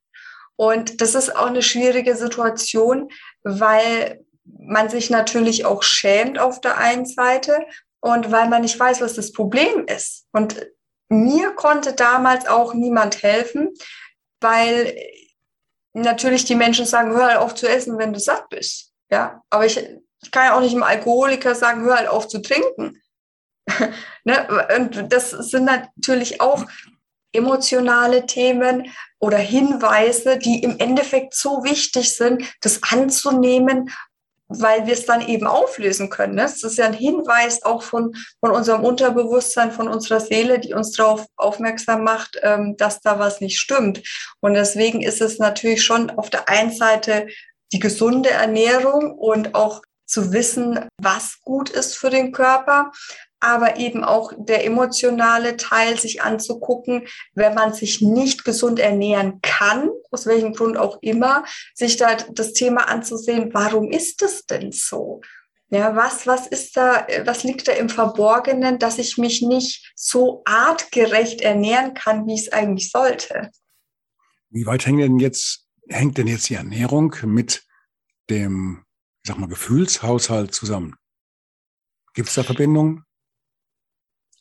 Und 0.56 1.02
das 1.02 1.16
ist 1.16 1.36
auch 1.36 1.46
eine 1.46 1.62
schwierige 1.62 2.16
Situation, 2.16 3.10
weil 3.44 4.26
man 4.44 4.90
sich 4.90 5.10
natürlich 5.10 5.66
auch 5.66 5.84
schämt 5.84 6.40
auf 6.40 6.60
der 6.60 6.78
einen 6.78 7.06
Seite 7.06 7.60
und 8.02 8.32
weil 8.32 8.50
man 8.50 8.64
nicht 8.64 8.80
weiß, 8.80 9.00
was 9.00 9.14
das 9.14 9.32
Problem 9.32 9.86
ist. 9.86 10.26
Und 10.32 10.68
mir 11.10 11.52
konnte 11.52 11.94
damals 11.94 12.48
auch 12.48 12.74
niemand 12.74 13.22
helfen, 13.24 13.74
weil 14.40 14.96
natürlich 15.94 16.46
die 16.46 16.56
Menschen 16.56 16.86
sagen, 16.86 17.12
hör 17.12 17.28
halt 17.28 17.38
auf 17.38 17.56
zu 17.56 17.68
essen, 17.68 17.98
wenn 17.98 18.14
du 18.14 18.20
satt 18.20 18.48
bist. 18.50 18.94
Ja, 19.12 19.42
aber 19.50 19.66
ich, 19.66 19.78
ich 20.22 20.32
kann 20.32 20.46
ja 20.46 20.56
auch 20.56 20.62
nicht 20.62 20.74
einem 20.74 20.84
Alkoholiker 20.84 21.56
sagen, 21.56 21.84
hör 21.84 21.98
halt 21.98 22.08
auf 22.08 22.28
zu 22.28 22.40
trinken. 22.40 23.02
ne? 24.24 24.68
Und 24.78 25.12
das 25.12 25.32
sind 25.32 25.66
natürlich 25.66 26.42
auch 26.42 26.66
emotionale 27.32 28.26
Themen 28.26 28.92
oder 29.20 29.38
Hinweise, 29.38 30.38
die 30.38 30.64
im 30.64 30.80
Endeffekt 30.80 31.36
so 31.36 31.64
wichtig 31.64 32.16
sind, 32.16 32.44
das 32.62 32.82
anzunehmen 32.84 33.92
weil 34.50 34.88
wir 34.88 34.94
es 34.94 35.06
dann 35.06 35.26
eben 35.28 35.48
auflösen 35.48 36.10
können. 36.10 36.36
Ne? 36.36 36.42
Das 36.42 36.64
ist 36.64 36.78
ja 36.78 36.86
ein 36.86 36.94
Hinweis 36.94 37.64
auch 37.64 37.84
von, 37.84 38.14
von 38.40 38.52
unserem 38.52 38.84
Unterbewusstsein, 38.84 39.72
von 39.72 39.88
unserer 39.88 40.20
Seele, 40.20 40.60
die 40.60 40.74
uns 40.74 40.92
darauf 40.92 41.26
aufmerksam 41.38 42.04
macht, 42.04 42.40
ähm, 42.42 42.76
dass 42.76 43.00
da 43.00 43.20
was 43.20 43.42
nicht 43.42 43.60
stimmt. 43.60 44.02
Und 44.42 44.56
deswegen 44.56 45.02
ist 45.02 45.22
es 45.22 45.38
natürlich 45.38 45.84
schon 45.84 46.10
auf 46.10 46.30
der 46.30 46.50
einen 46.50 46.72
Seite 46.72 47.28
die 47.72 47.80
gesunde 47.80 48.32
Ernährung 48.32 49.14
und 49.14 49.54
auch 49.54 49.84
zu 50.08 50.34
wissen, 50.34 50.90
was 51.00 51.40
gut 51.42 51.70
ist 51.70 51.96
für 51.96 52.10
den 52.10 52.32
Körper 52.32 52.92
aber 53.40 53.78
eben 53.78 54.04
auch 54.04 54.34
der 54.38 54.66
emotionale 54.66 55.58
Teil 55.58 55.98
sich 55.98 56.22
anzugucken, 56.22 57.08
wenn 57.34 57.54
man 57.54 57.74
sich 57.74 58.02
nicht 58.02 58.44
gesund 58.46 58.80
ernähren 58.80 59.40
kann, 59.42 59.90
aus 60.12 60.26
welchem 60.26 60.54
Grund 60.54 60.78
auch 60.78 61.00
immer, 61.02 61.46
sich 61.74 61.98
da 61.98 62.16
das 62.16 62.54
Thema 62.54 62.90
anzusehen, 62.90 63.54
warum 63.54 63.92
ist 63.92 64.22
das 64.22 64.46
denn 64.46 64.72
so? 64.72 65.22
Ja, 65.72 65.96
was, 65.96 66.26
was 66.26 66.48
ist 66.48 66.76
da, 66.78 67.06
was 67.26 67.44
liegt 67.44 67.68
da 67.68 67.74
im 67.74 67.90
Verborgenen, 67.90 68.80
dass 68.80 68.98
ich 68.98 69.20
mich 69.20 69.44
nicht 69.44 69.94
so 69.96 70.42
artgerecht 70.46 71.42
ernähren 71.42 71.94
kann, 71.94 72.26
wie 72.26 72.34
es 72.34 72.52
eigentlich 72.52 72.90
sollte? 72.90 73.52
Wie 74.50 74.66
weit 74.66 74.88
hängt 74.88 75.02
denn 75.02 75.20
jetzt, 75.20 75.68
hängt 75.88 76.18
denn 76.18 76.26
jetzt 76.26 76.50
die 76.50 76.56
Ernährung 76.56 77.16
mit 77.24 77.64
dem, 78.32 78.84
ich 79.24 79.30
sag 79.30 79.38
mal, 79.38 79.48
Gefühlshaushalt 79.48 80.56
zusammen? 80.56 80.96
Gibt 82.16 82.30
es 82.30 82.36
da 82.36 82.44
Verbindungen? 82.44 83.06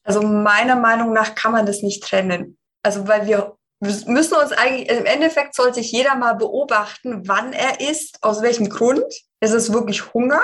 Also 0.09 0.23
meiner 0.23 0.75
Meinung 0.75 1.13
nach 1.13 1.35
kann 1.35 1.53
man 1.53 1.67
das 1.67 1.83
nicht 1.83 2.03
trennen. 2.03 2.57
Also 2.83 3.07
weil 3.07 3.27
wir 3.27 3.59
müssen 3.81 4.35
uns 4.35 4.53
eigentlich, 4.53 4.89
im 4.89 5.05
Endeffekt 5.05 5.55
soll 5.55 5.75
sich 5.75 5.93
jeder 5.93 6.15
mal 6.15 6.33
beobachten, 6.33 7.29
wann 7.29 7.53
er 7.53 7.81
isst, 7.81 8.17
aus 8.23 8.41
welchem 8.41 8.71
Grund. 8.71 9.05
Ist 9.41 9.53
es 9.53 9.71
wirklich 9.71 10.15
Hunger 10.15 10.41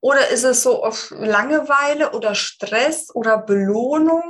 oder 0.00 0.28
ist 0.28 0.44
es 0.44 0.62
so 0.62 0.84
auf 0.84 1.10
Langeweile 1.10 2.12
oder 2.12 2.34
Stress 2.34 3.08
oder 3.14 3.38
Belohnung? 3.38 4.22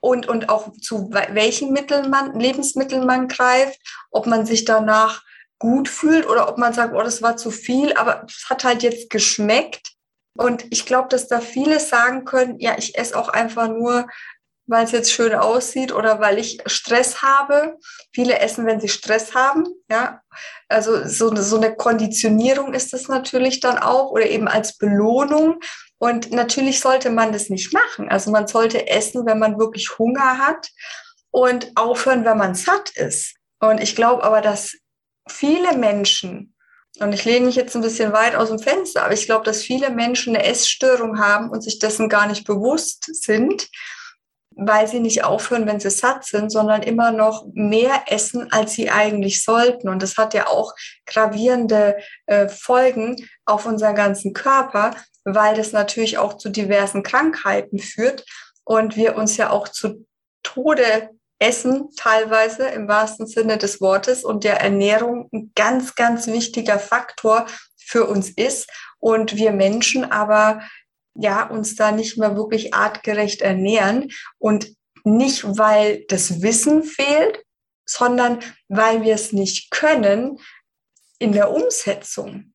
Und, 0.00 0.28
und 0.28 0.48
auch 0.48 0.72
zu 0.80 1.10
welchen 1.12 1.72
Mitteln 1.72 2.10
man, 2.10 2.38
Lebensmitteln 2.38 3.06
man 3.06 3.28
greift, 3.28 3.78
ob 4.10 4.26
man 4.26 4.44
sich 4.44 4.64
danach 4.64 5.22
gut 5.60 5.88
fühlt 5.88 6.26
oder 6.26 6.48
ob 6.48 6.58
man 6.58 6.72
sagt, 6.72 6.94
oh, 6.94 7.02
das 7.02 7.22
war 7.22 7.36
zu 7.36 7.52
viel, 7.52 7.92
aber 7.92 8.24
es 8.26 8.50
hat 8.50 8.64
halt 8.64 8.82
jetzt 8.82 9.08
geschmeckt. 9.08 9.89
Und 10.36 10.64
ich 10.70 10.86
glaube, 10.86 11.08
dass 11.08 11.28
da 11.28 11.40
viele 11.40 11.80
sagen 11.80 12.24
können, 12.24 12.58
ja, 12.60 12.76
ich 12.78 12.96
esse 12.96 13.18
auch 13.18 13.28
einfach 13.28 13.68
nur, 13.68 14.06
weil 14.66 14.84
es 14.84 14.92
jetzt 14.92 15.12
schön 15.12 15.34
aussieht 15.34 15.92
oder 15.92 16.20
weil 16.20 16.38
ich 16.38 16.60
Stress 16.66 17.22
habe. 17.22 17.76
Viele 18.14 18.38
essen, 18.38 18.66
wenn 18.66 18.80
sie 18.80 18.88
Stress 18.88 19.34
haben. 19.34 19.66
Ja, 19.90 20.22
also 20.68 21.06
so, 21.06 21.34
so 21.34 21.56
eine 21.56 21.74
Konditionierung 21.74 22.72
ist 22.72 22.92
das 22.92 23.08
natürlich 23.08 23.60
dann 23.60 23.78
auch 23.78 24.10
oder 24.10 24.26
eben 24.26 24.46
als 24.46 24.78
Belohnung. 24.78 25.58
Und 25.98 26.30
natürlich 26.30 26.80
sollte 26.80 27.10
man 27.10 27.32
das 27.32 27.50
nicht 27.50 27.74
machen. 27.74 28.08
Also 28.08 28.30
man 28.30 28.46
sollte 28.46 28.88
essen, 28.88 29.26
wenn 29.26 29.40
man 29.40 29.58
wirklich 29.58 29.98
Hunger 29.98 30.38
hat 30.38 30.68
und 31.30 31.72
aufhören, 31.74 32.24
wenn 32.24 32.38
man 32.38 32.54
satt 32.54 32.90
ist. 32.90 33.34
Und 33.58 33.82
ich 33.82 33.96
glaube 33.96 34.22
aber, 34.22 34.40
dass 34.40 34.76
viele 35.28 35.76
Menschen 35.76 36.54
und 37.00 37.12
ich 37.12 37.24
lehne 37.24 37.46
mich 37.46 37.56
jetzt 37.56 37.74
ein 37.74 37.82
bisschen 37.82 38.12
weit 38.12 38.34
aus 38.34 38.48
dem 38.48 38.58
Fenster, 38.58 39.04
aber 39.04 39.14
ich 39.14 39.26
glaube, 39.26 39.44
dass 39.44 39.62
viele 39.62 39.90
Menschen 39.90 40.36
eine 40.36 40.44
Essstörung 40.44 41.18
haben 41.18 41.50
und 41.50 41.62
sich 41.62 41.78
dessen 41.78 42.08
gar 42.08 42.26
nicht 42.26 42.46
bewusst 42.46 43.08
sind, 43.24 43.68
weil 44.50 44.86
sie 44.86 45.00
nicht 45.00 45.24
aufhören, 45.24 45.66
wenn 45.66 45.80
sie 45.80 45.90
satt 45.90 46.24
sind, 46.24 46.52
sondern 46.52 46.82
immer 46.82 47.12
noch 47.12 47.46
mehr 47.54 48.04
essen, 48.08 48.52
als 48.52 48.72
sie 48.72 48.90
eigentlich 48.90 49.42
sollten. 49.42 49.88
Und 49.88 50.02
das 50.02 50.18
hat 50.18 50.34
ja 50.34 50.48
auch 50.48 50.74
gravierende 51.06 51.96
äh, 52.26 52.48
Folgen 52.48 53.16
auf 53.46 53.64
unseren 53.64 53.94
ganzen 53.94 54.34
Körper, 54.34 54.94
weil 55.24 55.56
das 55.56 55.72
natürlich 55.72 56.18
auch 56.18 56.34
zu 56.34 56.50
diversen 56.50 57.02
Krankheiten 57.02 57.78
führt 57.78 58.26
und 58.64 58.96
wir 58.96 59.16
uns 59.16 59.38
ja 59.38 59.50
auch 59.50 59.68
zu 59.68 60.06
Tode 60.42 61.10
Essen 61.40 61.88
teilweise 61.96 62.66
im 62.68 62.86
wahrsten 62.86 63.26
Sinne 63.26 63.58
des 63.58 63.80
Wortes 63.80 64.24
und 64.24 64.44
der 64.44 64.60
Ernährung 64.60 65.28
ein 65.32 65.52
ganz, 65.54 65.94
ganz 65.94 66.26
wichtiger 66.26 66.78
Faktor 66.78 67.46
für 67.78 68.06
uns 68.06 68.30
ist 68.30 68.70
und 68.98 69.36
wir 69.36 69.50
Menschen 69.50 70.04
aber 70.04 70.60
ja 71.14 71.48
uns 71.48 71.74
da 71.74 71.92
nicht 71.92 72.18
mehr 72.18 72.36
wirklich 72.36 72.74
artgerecht 72.74 73.40
ernähren 73.40 74.10
und 74.38 74.76
nicht, 75.02 75.44
weil 75.58 76.04
das 76.08 76.42
Wissen 76.42 76.84
fehlt, 76.84 77.42
sondern 77.86 78.40
weil 78.68 79.02
wir 79.02 79.14
es 79.14 79.32
nicht 79.32 79.70
können 79.70 80.38
in 81.18 81.32
der 81.32 81.50
Umsetzung 81.50 82.52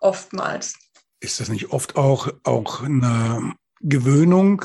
oftmals. 0.00 0.74
Ist 1.20 1.40
das 1.40 1.48
nicht 1.48 1.70
oft 1.70 1.96
auch, 1.96 2.28
auch 2.44 2.82
eine 2.82 3.54
Gewöhnung, 3.80 4.64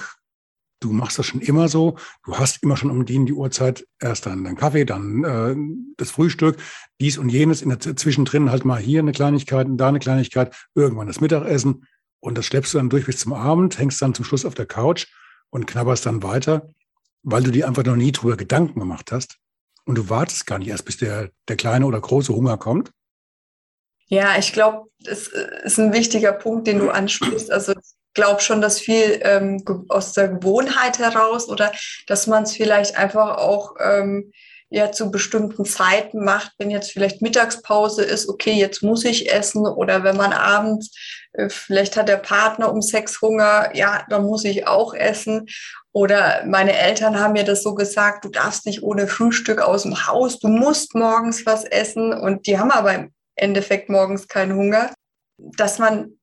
du 0.80 0.92
machst 0.92 1.20
das 1.20 1.26
schon 1.26 1.42
immer 1.42 1.68
so, 1.68 1.98
du 2.26 2.38
hast 2.38 2.64
immer 2.64 2.78
schon 2.78 2.92
um 2.92 3.06
die, 3.06 3.24
die 3.26 3.34
Uhrzeit 3.34 3.86
erst 4.00 4.26
dann 4.26 4.44
deinen 4.44 4.56
Kaffee, 4.56 4.86
dann 4.86 5.24
äh, 5.24 5.56
das 5.98 6.12
Frühstück, 6.12 6.58
dies 7.00 7.18
und 7.18 7.30
jenes, 7.30 7.62
in 7.62 7.70
der 7.70 7.80
zwischendrin 7.80 8.50
halt 8.50 8.66
mal 8.66 8.80
hier 8.80 9.00
eine 9.00 9.12
Kleinigkeit 9.12 9.68
und 9.68 9.78
da 9.78 9.90
eine 9.90 10.00
Kleinigkeit, 10.00 10.56
irgendwann 10.76 11.08
das 11.08 11.22
Mittagessen 11.22 11.86
und 12.20 12.38
das 12.38 12.46
schleppst 12.46 12.74
du 12.74 12.78
dann 12.78 12.90
durch 12.90 13.06
bis 13.06 13.20
zum 13.20 13.34
Abend, 13.34 13.78
hängst 13.78 14.02
dann 14.02 14.14
zum 14.14 14.26
Schluss 14.26 14.46
auf 14.46 14.56
der 14.56 14.66
Couch 14.66 15.08
und 15.50 15.68
knabberst 15.68 16.06
dann 16.06 16.24
weiter, 16.24 16.70
weil 17.24 17.44
du 17.44 17.52
dir 17.52 17.68
einfach 17.68 17.84
noch 17.84 17.96
nie 17.96 18.12
drüber 18.12 18.38
Gedanken 18.38 18.80
gemacht 18.80 19.12
hast 19.12 19.38
und 19.86 19.98
du 19.98 20.10
wartest 20.10 20.46
gar 20.46 20.60
nicht 20.60 20.70
erst, 20.70 20.86
bis 20.86 20.98
der, 20.98 21.32
der 21.48 21.56
kleine 21.56 21.86
oder 21.86 22.00
große 22.00 22.34
Hunger 22.34 22.58
kommt. 22.58 22.92
Ja, 24.08 24.38
ich 24.40 24.54
glaube, 24.54 24.90
das 25.00 25.28
ist 25.28 25.80
ein 25.80 25.94
wichtiger 25.94 26.32
Punkt, 26.32 26.68
den 26.68 26.80
du 26.80 26.90
ansprichst. 26.90 27.52
Also 27.52 27.74
glaube 28.14 28.42
schon, 28.42 28.62
dass 28.62 28.80
viel 28.80 29.20
ähm, 29.24 29.64
aus 29.90 30.14
der 30.14 30.30
Gewohnheit 30.30 31.00
heraus 31.00 31.48
oder 31.48 31.72
dass 32.08 32.28
man 32.28 32.44
es 32.44 32.54
vielleicht 32.54 32.98
einfach 32.98 33.38
auch 33.38 33.76
ähm, 33.80 34.32
ja 34.70 34.92
zu 34.92 35.10
bestimmten 35.10 35.66
Zeiten 35.66 36.24
macht, 36.24 36.54
wenn 36.58 36.70
jetzt 36.70 36.92
vielleicht 36.92 37.22
Mittagspause 37.22 38.04
ist, 38.04 38.30
okay, 38.30 38.54
jetzt 38.54 38.84
muss 38.84 39.04
ich 39.04 39.32
essen 39.32 39.66
oder 39.66 40.04
wenn 40.04 40.16
man 40.16 40.32
abends, 40.32 40.92
äh, 41.34 41.50
vielleicht 41.50 41.98
hat 41.98 42.08
der 42.08 42.18
Partner 42.18 42.72
um 42.72 42.82
sechs 42.82 43.22
Hunger, 43.22 43.72
ja, 43.74 44.06
dann 44.10 44.26
muss 44.26 44.46
ich 44.46 44.68
auch 44.68 44.94
essen. 44.94 45.48
Oder 45.92 46.44
meine 46.46 46.78
Eltern 46.78 47.20
haben 47.20 47.34
mir 47.34 47.44
das 47.44 47.64
so 47.64 47.74
gesagt, 47.74 48.24
du 48.24 48.30
darfst 48.30 48.68
nicht 48.68 48.84
ohne 48.84 49.08
Frühstück 49.08 49.60
aus 49.60 49.84
dem 49.84 50.06
Haus, 50.06 50.40
du 50.40 50.48
musst 50.48 50.94
morgens 50.94 51.46
was 51.48 51.64
essen 51.64 52.14
und 52.14 52.46
die 52.46 52.60
haben 52.60 52.72
aber 52.72 52.94
im 52.94 53.12
Endeffekt 53.36 53.90
morgens 53.90 54.28
keinen 54.28 54.56
Hunger. 54.56 54.94
Dass 55.38 55.80
man 55.80 56.19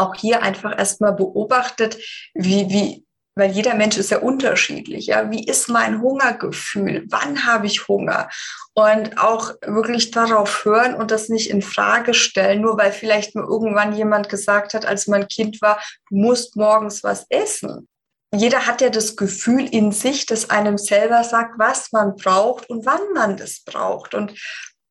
auch 0.00 0.14
hier 0.14 0.42
einfach 0.42 0.76
erstmal 0.76 1.12
beobachtet, 1.12 1.98
wie, 2.34 2.68
wie, 2.70 3.06
weil 3.36 3.52
jeder 3.52 3.74
Mensch 3.74 3.96
ist 3.96 4.10
ja 4.10 4.18
unterschiedlich. 4.18 5.06
Ja, 5.06 5.30
wie 5.30 5.44
ist 5.44 5.68
mein 5.68 6.00
Hungergefühl? 6.00 7.04
Wann 7.08 7.46
habe 7.46 7.66
ich 7.66 7.88
Hunger? 7.88 8.28
Und 8.74 9.18
auch 9.18 9.54
wirklich 9.64 10.10
darauf 10.10 10.64
hören 10.64 10.94
und 10.94 11.10
das 11.10 11.28
nicht 11.28 11.50
in 11.50 11.62
Frage 11.62 12.14
stellen, 12.14 12.60
nur 12.60 12.76
weil 12.76 12.92
vielleicht 12.92 13.34
mir 13.34 13.42
irgendwann 13.42 13.94
jemand 13.94 14.28
gesagt 14.28 14.74
hat, 14.74 14.84
als 14.84 15.06
mein 15.06 15.28
Kind 15.28 15.62
war, 15.62 15.80
du 16.08 16.16
musst 16.16 16.56
morgens 16.56 17.02
was 17.02 17.26
essen. 17.28 17.88
Jeder 18.32 18.66
hat 18.66 18.80
ja 18.80 18.90
das 18.90 19.16
Gefühl 19.16 19.66
in 19.66 19.90
sich, 19.90 20.24
dass 20.24 20.50
einem 20.50 20.78
selber 20.78 21.24
sagt, 21.24 21.58
was 21.58 21.90
man 21.90 22.14
braucht 22.14 22.70
und 22.70 22.86
wann 22.86 23.12
man 23.12 23.36
das 23.36 23.62
braucht. 23.64 24.14
Und 24.14 24.38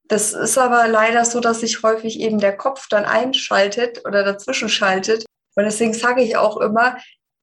das 0.10 0.34
ist 0.34 0.58
aber 0.58 0.88
leider 0.88 1.24
so, 1.24 1.40
dass 1.40 1.62
sich 1.62 1.84
häufig 1.84 2.20
eben 2.20 2.40
der 2.40 2.58
Kopf 2.58 2.88
dann 2.90 3.06
einschaltet 3.06 4.06
oder 4.06 4.24
dazwischen 4.24 4.68
schaltet. 4.68 5.24
Und 5.56 5.64
deswegen 5.66 5.94
sage 5.94 6.24
ich 6.24 6.36
auch 6.36 6.58
immer, 6.58 6.98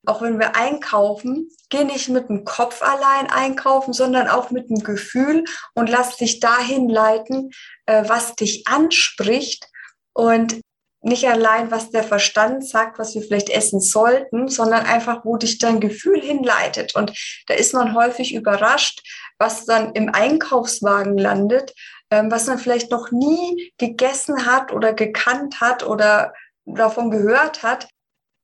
auch 0.05 0.21
wenn 0.21 0.39
wir 0.39 0.57
einkaufen, 0.57 1.49
geh 1.69 1.85
nicht 1.85 2.09
mit 2.09 2.29
dem 2.29 2.45
Kopf 2.45 2.83
allein 2.83 3.31
einkaufen, 3.31 3.93
sondern 3.93 4.29
auch 4.29 4.51
mit 4.51 4.69
dem 4.69 4.83
Gefühl 4.83 5.45
und 5.75 5.89
lass 5.89 6.17
dich 6.17 6.41
dahin 6.41 6.89
leiten, 6.89 7.51
äh, 7.87 8.05
was 8.09 8.35
dich 8.35 8.67
anspricht 8.67 9.67
und 10.13 10.61
nicht 11.03 11.29
allein, 11.29 11.71
was 11.71 11.91
der 11.91 12.03
Verstand 12.03 12.67
sagt, 12.67 12.99
was 12.99 13.15
wir 13.15 13.23
vielleicht 13.23 13.51
essen 13.51 13.81
sollten, 13.81 14.49
sondern 14.49 14.87
einfach, 14.87 15.25
wo 15.25 15.37
dich 15.37 15.59
dein 15.59 15.79
Gefühl 15.79 16.21
hinleitet. 16.21 16.97
Und 16.97 17.13
da 17.47 17.55
ist 17.55 17.75
man 17.75 17.95
häufig 17.95 18.35
überrascht, 18.35 19.03
was 19.39 19.67
dann 19.67 19.93
im 19.93 20.13
Einkaufswagen 20.13 21.17
landet, 21.17 21.75
was 22.11 22.47
man 22.47 22.59
vielleicht 22.59 22.91
noch 22.91 23.11
nie 23.11 23.73
gegessen 23.79 24.47
hat 24.47 24.73
oder 24.73 24.93
gekannt 24.93 25.61
hat 25.61 25.85
oder 25.85 26.33
davon 26.65 27.11
gehört 27.11 27.63
hat, 27.63 27.89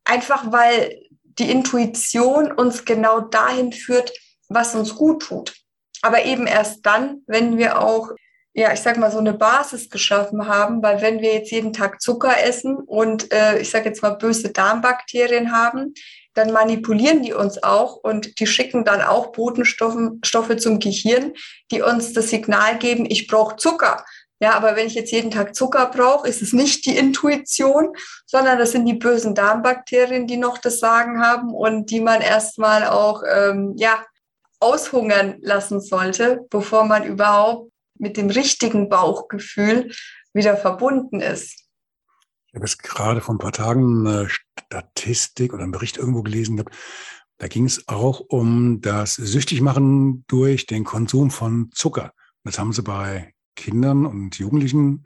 einfach 0.04 0.50
weil 0.50 1.00
die 1.38 1.50
Intuition 1.50 2.52
uns 2.52 2.84
genau 2.84 3.20
dahin 3.20 3.72
führt, 3.72 4.12
was 4.48 4.74
uns 4.74 4.94
gut 4.94 5.22
tut. 5.22 5.54
Aber 6.02 6.24
eben 6.24 6.46
erst 6.46 6.84
dann, 6.84 7.22
wenn 7.26 7.56
wir 7.58 7.80
auch, 7.80 8.10
ja, 8.52 8.72
ich 8.72 8.80
sag 8.80 8.98
mal, 8.98 9.10
so 9.10 9.18
eine 9.18 9.32
Basis 9.32 9.88
geschaffen 9.88 10.46
haben, 10.46 10.82
weil 10.82 11.00
wenn 11.00 11.20
wir 11.20 11.32
jetzt 11.32 11.50
jeden 11.50 11.72
Tag 11.72 12.02
Zucker 12.02 12.34
essen 12.42 12.76
und 12.76 13.32
äh, 13.32 13.60
ich 13.60 13.70
sage 13.70 13.88
jetzt 13.88 14.02
mal 14.02 14.16
böse 14.16 14.50
Darmbakterien 14.50 15.52
haben, 15.52 15.94
dann 16.34 16.52
manipulieren 16.52 17.22
die 17.22 17.32
uns 17.32 17.62
auch 17.62 17.96
und 17.96 18.40
die 18.40 18.46
schicken 18.46 18.84
dann 18.84 19.02
auch 19.02 19.32
Botenstoffe 19.32 20.56
zum 20.56 20.78
Gehirn, 20.78 21.32
die 21.70 21.82
uns 21.82 22.12
das 22.12 22.30
Signal 22.30 22.78
geben, 22.78 23.06
ich 23.08 23.26
brauche 23.26 23.56
Zucker. 23.56 24.04
Ja, 24.40 24.54
aber 24.54 24.74
wenn 24.74 24.88
ich 24.88 24.94
jetzt 24.94 25.12
jeden 25.12 25.30
Tag 25.30 25.54
Zucker 25.54 25.86
brauche, 25.86 26.26
ist 26.26 26.42
es 26.42 26.52
nicht 26.52 26.84
die 26.84 26.96
Intuition, 26.96 27.94
sondern 28.26 28.58
das 28.58 28.72
sind 28.72 28.86
die 28.86 28.94
bösen 28.94 29.36
Darmbakterien, 29.36 30.26
die 30.26 30.36
noch 30.36 30.58
das 30.58 30.80
Sagen 30.80 31.22
haben 31.22 31.54
und 31.54 31.90
die 31.90 32.00
man 32.00 32.20
erstmal 32.20 32.88
auch 32.88 33.22
ähm, 33.32 33.74
ja, 33.76 34.04
aushungern 34.58 35.36
lassen 35.42 35.80
sollte, 35.80 36.40
bevor 36.50 36.84
man 36.84 37.04
überhaupt 37.04 37.70
mit 37.98 38.16
dem 38.16 38.30
richtigen 38.30 38.88
Bauchgefühl 38.88 39.92
wieder 40.32 40.56
verbunden 40.56 41.20
ist. 41.20 41.61
Ich 42.52 42.56
habe 42.56 42.66
jetzt 42.66 42.82
gerade 42.82 43.22
vor 43.22 43.34
ein 43.34 43.38
paar 43.38 43.52
Tagen 43.52 44.06
eine 44.06 44.28
Statistik 44.28 45.54
oder 45.54 45.62
einen 45.62 45.72
Bericht 45.72 45.96
irgendwo 45.96 46.22
gelesen. 46.22 46.62
Da 47.38 47.48
ging 47.48 47.64
es 47.64 47.88
auch 47.88 48.20
um 48.20 48.82
das 48.82 49.14
Süchtigmachen 49.14 50.26
durch 50.28 50.66
den 50.66 50.84
Konsum 50.84 51.30
von 51.30 51.70
Zucker. 51.72 52.12
Das 52.44 52.58
haben 52.58 52.74
sie 52.74 52.82
bei 52.82 53.32
Kindern 53.56 54.04
und 54.04 54.38
Jugendlichen 54.38 55.04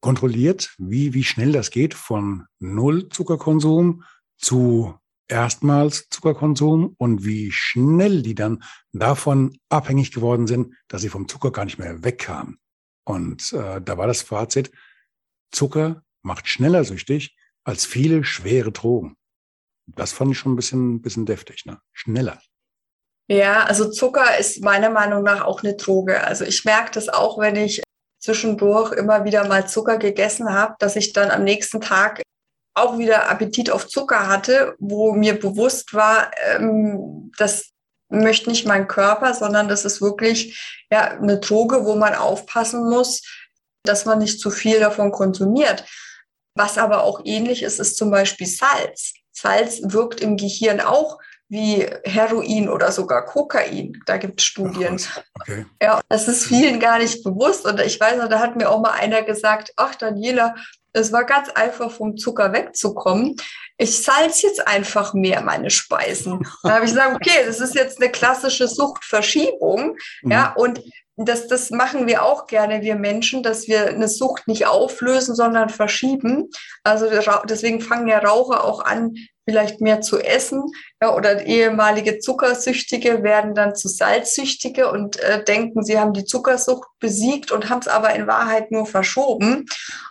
kontrolliert, 0.00 0.74
wie, 0.78 1.14
wie 1.14 1.22
schnell 1.22 1.52
das 1.52 1.70
geht 1.70 1.94
von 1.94 2.46
Null 2.58 3.08
Zuckerkonsum 3.10 4.02
zu 4.36 4.94
erstmals 5.28 6.08
Zuckerkonsum 6.08 6.96
und 6.98 7.24
wie 7.24 7.52
schnell 7.52 8.22
die 8.22 8.34
dann 8.34 8.64
davon 8.92 9.56
abhängig 9.68 10.10
geworden 10.10 10.48
sind, 10.48 10.74
dass 10.88 11.02
sie 11.02 11.10
vom 11.10 11.28
Zucker 11.28 11.52
gar 11.52 11.64
nicht 11.64 11.78
mehr 11.78 12.02
wegkamen. 12.02 12.58
Und 13.04 13.52
äh, 13.52 13.80
da 13.80 13.98
war 13.98 14.08
das 14.08 14.22
Fazit, 14.22 14.72
Zucker 15.52 16.02
macht 16.28 16.46
schneller 16.46 16.84
süchtig 16.84 17.34
als 17.64 17.84
viele 17.84 18.22
schwere 18.22 18.70
Drogen. 18.70 19.16
Das 19.86 20.12
fand 20.12 20.30
ich 20.30 20.38
schon 20.38 20.52
ein 20.52 20.56
bisschen, 20.56 21.02
bisschen 21.02 21.26
deftig, 21.26 21.66
ne? 21.66 21.80
Schneller. 21.92 22.40
Ja, 23.26 23.64
also 23.64 23.90
Zucker 23.90 24.38
ist 24.38 24.62
meiner 24.62 24.90
Meinung 24.90 25.22
nach 25.22 25.44
auch 25.44 25.62
eine 25.62 25.74
Droge. 25.74 26.22
Also 26.22 26.44
ich 26.44 26.64
merke 26.64 26.92
das 26.92 27.08
auch, 27.08 27.38
wenn 27.38 27.56
ich 27.56 27.82
zwischendurch 28.20 28.92
immer 28.92 29.24
wieder 29.24 29.46
mal 29.46 29.68
Zucker 29.68 29.98
gegessen 29.98 30.52
habe, 30.52 30.76
dass 30.78 30.96
ich 30.96 31.12
dann 31.12 31.30
am 31.30 31.44
nächsten 31.44 31.80
Tag 31.80 32.22
auch 32.74 32.98
wieder 32.98 33.28
Appetit 33.28 33.70
auf 33.70 33.88
Zucker 33.88 34.28
hatte, 34.28 34.74
wo 34.78 35.12
mir 35.12 35.38
bewusst 35.38 35.94
war, 35.94 36.30
ähm, 36.54 37.32
das 37.36 37.70
möchte 38.08 38.50
nicht 38.50 38.66
mein 38.66 38.88
Körper, 38.88 39.34
sondern 39.34 39.68
das 39.68 39.84
ist 39.84 40.00
wirklich 40.00 40.86
ja 40.90 41.10
eine 41.10 41.38
Droge, 41.40 41.84
wo 41.84 41.96
man 41.96 42.14
aufpassen 42.14 42.88
muss, 42.88 43.22
dass 43.82 44.04
man 44.04 44.18
nicht 44.18 44.40
zu 44.40 44.50
viel 44.50 44.80
davon 44.80 45.12
konsumiert. 45.12 45.84
Was 46.58 46.76
aber 46.76 47.04
auch 47.04 47.20
ähnlich 47.24 47.62
ist, 47.62 47.78
ist 47.78 47.96
zum 47.96 48.10
Beispiel 48.10 48.48
Salz. 48.48 49.14
Salz 49.30 49.80
wirkt 49.84 50.20
im 50.20 50.36
Gehirn 50.36 50.80
auch 50.80 51.18
wie 51.48 51.86
Heroin 52.04 52.68
oder 52.68 52.90
sogar 52.90 53.24
Kokain. 53.24 54.02
Da 54.06 54.16
gibt 54.16 54.40
es 54.40 54.46
Studien. 54.46 55.00
Okay. 55.40 55.66
Ja, 55.80 56.00
das 56.08 56.26
ist 56.26 56.46
vielen 56.46 56.80
gar 56.80 56.98
nicht 56.98 57.22
bewusst. 57.22 57.64
Und 57.64 57.80
ich 57.80 58.00
weiß 58.00 58.18
noch, 58.18 58.28
da 58.28 58.40
hat 58.40 58.56
mir 58.56 58.68
auch 58.70 58.80
mal 58.80 58.90
einer 58.90 59.22
gesagt, 59.22 59.72
ach 59.76 59.94
Daniela, 59.94 60.56
es 60.98 61.12
war 61.12 61.24
ganz 61.24 61.48
einfach, 61.50 61.90
vom 61.90 62.16
Zucker 62.16 62.52
wegzukommen. 62.52 63.36
Ich 63.76 64.02
salz 64.02 64.42
jetzt 64.42 64.66
einfach 64.66 65.14
mehr 65.14 65.42
meine 65.42 65.70
Speisen. 65.70 66.46
Da 66.62 66.74
habe 66.74 66.84
ich 66.84 66.90
gesagt, 66.90 67.14
okay, 67.14 67.44
das 67.46 67.60
ist 67.60 67.74
jetzt 67.74 68.00
eine 68.00 68.10
klassische 68.10 68.68
Suchtverschiebung. 68.68 69.96
Mhm. 70.22 70.30
Ja, 70.30 70.52
und 70.54 70.80
das, 71.16 71.48
das 71.48 71.70
machen 71.70 72.06
wir 72.06 72.22
auch 72.22 72.46
gerne, 72.46 72.82
wir 72.82 72.94
Menschen, 72.94 73.42
dass 73.42 73.66
wir 73.66 73.88
eine 73.88 74.08
Sucht 74.08 74.46
nicht 74.46 74.66
auflösen, 74.66 75.34
sondern 75.34 75.68
verschieben. 75.68 76.48
Also 76.84 77.06
deswegen 77.48 77.80
fangen 77.80 78.06
ja 78.06 78.18
Raucher 78.18 78.64
auch 78.64 78.84
an, 78.84 79.14
vielleicht 79.48 79.80
mehr 79.80 80.02
zu 80.02 80.18
essen. 80.18 80.62
Ja, 81.00 81.14
oder 81.14 81.46
ehemalige 81.46 82.18
Zuckersüchtige 82.18 83.22
werden 83.22 83.54
dann 83.54 83.74
zu 83.74 83.88
Salzsüchtige 83.88 84.90
und 84.90 85.18
äh, 85.20 85.42
denken, 85.42 85.82
sie 85.82 85.98
haben 85.98 86.12
die 86.12 86.26
Zuckersucht 86.26 86.86
besiegt 87.00 87.50
und 87.50 87.70
haben 87.70 87.78
es 87.78 87.88
aber 87.88 88.14
in 88.14 88.26
Wahrheit 88.26 88.70
nur 88.70 88.84
verschoben. 88.84 89.64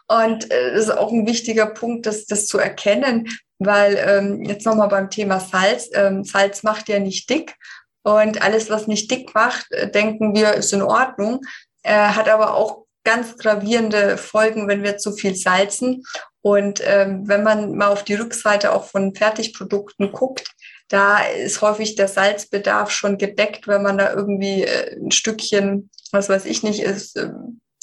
Und 0.08 0.50
äh, 0.50 0.74
das 0.74 0.86
ist 0.86 0.98
auch 0.98 1.12
ein 1.12 1.28
wichtiger 1.28 1.68
Punkt, 1.68 2.08
das, 2.08 2.26
das 2.26 2.48
zu 2.48 2.58
erkennen, 2.58 3.30
weil 3.60 4.04
ähm, 4.04 4.44
jetzt 4.44 4.66
nochmal 4.66 4.88
beim 4.88 5.12
Thema 5.12 5.40
Salz, 5.40 5.90
ähm, 5.94 6.24
Salz 6.24 6.64
macht 6.64 6.90
ja 6.90 6.98
nicht 6.98 7.30
dick. 7.30 7.54
Und 8.02 8.42
alles, 8.42 8.72
was 8.72 8.88
nicht 8.88 9.12
dick 9.12 9.36
macht, 9.36 9.72
äh, 9.72 9.92
denken 9.92 10.34
wir, 10.34 10.54
ist 10.54 10.74
in 10.74 10.82
Ordnung, 10.82 11.42
äh, 11.84 11.94
hat 11.94 12.28
aber 12.28 12.56
auch 12.56 12.86
ganz 13.04 13.38
gravierende 13.38 14.18
Folgen, 14.18 14.68
wenn 14.68 14.84
wir 14.84 14.98
zu 14.98 15.14
viel 15.14 15.36
salzen. 15.36 16.04
Und 16.48 16.82
ähm, 16.86 17.28
wenn 17.28 17.43
man 17.43 17.76
mal 17.76 17.89
auf 17.89 18.06
die 18.06 18.14
Rückseite 18.14 18.72
auch 18.72 18.86
von 18.86 19.14
Fertigprodukten 19.14 20.14
guckt, 20.14 20.50
da 20.88 21.20
ist 21.20 21.60
häufig 21.60 21.95
der 21.95 22.08
Salzbedarf 22.08 22.89
schon 22.89 23.18
gedeckt, 23.18 23.68
wenn 23.68 23.84
man 23.84 23.98
da 23.98 24.14
irgendwie 24.14 24.64
äh, 24.64 24.95
ein 24.95 25.12
Stückchen, 25.12 25.89
was 26.14 26.30
weiß 26.30 26.45
ich 26.45 26.64
nicht, 26.64 26.80
ist 26.80 27.18
äh, 27.18 27.32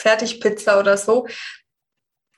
Fertigpizza 0.00 0.80
oder 0.80 0.96
so. 0.96 1.26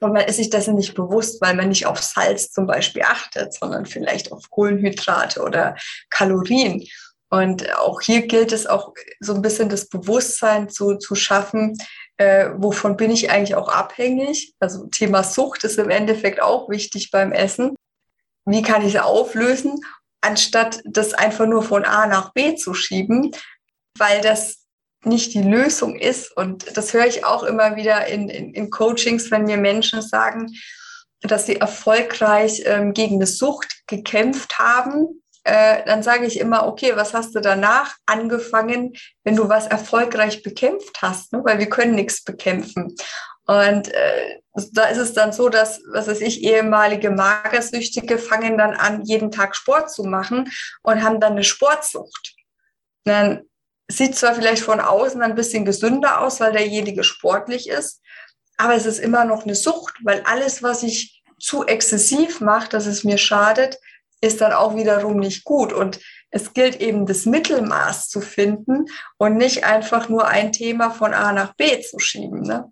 Und 0.01 0.15
man 0.15 0.25
ist 0.25 0.39
sich 0.39 0.51
dessen 0.51 0.75
nicht 0.75 0.95
bewusst, 0.95 1.41
weil 1.41 1.55
man 1.55 1.69
nicht 1.69 1.87
auf 1.87 2.03
Salz 2.03 2.51
zum 2.51 2.67
Beispiel 2.67 3.03
achtet, 3.03 3.55
sondern 3.55 3.87
vielleicht 3.87 4.33
auf 4.33 4.51
Kohlenhydrate 4.51 5.41
oder 5.41 5.77
Kalorien. 6.11 6.85
Und 7.31 7.73
auch 7.77 8.01
hier 8.01 8.27
gilt 8.27 8.51
es 8.51 8.67
auch 8.67 8.95
so 9.21 9.33
ein 9.33 9.43
bisschen 9.43 9.69
das 9.69 9.89
Bewusstsein 9.89 10.69
zu, 10.71 10.97
zu 10.97 11.15
schaffen, 11.15 11.77
äh, 12.19 12.51
wovon 12.57 12.97
bin 12.97 13.11
ich 13.11 13.31
eigentlich 13.31 13.55
auch 13.55 13.69
abhängig. 13.69 14.55
Also 14.59 14.87
Thema 14.87 15.23
Sucht 15.23 15.65
ist 15.65 15.79
im 15.79 15.91
Endeffekt 15.91 16.41
auch 16.41 16.69
wichtig 16.69 17.11
beim 17.11 17.33
Essen. 17.33 17.75
Wie 18.45 18.63
kann 18.63 18.87
ich 18.87 18.95
es 18.95 19.01
auflösen, 19.01 19.81
anstatt 20.21 20.81
das 20.85 21.15
einfach 21.15 21.47
nur 21.47 21.63
von 21.63 21.85
A 21.85 22.07
nach 22.07 22.33
B 22.33 22.55
zu 22.55 22.75
schieben, 22.75 23.33
weil 23.99 24.21
das 24.21 24.67
nicht 25.05 25.35
die 25.35 25.43
Lösung 25.43 25.97
ist. 25.97 26.37
Und 26.37 26.77
das 26.77 26.93
höre 26.93 27.07
ich 27.07 27.25
auch 27.25 27.43
immer 27.43 27.77
wieder 27.77 28.07
in, 28.07 28.29
in, 28.29 28.55
in 28.55 28.71
Coachings, 28.71 29.31
wenn 29.31 29.45
mir 29.45 29.57
Menschen 29.57 30.03
sagen, 30.03 30.53
dass 31.21 31.47
sie 31.47 31.57
erfolgreich 31.57 32.63
ähm, 32.67 32.93
gegen 32.93 33.17
eine 33.17 33.27
Sucht 33.27 33.83
gekämpft 33.87 34.59
haben 34.59 35.23
äh, 35.47 35.85
dann 35.87 36.03
sage 36.03 36.27
ich 36.27 36.41
immer, 36.41 36.67
okay, 36.67 36.97
was 36.97 37.15
hast 37.15 37.37
du 37.37 37.41
danach 37.41 37.95
angefangen, 38.05 38.95
wenn 39.23 39.37
du 39.37 39.49
was 39.49 39.69
erfolgreich 39.69 40.43
bekämpft 40.43 41.01
hast? 41.03 41.33
Ne? 41.33 41.41
Weil 41.45 41.61
wir 41.61 41.69
können 41.69 41.95
nichts 41.95 42.25
bekämpfen. 42.25 42.97
Und 43.47 43.95
äh, 43.95 44.41
da 44.73 44.87
ist 44.87 44.99
es 44.99 45.13
dann 45.13 45.33
so, 45.33 45.49
dass, 45.49 45.81
was 45.93 46.09
weiß 46.09 46.21
ich, 46.23 46.43
ehemalige 46.43 47.11
Magersüchtige 47.11 48.19
fangen 48.19 48.59
dann 48.59 48.75
an, 48.75 49.05
jeden 49.05 49.31
Tag 49.31 49.55
Sport 49.55 49.93
zu 49.93 50.03
machen 50.03 50.51
und 50.83 51.05
haben 51.05 51.21
dann 51.21 51.35
eine 51.35 51.45
Sportsucht. 51.45 52.35
Und 53.05 53.13
dann 53.13 53.43
sieht 53.87 54.17
zwar 54.17 54.35
vielleicht 54.35 54.65
von 54.65 54.81
außen 54.81 55.23
ein 55.23 55.37
bisschen 55.37 55.65
gesünder 55.65 56.23
aus, 56.23 56.41
weil 56.41 56.55
derjenige 56.55 57.05
sportlich 57.05 57.69
ist, 57.69 58.03
aber 58.57 58.75
es 58.75 58.85
ist 58.85 58.99
immer 58.99 59.25
noch 59.25 59.45
eine 59.45 59.55
Sucht, 59.55 59.95
weil 60.03 60.23
alles, 60.25 60.65
was 60.65 60.83
ich 60.83 61.23
zu 61.39 61.65
exzessiv 61.67 62.41
mache, 62.41 62.69
dass 62.71 62.87
es 62.87 63.05
mir 63.05 63.19
schadet, 63.19 63.79
ist 64.21 64.41
dann 64.41 64.53
auch 64.53 64.77
wiederum 64.77 65.19
nicht 65.19 65.45
gut. 65.45 65.73
Und 65.73 66.01
es 66.31 66.55
gilt 66.55 66.81
eben 66.81 67.07
das 67.07 67.27
Mittelmaß 67.27 68.09
zu 68.09 68.21
finden 68.21 68.87
und 69.19 69.37
nicht 69.37 69.65
einfach 69.65 70.09
nur 70.09 70.27
ein 70.27 70.53
Thema 70.53 70.91
von 70.91 71.15
A 71.15 71.33
nach 71.33 71.55
B 71.55 71.81
zu 71.81 71.99
schieben. 71.99 72.43
Ne? 72.43 72.71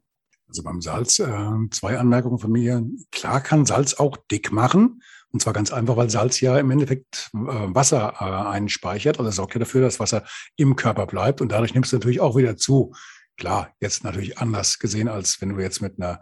Also 0.48 0.62
beim 0.62 0.80
Salz, 0.80 1.18
äh, 1.18 1.50
zwei 1.70 1.98
Anmerkungen 1.98 2.38
von 2.38 2.52
mir. 2.52 2.84
Klar 3.10 3.40
kann 3.40 3.66
Salz 3.66 3.94
auch 3.94 4.16
dick 4.30 4.52
machen. 4.52 5.02
Und 5.32 5.40
zwar 5.40 5.52
ganz 5.52 5.72
einfach, 5.72 5.96
weil 5.96 6.10
Salz 6.10 6.40
ja 6.40 6.58
im 6.58 6.70
Endeffekt 6.70 7.30
äh, 7.34 7.38
Wasser 7.38 8.14
äh, 8.20 8.24
einspeichert. 8.24 9.18
Also 9.18 9.30
sorgt 9.30 9.54
ja 9.54 9.58
dafür, 9.58 9.80
dass 9.80 9.98
Wasser 9.98 10.24
im 10.56 10.76
Körper 10.76 11.06
bleibt. 11.06 11.40
Und 11.40 11.50
dadurch 11.50 11.74
nimmst 11.74 11.92
du 11.92 11.96
natürlich 11.96 12.20
auch 12.20 12.36
wieder 12.36 12.56
zu. 12.56 12.94
Klar, 13.36 13.70
jetzt 13.80 14.04
natürlich 14.04 14.38
anders 14.38 14.78
gesehen, 14.78 15.08
als 15.08 15.40
wenn 15.40 15.48
du 15.48 15.60
jetzt 15.60 15.82
mit 15.82 15.98
einer 15.98 16.20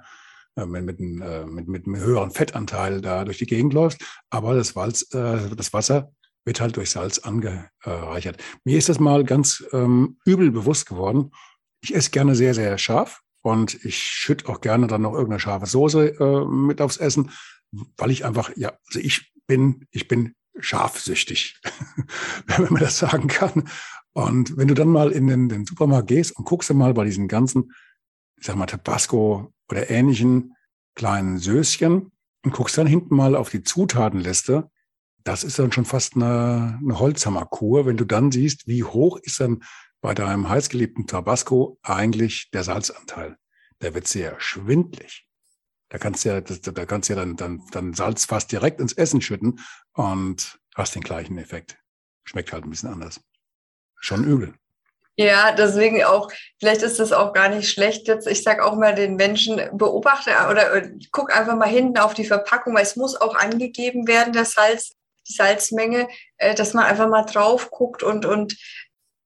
äh, 0.56 0.66
mit, 0.66 0.84
mit, 0.84 1.00
äh, 1.00 1.46
mit, 1.46 1.68
mit 1.68 1.86
einem 1.86 1.96
höheren 1.96 2.30
Fettanteil 2.30 3.00
da 3.00 3.24
durch 3.24 3.38
die 3.38 3.46
Gegend 3.46 3.72
läufst. 3.72 4.02
Aber 4.30 4.54
das, 4.54 4.76
Walz, 4.76 5.02
äh, 5.14 5.54
das 5.56 5.72
Wasser 5.72 6.12
wird 6.44 6.60
halt 6.60 6.76
durch 6.76 6.90
Salz 6.90 7.18
angereichert. 7.18 8.42
Mir 8.64 8.76
ist 8.76 8.88
das 8.88 8.98
mal 8.98 9.24
ganz 9.24 9.64
ähm, 9.72 10.18
übel 10.24 10.50
bewusst 10.50 10.86
geworden. 10.86 11.30
Ich 11.80 11.94
esse 11.94 12.10
gerne 12.10 12.34
sehr, 12.34 12.54
sehr 12.54 12.76
scharf 12.78 13.20
und 13.42 13.84
ich 13.84 13.96
schütte 13.96 14.48
auch 14.48 14.60
gerne 14.60 14.86
dann 14.86 15.02
noch 15.02 15.12
irgendeine 15.12 15.40
scharfe 15.40 15.66
Soße 15.66 16.18
äh, 16.18 16.44
mit 16.44 16.80
aufs 16.80 16.96
Essen, 16.96 17.30
weil 17.96 18.10
ich 18.10 18.24
einfach, 18.24 18.50
ja, 18.56 18.72
also 18.88 19.00
ich 19.00 19.32
bin, 19.46 19.86
ich 19.90 20.08
bin 20.08 20.34
scharfsüchtig, 20.58 21.60
wenn 22.46 22.72
man 22.72 22.82
das 22.82 22.98
sagen 22.98 23.28
kann. 23.28 23.68
Und 24.12 24.56
wenn 24.56 24.68
du 24.68 24.74
dann 24.74 24.88
mal 24.88 25.10
in 25.10 25.26
den, 25.26 25.48
den 25.48 25.64
Supermarkt 25.64 26.08
gehst 26.08 26.36
und 26.36 26.44
guckst 26.44 26.70
du 26.70 26.74
mal 26.74 26.92
bei 26.92 27.04
diesen 27.04 27.28
ganzen, 27.28 27.72
ich 28.42 28.46
sag 28.48 28.56
mal, 28.56 28.66
Tabasco, 28.66 29.54
oder 29.70 29.88
ähnlichen 29.88 30.56
kleinen 30.96 31.38
Söschen 31.38 32.10
und 32.44 32.52
guckst 32.52 32.76
dann 32.76 32.88
hinten 32.88 33.14
mal 33.14 33.36
auf 33.36 33.50
die 33.50 33.62
Zutatenliste. 33.62 34.68
Das 35.22 35.44
ist 35.44 35.60
dann 35.60 35.70
schon 35.70 35.84
fast 35.84 36.16
eine, 36.16 36.76
eine 36.82 36.98
Holzhammerkur, 36.98 37.86
wenn 37.86 37.96
du 37.96 38.04
dann 38.04 38.32
siehst, 38.32 38.66
wie 38.66 38.82
hoch 38.82 39.16
ist 39.18 39.38
dann 39.38 39.62
bei 40.00 40.12
deinem 40.12 40.48
heißgeliebten 40.48 41.06
Tabasco 41.06 41.78
eigentlich 41.82 42.50
der 42.50 42.64
Salzanteil. 42.64 43.36
Der 43.80 43.94
wird 43.94 44.08
sehr 44.08 44.34
schwindlig. 44.40 45.24
Da 45.88 45.98
kannst 45.98 46.24
du 46.24 46.30
ja, 46.30 46.40
da 46.40 46.84
kannst 46.84 47.08
du 47.08 47.12
ja 47.12 47.20
dann, 47.20 47.36
dann, 47.36 47.62
dann 47.70 47.94
Salz 47.94 48.24
fast 48.24 48.50
direkt 48.50 48.80
ins 48.80 48.92
Essen 48.92 49.20
schütten 49.20 49.60
und 49.92 50.58
hast 50.74 50.96
den 50.96 51.02
gleichen 51.02 51.38
Effekt. 51.38 51.78
Schmeckt 52.24 52.52
halt 52.52 52.64
ein 52.64 52.70
bisschen 52.70 52.88
anders. 52.88 53.20
Schon 54.00 54.24
übel. 54.24 54.52
Ja, 55.16 55.52
deswegen 55.52 56.02
auch, 56.04 56.30
vielleicht 56.58 56.82
ist 56.82 56.98
das 56.98 57.12
auch 57.12 57.34
gar 57.34 57.50
nicht 57.50 57.70
schlecht 57.70 58.08
jetzt. 58.08 58.26
Ich 58.26 58.42
sage 58.42 58.64
auch 58.64 58.76
mal 58.76 58.94
den 58.94 59.16
Menschen, 59.16 59.60
beobachte 59.72 60.30
oder 60.50 60.74
äh, 60.74 60.90
guck 61.10 61.36
einfach 61.36 61.54
mal 61.54 61.68
hinten 61.68 61.98
auf 61.98 62.14
die 62.14 62.24
Verpackung, 62.24 62.74
weil 62.74 62.82
es 62.82 62.96
muss 62.96 63.20
auch 63.20 63.34
angegeben 63.34 64.08
werden, 64.08 64.32
der 64.32 64.46
Salz, 64.46 64.92
die 65.28 65.34
Salzmenge, 65.34 66.08
äh, 66.38 66.54
dass 66.54 66.72
man 66.72 66.84
einfach 66.84 67.08
mal 67.08 67.24
drauf 67.24 67.70
guckt 67.70 68.02
und, 68.02 68.24
und 68.24 68.56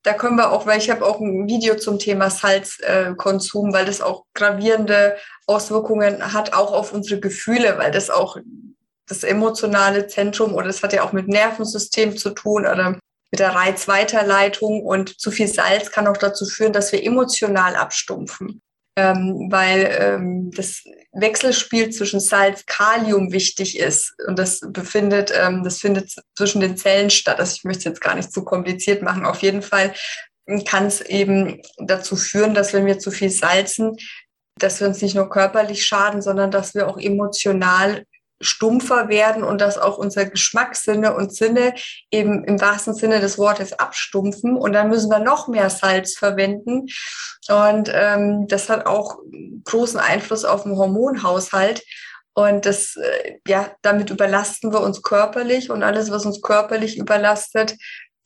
da 0.03 0.13
können 0.13 0.37
wir 0.37 0.53
auch, 0.53 0.67
weil 0.67 0.79
ich 0.79 0.89
habe 0.91 1.05
auch 1.05 1.21
ein 1.21 1.49
Video 1.49 1.77
zum 1.77 1.99
Thema 1.99 2.31
Salzkonsum, 2.31 3.73
weil 3.73 3.87
das 3.87 4.01
auch 4.01 4.25
gravierende 4.35 5.17
Auswirkungen 5.47 6.33
hat, 6.33 6.53
auch 6.53 6.73
auf 6.73 6.93
unsere 6.93 7.21
Gefühle, 7.21 7.77
weil 7.79 7.91
das 7.91 8.11
auch 8.11 8.37
das 9.09 9.25
emotionale 9.25 10.07
Zentrum 10.07 10.55
oder 10.55 10.67
das 10.67 10.83
hat 10.83 10.93
ja 10.93 11.03
auch 11.03 11.13
mit 11.13 11.27
Nervensystem 11.29 12.17
zu 12.17 12.31
tun 12.31 12.67
oder 12.67 12.99
mit 13.31 13.41
der 13.41 13.55
Reizweiterleitung 13.55 14.83
und 14.83 15.21
zu 15.21 15.31
viel 15.31 15.49
Salz 15.49 15.91
kann 15.91 16.07
auch 16.07 16.17
dazu 16.17 16.47
führen, 16.47 16.73
dass 16.73 16.93
wir 16.93 17.03
emotional 17.03 17.77
abstumpfen, 17.77 18.63
ähm, 18.97 19.49
weil 19.51 19.97
ähm, 19.99 20.51
das 20.53 20.85
Wechselspiel 21.13 21.91
zwischen 21.91 22.21
Salz, 22.21 22.65
Kalium 22.67 23.33
wichtig 23.33 23.79
ist 23.79 24.15
und 24.27 24.39
das 24.39 24.61
befindet, 24.61 25.33
ähm, 25.35 25.65
das 25.65 25.79
findet 25.79 26.13
zwischen 26.37 26.61
den 26.61 26.77
Zellen 26.77 27.11
statt. 27.11 27.39
Also 27.41 27.57
ich 27.57 27.65
möchte 27.65 27.81
es 27.81 27.85
jetzt 27.85 28.01
gar 28.01 28.15
nicht 28.15 28.33
zu 28.33 28.45
kompliziert 28.45 29.03
machen. 29.03 29.27
Auf 29.27 29.43
jeden 29.43 29.63
Fall 29.63 29.93
kann 30.65 30.87
es 30.87 31.01
eben 31.01 31.61
dazu 31.79 32.15
führen, 32.17 32.55
dass 32.55 32.73
wenn 32.73 32.87
wir 32.87 32.99
zu 32.99 33.11
viel 33.11 33.31
salzen, 33.31 33.97
dass 34.59 34.81
wir 34.81 34.87
uns 34.87 35.03
nicht 35.03 35.15
nur 35.15 35.29
körperlich 35.29 35.85
schaden, 35.85 36.23
sondern 36.23 36.51
dass 36.51 36.75
wir 36.75 36.89
auch 36.89 36.99
emotional 36.99 38.05
stumpfer 38.41 39.09
werden 39.09 39.45
und 39.45 39.61
dass 39.61 39.79
auch 39.79 39.99
unsere 39.99 40.29
Geschmackssinne 40.29 41.15
und 41.15 41.35
Sinne 41.35 41.75
eben 42.11 42.45
im 42.45 42.61
wahrsten 42.61 42.95
Sinne 42.95 43.21
des 43.21 43.39
Wortes 43.39 43.73
abstumpfen. 43.73 44.57
Und 44.57 44.73
dann 44.73 44.89
müssen 44.89 45.11
wir 45.11 45.21
noch 45.21 45.49
mehr 45.49 45.71
Salz 45.71 46.17
verwenden. 46.17 46.87
Und 47.49 47.91
ähm, 47.93 48.47
das 48.49 48.69
hat 48.69 48.87
auch 48.87 49.19
großen 49.65 50.01
Einfluss 50.01 50.45
auf 50.45 50.65
den 50.65 50.77
Hormonhaushalt. 50.77 51.83
Und 52.35 52.67
das 52.67 52.97
äh, 52.97 53.39
ja 53.49 53.71
damit 53.83 54.11
überlasten 54.11 54.73
wir 54.73 54.81
uns 54.81 55.03
körperlich. 55.03 55.71
Und 55.71 55.83
alles 55.83 56.11
was 56.11 56.27
uns 56.27 56.43
körperlich 56.43 56.99
überlastet 56.99 57.77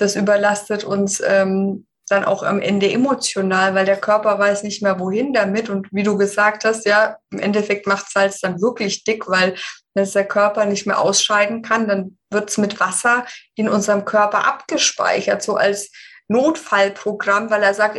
das 0.00 0.16
überlastet 0.16 0.82
uns 0.82 1.22
ähm, 1.24 1.86
dann 2.08 2.24
auch 2.24 2.42
am 2.42 2.61
Ende 2.61 2.90
emotional, 2.90 3.74
weil 3.74 3.84
der 3.84 3.98
Körper 3.98 4.38
weiß 4.38 4.64
nicht 4.64 4.82
mehr 4.82 4.98
wohin 4.98 5.32
damit. 5.32 5.68
Und 5.68 5.88
wie 5.92 6.02
du 6.02 6.16
gesagt 6.16 6.64
hast, 6.64 6.86
ja, 6.86 7.18
im 7.30 7.38
Endeffekt 7.38 7.86
macht 7.86 8.11
Salz 8.11 8.40
dann 8.40 8.61
wirklich 8.61 9.04
dick, 9.04 9.28
weil 9.28 9.54
es 10.01 10.12
der 10.12 10.26
Körper 10.26 10.64
nicht 10.64 10.86
mehr 10.86 11.01
ausscheiden 11.01 11.62
kann, 11.62 11.88
dann 11.88 12.18
wird 12.30 12.51
es 12.51 12.59
mit 12.59 12.80
Wasser 12.80 13.26
in 13.55 13.68
unserem 13.68 14.05
Körper 14.05 14.46
abgespeichert, 14.46 15.42
so 15.42 15.57
als 15.57 15.90
Notfallprogramm, 16.28 17.51
weil 17.51 17.62
er 17.62 17.74
sagt, 17.74 17.96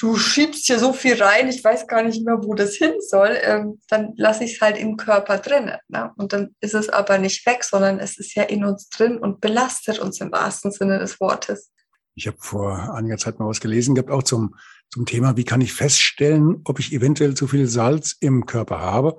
du 0.00 0.16
schiebst 0.16 0.66
hier 0.66 0.78
so 0.78 0.92
viel 0.92 1.22
rein, 1.22 1.48
ich 1.48 1.62
weiß 1.62 1.86
gar 1.86 2.02
nicht 2.02 2.24
mehr, 2.24 2.38
wo 2.42 2.54
das 2.54 2.74
hin 2.74 2.94
soll, 3.00 3.36
ähm, 3.42 3.80
dann 3.88 4.14
lasse 4.16 4.44
ich 4.44 4.54
es 4.54 4.60
halt 4.60 4.78
im 4.78 4.96
Körper 4.96 5.38
drin. 5.38 5.72
Ne? 5.88 6.10
Und 6.16 6.32
dann 6.32 6.54
ist 6.60 6.74
es 6.74 6.88
aber 6.88 7.18
nicht 7.18 7.44
weg, 7.46 7.64
sondern 7.64 7.98
es 7.98 8.18
ist 8.18 8.34
ja 8.34 8.44
in 8.44 8.64
uns 8.64 8.88
drin 8.88 9.18
und 9.18 9.40
belastet 9.40 9.98
uns 9.98 10.20
im 10.20 10.32
wahrsten 10.32 10.72
Sinne 10.72 10.98
des 10.98 11.20
Wortes. 11.20 11.70
Ich 12.14 12.26
habe 12.26 12.38
vor 12.40 12.94
einiger 12.94 13.18
Zeit 13.18 13.38
mal 13.38 13.48
was 13.48 13.60
gelesen 13.60 13.94
gehabt, 13.94 14.10
auch 14.10 14.22
zum, 14.22 14.54
zum 14.90 15.06
Thema, 15.06 15.36
wie 15.36 15.44
kann 15.44 15.60
ich 15.60 15.72
feststellen, 15.72 16.60
ob 16.64 16.78
ich 16.78 16.92
eventuell 16.92 17.34
zu 17.34 17.46
viel 17.46 17.66
Salz 17.66 18.16
im 18.20 18.46
Körper 18.46 18.80
habe. 18.80 19.16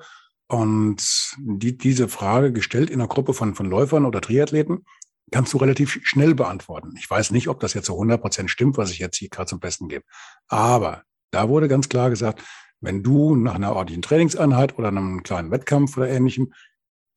Und 0.52 1.38
die, 1.38 1.78
diese 1.78 2.10
Frage 2.10 2.52
gestellt 2.52 2.90
in 2.90 3.00
einer 3.00 3.08
Gruppe 3.08 3.34
von, 3.34 3.56
von 3.56 3.68
Läufern 3.68 4.06
oder 4.06 4.20
Triathleten, 4.20 4.86
kannst 5.32 5.54
du 5.54 5.58
relativ 5.58 6.02
schnell 6.04 6.36
beantworten. 6.36 6.94
Ich 6.98 7.10
weiß 7.10 7.32
nicht, 7.32 7.48
ob 7.48 7.62
das 7.62 7.74
jetzt 7.74 7.86
zu 7.86 7.94
100 7.94 8.20
Prozent 8.22 8.52
stimmt, 8.52 8.76
was 8.76 8.92
ich 8.92 9.00
jetzt 9.00 9.16
hier 9.16 9.30
gerade 9.30 9.48
zum 9.48 9.62
Besten 9.62 9.88
gebe. 9.88 10.04
Aber 10.50 11.04
da 11.32 11.48
wurde 11.48 11.70
ganz 11.70 11.88
klar 11.88 12.10
gesagt, 12.10 12.44
wenn 12.82 13.02
du 13.02 13.34
nach 13.38 13.56
einer 13.56 13.74
ordentlichen 13.74 14.02
Trainingseinheit 14.02 14.78
oder 14.78 14.90
einem 14.90 15.24
kleinen 15.24 15.52
Wettkampf 15.52 15.96
oder 15.96 16.10
ähnlichem 16.10 16.52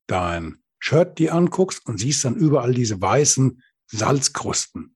dein 0.07 0.63
Shirt 0.79 1.19
dir 1.19 1.35
anguckst 1.35 1.85
und 1.87 1.99
siehst 1.99 2.25
dann 2.25 2.37
überall 2.37 2.73
diese 2.73 3.01
weißen 3.01 3.61
Salzkrusten, 3.89 4.95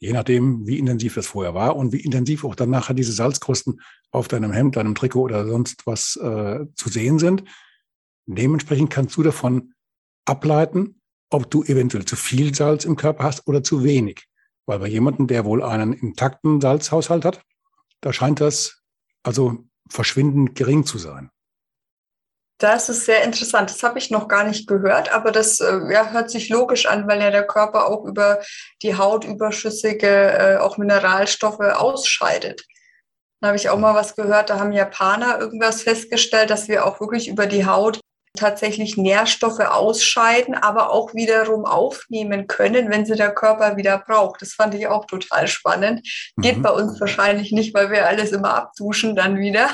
Je 0.00 0.12
nachdem, 0.12 0.66
wie 0.66 0.78
intensiv 0.78 1.14
das 1.14 1.26
vorher 1.26 1.54
war 1.54 1.76
und 1.76 1.92
wie 1.92 2.00
intensiv 2.00 2.44
auch 2.44 2.54
dann 2.54 2.70
nachher 2.70 2.94
diese 2.94 3.12
Salzkrusten 3.12 3.80
auf 4.10 4.28
deinem 4.28 4.52
Hemd, 4.52 4.76
deinem 4.76 4.94
Trikot 4.94 5.22
oder 5.22 5.46
sonst 5.46 5.86
was 5.86 6.16
äh, 6.16 6.66
zu 6.74 6.88
sehen 6.88 7.18
sind. 7.18 7.44
Dementsprechend 8.26 8.90
kannst 8.90 9.16
du 9.16 9.22
davon 9.22 9.74
ableiten, 10.24 11.00
ob 11.30 11.50
du 11.50 11.64
eventuell 11.64 12.04
zu 12.04 12.16
viel 12.16 12.54
Salz 12.54 12.84
im 12.84 12.96
Körper 12.96 13.24
hast 13.24 13.46
oder 13.48 13.62
zu 13.62 13.82
wenig. 13.82 14.26
Weil 14.66 14.78
bei 14.78 14.88
jemandem, 14.88 15.26
der 15.26 15.44
wohl 15.44 15.62
einen 15.62 15.92
intakten 15.92 16.60
Salzhaushalt 16.60 17.24
hat, 17.24 17.42
da 18.00 18.12
scheint 18.12 18.40
das 18.40 18.82
also 19.22 19.64
verschwindend 19.88 20.54
gering 20.54 20.84
zu 20.84 20.98
sein. 20.98 21.30
Das 22.58 22.88
ist 22.88 23.06
sehr 23.06 23.22
interessant. 23.22 23.70
Das 23.70 23.84
habe 23.84 24.00
ich 24.00 24.10
noch 24.10 24.26
gar 24.26 24.42
nicht 24.42 24.66
gehört, 24.66 25.12
aber 25.12 25.30
das 25.30 25.60
äh, 25.60 25.78
ja, 25.92 26.10
hört 26.10 26.28
sich 26.28 26.48
logisch 26.48 26.86
an, 26.86 27.06
weil 27.06 27.22
ja 27.22 27.30
der 27.30 27.46
Körper 27.46 27.86
auch 27.86 28.04
über 28.04 28.40
die 28.82 28.96
Haut 28.96 29.24
überschüssige 29.24 30.08
äh, 30.08 30.56
auch 30.56 30.76
Mineralstoffe 30.76 31.60
ausscheidet. 31.60 32.64
Da 33.40 33.48
habe 33.48 33.56
ich 33.56 33.70
auch 33.70 33.78
mal 33.78 33.94
was 33.94 34.16
gehört, 34.16 34.50
da 34.50 34.58
haben 34.58 34.72
Japaner 34.72 35.38
irgendwas 35.38 35.82
festgestellt, 35.82 36.50
dass 36.50 36.66
wir 36.66 36.84
auch 36.84 36.98
wirklich 36.98 37.28
über 37.28 37.46
die 37.46 37.64
Haut 37.64 38.00
tatsächlich 38.38 38.96
Nährstoffe 38.96 39.60
ausscheiden, 39.60 40.54
aber 40.54 40.90
auch 40.90 41.14
wiederum 41.14 41.64
aufnehmen 41.64 42.46
können, 42.46 42.90
wenn 42.90 43.04
sie 43.04 43.16
der 43.16 43.34
Körper 43.34 43.76
wieder 43.76 43.98
braucht. 43.98 44.40
Das 44.40 44.54
fand 44.54 44.74
ich 44.74 44.86
auch 44.86 45.06
total 45.06 45.48
spannend. 45.48 46.08
Geht 46.36 46.58
mhm. 46.58 46.62
bei 46.62 46.70
uns 46.70 47.00
wahrscheinlich 47.00 47.52
nicht, 47.52 47.74
weil 47.74 47.90
wir 47.90 48.06
alles 48.06 48.32
immer 48.32 48.54
abduschen 48.54 49.16
dann 49.16 49.38
wieder. 49.38 49.70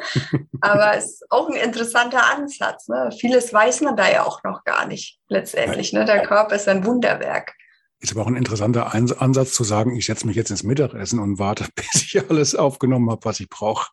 aber 0.60 0.96
es 0.96 1.04
ist 1.04 1.26
auch 1.30 1.48
ein 1.48 1.56
interessanter 1.56 2.24
Ansatz. 2.34 2.88
Ne? 2.88 3.10
Vieles 3.18 3.52
weiß 3.52 3.82
man 3.82 3.96
da 3.96 4.10
ja 4.10 4.24
auch 4.24 4.42
noch 4.42 4.64
gar 4.64 4.86
nicht 4.86 5.18
letztendlich. 5.28 5.92
Ne? 5.92 6.04
Der 6.04 6.22
Körper 6.22 6.56
ist 6.56 6.68
ein 6.68 6.84
Wunderwerk. 6.84 7.54
Ist 7.98 8.12
aber 8.12 8.22
auch 8.22 8.26
ein 8.26 8.36
interessanter 8.36 8.92
Ansatz 8.94 9.52
zu 9.52 9.64
sagen, 9.64 9.96
ich 9.96 10.06
setze 10.06 10.26
mich 10.26 10.36
jetzt 10.36 10.50
ins 10.50 10.62
Mittagessen 10.62 11.18
und 11.18 11.38
warte, 11.38 11.66
bis 11.74 12.02
ich 12.02 12.28
alles 12.28 12.54
aufgenommen 12.54 13.10
habe, 13.10 13.24
was 13.24 13.40
ich 13.40 13.48
brauche. 13.48 13.90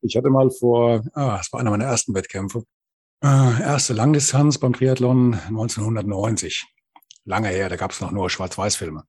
Ich 0.00 0.16
hatte 0.16 0.30
mal 0.30 0.50
vor, 0.50 1.02
ah, 1.14 1.38
das 1.38 1.52
war 1.52 1.60
einer 1.60 1.70
meiner 1.70 1.84
ersten 1.84 2.14
Wettkämpfe, 2.14 2.64
äh, 3.22 3.62
erste 3.62 3.92
Langdistanz 3.92 4.58
beim 4.58 4.72
Triathlon 4.72 5.34
1990. 5.34 6.66
Lange 7.24 7.48
her, 7.48 7.68
da 7.68 7.76
gab 7.76 7.92
es 7.92 8.00
noch 8.00 8.10
nur 8.10 8.28
Schwarz-Weiß-Filme. 8.28 9.04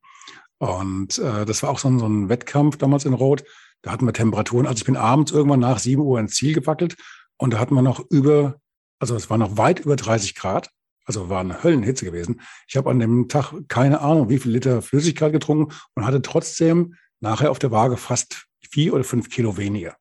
Und 0.58 1.18
äh, 1.18 1.44
das 1.44 1.64
war 1.64 1.70
auch 1.70 1.80
so 1.80 1.88
ein, 1.88 1.98
so 1.98 2.06
ein 2.06 2.28
Wettkampf 2.28 2.76
damals 2.76 3.04
in 3.06 3.12
Rot. 3.12 3.44
Da 3.82 3.90
hatten 3.90 4.06
wir 4.06 4.12
Temperaturen. 4.12 4.66
Also 4.66 4.78
ich 4.78 4.84
bin 4.84 4.96
abends 4.96 5.32
irgendwann 5.32 5.60
nach 5.60 5.80
7 5.80 6.00
Uhr 6.00 6.20
ins 6.20 6.36
Ziel 6.36 6.54
gewackelt 6.54 6.96
und 7.38 7.54
da 7.54 7.58
hatten 7.58 7.74
wir 7.74 7.82
noch 7.82 8.00
über, 8.08 8.60
also 9.00 9.16
es 9.16 9.30
war 9.30 9.36
noch 9.36 9.56
weit 9.56 9.80
über 9.80 9.96
30 9.96 10.36
Grad. 10.36 10.70
Also 11.06 11.28
war 11.28 11.40
eine 11.40 11.62
Höllenhitze 11.64 12.04
gewesen. 12.04 12.40
Ich 12.68 12.76
habe 12.76 12.90
an 12.90 13.00
dem 13.00 13.28
Tag 13.28 13.52
keine 13.68 14.00
Ahnung, 14.00 14.30
wie 14.30 14.38
viel 14.38 14.52
Liter 14.52 14.80
Flüssigkeit 14.80 15.32
getrunken 15.32 15.74
und 15.94 16.06
hatte 16.06 16.22
trotzdem 16.22 16.94
nachher 17.20 17.50
auf 17.50 17.58
der 17.58 17.72
Waage 17.72 17.96
fast 17.96 18.46
vier 18.70 18.94
oder 18.94 19.04
fünf 19.04 19.28
Kilo 19.28 19.56
weniger 19.56 19.96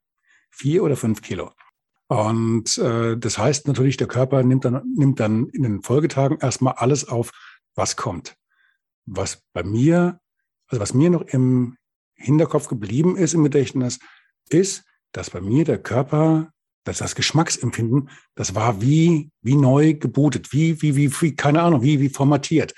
vier 0.54 0.84
oder 0.84 0.95
fünf 0.95 1.22
Kilo. 1.22 1.51
Und 2.08 2.78
äh, 2.78 3.18
das 3.18 3.38
heißt 3.38 3.68
natürlich, 3.68 3.97
der 3.97 4.08
Körper 4.08 4.43
nimmt 4.43 4.66
dann, 4.66 4.84
nimmt 4.95 5.20
dann 5.20 5.47
in 5.47 5.64
den 5.64 5.82
Folgetagen 5.82 6.38
erstmal 6.39 6.74
alles 6.76 7.08
auf, 7.08 7.32
was 7.76 7.95
kommt. 7.95 8.36
Was 9.06 9.41
bei 9.54 9.64
mir, 9.64 10.20
also 10.68 10.80
was 10.80 10.93
mir 10.93 11.10
noch 11.10 11.22
im 11.22 11.76
Hinterkopf 12.16 12.68
geblieben 12.68 13.18
ist 13.18 13.34
im 13.34 13.43
Gedächtnis, 13.43 13.99
ist, 14.49 14.84
dass 15.12 15.32
bei 15.32 15.41
mir 15.41 15.66
der 15.66 15.82
Körper, 15.82 16.51
dass 16.84 16.99
das 16.99 17.16
Geschmacksempfinden, 17.16 18.10
das 18.36 18.54
war 18.54 18.82
wie, 18.82 19.32
wie 19.41 19.56
neu 19.56 19.95
gebootet, 19.95 20.54
wie, 20.54 20.82
wie, 20.82 20.95
wie, 20.95 21.12
wie, 21.22 21.36
keine 21.36 21.64
Ahnung, 21.64 21.82
wie, 21.82 21.99
wie 21.99 22.10
formatiert. 22.10 22.76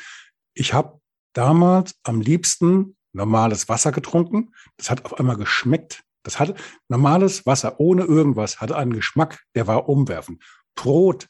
Ich 0.53 0.73
habe 0.73 0.99
damals 1.33 1.95
am 2.03 2.21
liebsten 2.21 2.95
normales 3.11 3.67
Wasser 3.67 3.91
getrunken. 3.91 4.53
Das 4.77 4.89
hat 4.89 5.03
auf 5.03 5.19
einmal 5.19 5.37
geschmeckt 5.37 6.04
das 6.25 6.39
hat 6.39 6.59
normales 6.89 7.45
Wasser 7.45 7.79
ohne 7.79 8.03
irgendwas, 8.03 8.59
hatte 8.59 8.75
einen 8.75 8.93
Geschmack, 8.93 9.43
der 9.53 9.67
war 9.67 9.87
umwerfend. 9.87 10.43
Brot 10.73 11.27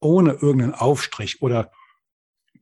ohne 0.00 0.32
irgendeinen 0.32 0.74
Aufstrich 0.74 1.40
oder 1.42 1.70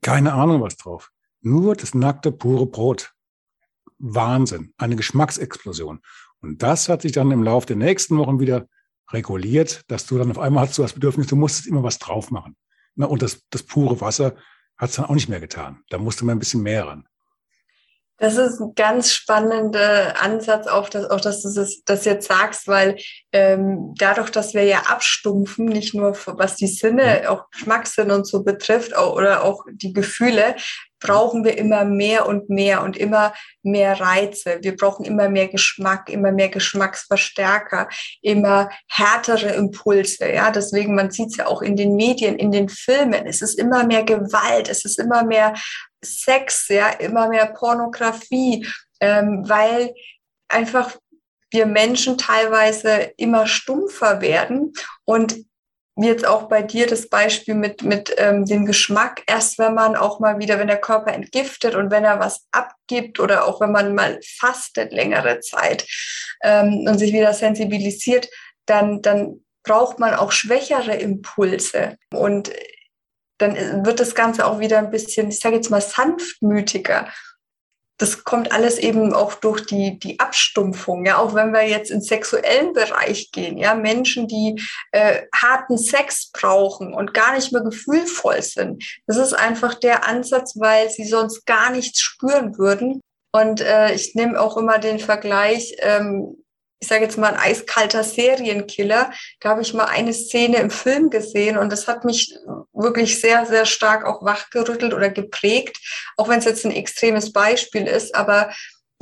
keine 0.02 0.34
Ahnung 0.34 0.60
was 0.60 0.76
drauf. 0.76 1.10
Nur 1.40 1.74
das 1.74 1.94
nackte, 1.94 2.32
pure 2.32 2.66
Brot. 2.66 3.14
Wahnsinn. 3.98 4.72
Eine 4.76 4.96
Geschmacksexplosion. 4.96 6.00
Und 6.40 6.62
das 6.62 6.88
hat 6.88 7.02
sich 7.02 7.12
dann 7.12 7.30
im 7.30 7.42
Laufe 7.42 7.66
der 7.66 7.76
nächsten 7.76 8.16
Wochen 8.18 8.40
wieder 8.40 8.66
reguliert, 9.10 9.82
dass 9.88 10.06
du 10.06 10.18
dann 10.18 10.30
auf 10.30 10.38
einmal 10.38 10.66
hast 10.66 10.78
du 10.78 10.82
das 10.82 10.92
Bedürfnis, 10.92 11.26
du 11.26 11.36
musstest 11.36 11.66
immer 11.66 11.82
was 11.82 11.98
drauf 11.98 12.30
machen. 12.30 12.56
und 12.96 13.22
das, 13.22 13.42
das 13.50 13.62
pure 13.62 14.00
Wasser 14.00 14.36
hat 14.76 14.90
es 14.90 14.96
dann 14.96 15.06
auch 15.06 15.14
nicht 15.14 15.28
mehr 15.28 15.40
getan. 15.40 15.82
Da 15.88 15.98
musste 15.98 16.24
man 16.24 16.36
ein 16.36 16.38
bisschen 16.38 16.62
mehr 16.62 16.86
ran. 16.86 17.06
Das 18.20 18.36
ist 18.36 18.60
ein 18.60 18.74
ganz 18.74 19.12
spannender 19.12 20.20
Ansatz, 20.20 20.66
auch, 20.66 20.90
dass, 20.90 21.08
auch 21.08 21.22
dass 21.22 21.40
du 21.40 21.54
das, 21.54 21.82
das 21.86 22.04
jetzt 22.04 22.28
sagst, 22.28 22.68
weil 22.68 22.98
ähm, 23.32 23.94
dadurch, 23.96 24.28
dass 24.28 24.52
wir 24.52 24.64
ja 24.64 24.80
abstumpfen, 24.88 25.64
nicht 25.64 25.94
nur 25.94 26.14
was 26.26 26.56
die 26.56 26.66
Sinne, 26.66 27.30
auch 27.30 27.50
Geschmackssinn 27.50 28.10
und 28.10 28.26
so 28.26 28.42
betrifft 28.42 28.94
auch, 28.94 29.16
oder 29.16 29.42
auch 29.42 29.64
die 29.72 29.94
Gefühle, 29.94 30.54
brauchen 31.00 31.44
wir 31.44 31.56
immer 31.56 31.86
mehr 31.86 32.26
und 32.26 32.50
mehr 32.50 32.82
und 32.82 32.96
immer 32.98 33.32
mehr 33.62 33.98
Reize. 33.98 34.58
Wir 34.60 34.76
brauchen 34.76 35.06
immer 35.06 35.30
mehr 35.30 35.48
Geschmack, 35.48 36.10
immer 36.10 36.30
mehr 36.30 36.50
Geschmacksverstärker, 36.50 37.88
immer 38.20 38.68
härtere 38.86 39.48
Impulse. 39.54 40.30
Ja, 40.30 40.50
deswegen, 40.50 40.94
man 40.94 41.10
sieht 41.10 41.28
es 41.28 41.36
ja 41.38 41.46
auch 41.46 41.62
in 41.62 41.74
den 41.74 41.96
Medien, 41.96 42.36
in 42.36 42.52
den 42.52 42.68
Filmen. 42.68 43.26
Es 43.26 43.40
ist 43.40 43.58
immer 43.58 43.84
mehr 43.84 44.04
Gewalt, 44.04 44.68
es 44.68 44.84
ist 44.84 44.98
immer 44.98 45.24
mehr 45.24 45.54
Sex, 46.02 46.68
ja, 46.68 46.90
immer 46.90 47.28
mehr 47.28 47.46
Pornografie, 47.46 48.66
ähm, 49.00 49.48
weil 49.48 49.94
einfach 50.48 50.96
wir 51.50 51.66
Menschen 51.66 52.16
teilweise 52.16 53.12
immer 53.16 53.46
stumpfer 53.46 54.20
werden 54.20 54.72
und 55.04 55.36
jetzt 55.96 56.26
auch 56.26 56.48
bei 56.48 56.62
dir 56.62 56.86
das 56.86 57.08
Beispiel 57.08 57.54
mit, 57.54 57.82
mit 57.82 58.14
ähm, 58.16 58.44
dem 58.46 58.64
Geschmack, 58.64 59.22
erst 59.26 59.58
wenn 59.58 59.74
man 59.74 59.96
auch 59.96 60.20
mal 60.20 60.38
wieder, 60.38 60.58
wenn 60.58 60.68
der 60.68 60.80
Körper 60.80 61.12
entgiftet 61.12 61.74
und 61.74 61.90
wenn 61.90 62.04
er 62.04 62.20
was 62.20 62.46
abgibt 62.52 63.20
oder 63.20 63.44
auch 63.44 63.60
wenn 63.60 63.72
man 63.72 63.94
mal 63.94 64.18
fastet 64.22 64.92
längere 64.92 65.40
Zeit 65.40 65.86
ähm, 66.42 66.86
und 66.86 66.98
sich 66.98 67.12
wieder 67.12 67.34
sensibilisiert, 67.34 68.28
dann, 68.66 69.02
dann 69.02 69.44
braucht 69.62 69.98
man 69.98 70.14
auch 70.14 70.32
schwächere 70.32 70.94
Impulse. 70.94 71.96
Und 72.14 72.50
dann 73.40 73.84
wird 73.84 74.00
das 74.00 74.14
Ganze 74.14 74.46
auch 74.46 74.60
wieder 74.60 74.78
ein 74.78 74.90
bisschen, 74.90 75.28
ich 75.28 75.40
sage 75.40 75.56
jetzt 75.56 75.70
mal, 75.70 75.80
sanftmütiger. 75.80 77.08
das 77.98 78.24
kommt 78.24 78.50
alles 78.52 78.78
eben 78.78 79.12
auch 79.12 79.34
durch 79.34 79.66
die, 79.66 79.98
die 79.98 80.18
Abstumpfung. 80.20 81.04
Ja, 81.04 81.18
auch 81.18 81.34
wenn 81.34 81.52
wir 81.52 81.68
jetzt 81.68 81.90
ins 81.90 82.06
sexuellen 82.06 82.72
Bereich 82.72 83.30
gehen, 83.30 83.58
ja, 83.58 83.74
Menschen, 83.74 84.26
die 84.26 84.62
äh, 84.92 85.22
harten 85.34 85.76
Sex 85.76 86.30
brauchen 86.32 86.94
und 86.94 87.12
gar 87.12 87.34
nicht 87.34 87.52
mehr 87.52 87.62
gefühlvoll 87.62 88.40
sind. 88.42 88.82
Das 89.06 89.18
ist 89.18 89.34
einfach 89.34 89.74
der 89.74 90.06
Ansatz, 90.08 90.58
weil 90.58 90.88
sie 90.88 91.04
sonst 91.04 91.44
gar 91.44 91.70
nichts 91.70 92.00
spüren 92.00 92.56
würden. 92.56 93.00
Und 93.32 93.60
äh, 93.60 93.94
ich 93.94 94.14
nehme 94.14 94.40
auch 94.40 94.56
immer 94.56 94.78
den 94.78 94.98
Vergleich, 94.98 95.76
ähm, 95.80 96.42
ich 96.80 96.88
sage 96.88 97.04
jetzt 97.04 97.18
mal, 97.18 97.34
ein 97.34 97.40
eiskalter 97.40 98.02
Serienkiller. 98.02 99.10
Da 99.40 99.50
habe 99.50 99.62
ich 99.62 99.74
mal 99.74 99.84
eine 99.84 100.14
Szene 100.14 100.56
im 100.56 100.70
Film 100.70 101.10
gesehen 101.10 101.58
und 101.58 101.70
das 101.70 101.86
hat 101.86 102.04
mich 102.04 102.34
wirklich 102.72 103.20
sehr, 103.20 103.46
sehr 103.46 103.66
stark 103.66 104.04
auch 104.04 104.24
wachgerüttelt 104.24 104.94
oder 104.94 105.10
geprägt, 105.10 105.78
auch 106.16 106.28
wenn 106.28 106.38
es 106.38 106.46
jetzt 106.46 106.64
ein 106.64 106.72
extremes 106.72 107.32
Beispiel 107.32 107.86
ist, 107.86 108.14
aber 108.14 108.50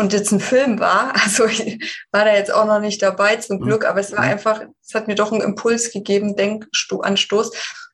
und 0.01 0.13
jetzt 0.13 0.31
ein 0.31 0.41
Film 0.41 0.79
war, 0.79 1.13
also 1.23 1.47
ich 1.47 1.79
war 2.13 2.25
da 2.25 2.35
jetzt 2.35 2.53
auch 2.53 2.67
noch 2.67 2.81
nicht 2.81 3.03
dabei 3.03 3.37
zum 3.37 3.59
mhm. 3.59 3.63
Glück, 3.63 3.85
aber 3.85 4.01
es 4.01 4.13
war 4.13 4.25
mhm. 4.25 4.31
einfach, 4.31 4.63
es 4.85 4.95
hat 4.95 5.09
mir 5.09 5.15
doch 5.15 5.33
einen 5.33 5.43
Impuls 5.43 5.93
gegeben, 5.93 6.37
Denkanstoß. 6.37 7.51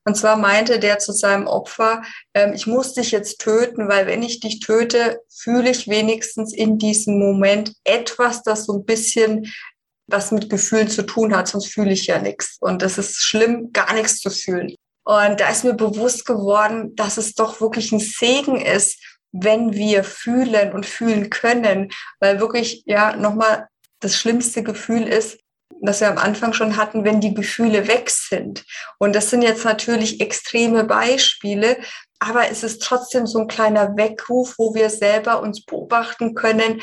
Und 0.06 0.16
zwar 0.16 0.36
meinte 0.36 0.78
der 0.78 0.98
zu 0.98 1.12
seinem 1.12 1.46
Opfer, 1.46 2.02
ähm, 2.34 2.52
ich 2.52 2.66
muss 2.66 2.92
dich 2.92 3.10
jetzt 3.10 3.40
töten, 3.40 3.88
weil 3.88 4.06
wenn 4.06 4.22
ich 4.22 4.38
dich 4.38 4.60
töte, 4.60 5.20
fühle 5.30 5.70
ich 5.70 5.88
wenigstens 5.88 6.52
in 6.52 6.76
diesem 6.76 7.18
Moment 7.18 7.72
etwas, 7.84 8.42
das 8.42 8.66
so 8.66 8.74
ein 8.74 8.84
bisschen 8.84 9.50
was 10.06 10.30
mit 10.30 10.50
Gefühlen 10.50 10.88
zu 10.88 11.02
tun 11.02 11.34
hat, 11.34 11.48
sonst 11.48 11.68
fühle 11.72 11.92
ich 11.92 12.06
ja 12.06 12.18
nichts. 12.18 12.56
Und 12.60 12.82
das 12.82 12.98
ist 12.98 13.22
schlimm, 13.22 13.72
gar 13.72 13.92
nichts 13.94 14.20
zu 14.20 14.30
fühlen. 14.30 14.74
Und 15.04 15.40
da 15.40 15.48
ist 15.50 15.64
mir 15.64 15.74
bewusst 15.74 16.26
geworden, 16.26 16.94
dass 16.96 17.18
es 17.18 17.34
doch 17.34 17.60
wirklich 17.60 17.92
ein 17.92 18.00
Segen 18.00 18.60
ist, 18.60 18.98
wenn 19.32 19.72
wir 19.72 20.04
fühlen 20.04 20.72
und 20.72 20.86
fühlen 20.86 21.28
können, 21.28 21.90
weil 22.20 22.40
wirklich, 22.40 22.82
ja, 22.86 23.16
nochmal 23.16 23.68
das 24.00 24.16
schlimmste 24.16 24.62
Gefühl 24.62 25.08
ist, 25.08 25.38
das 25.82 26.00
wir 26.00 26.08
am 26.08 26.18
Anfang 26.18 26.52
schon 26.52 26.76
hatten, 26.76 27.04
wenn 27.04 27.20
die 27.20 27.34
Gefühle 27.34 27.88
weg 27.88 28.08
sind. 28.08 28.64
Und 28.98 29.14
das 29.14 29.30
sind 29.30 29.42
jetzt 29.42 29.64
natürlich 29.64 30.20
extreme 30.20 30.84
Beispiele, 30.84 31.78
aber 32.20 32.48
es 32.50 32.62
ist 32.62 32.82
trotzdem 32.82 33.26
so 33.26 33.40
ein 33.40 33.48
kleiner 33.48 33.96
Weckruf, 33.96 34.54
wo 34.56 34.74
wir 34.74 34.88
selber 34.88 35.42
uns 35.42 35.64
beobachten 35.64 36.34
können, 36.34 36.80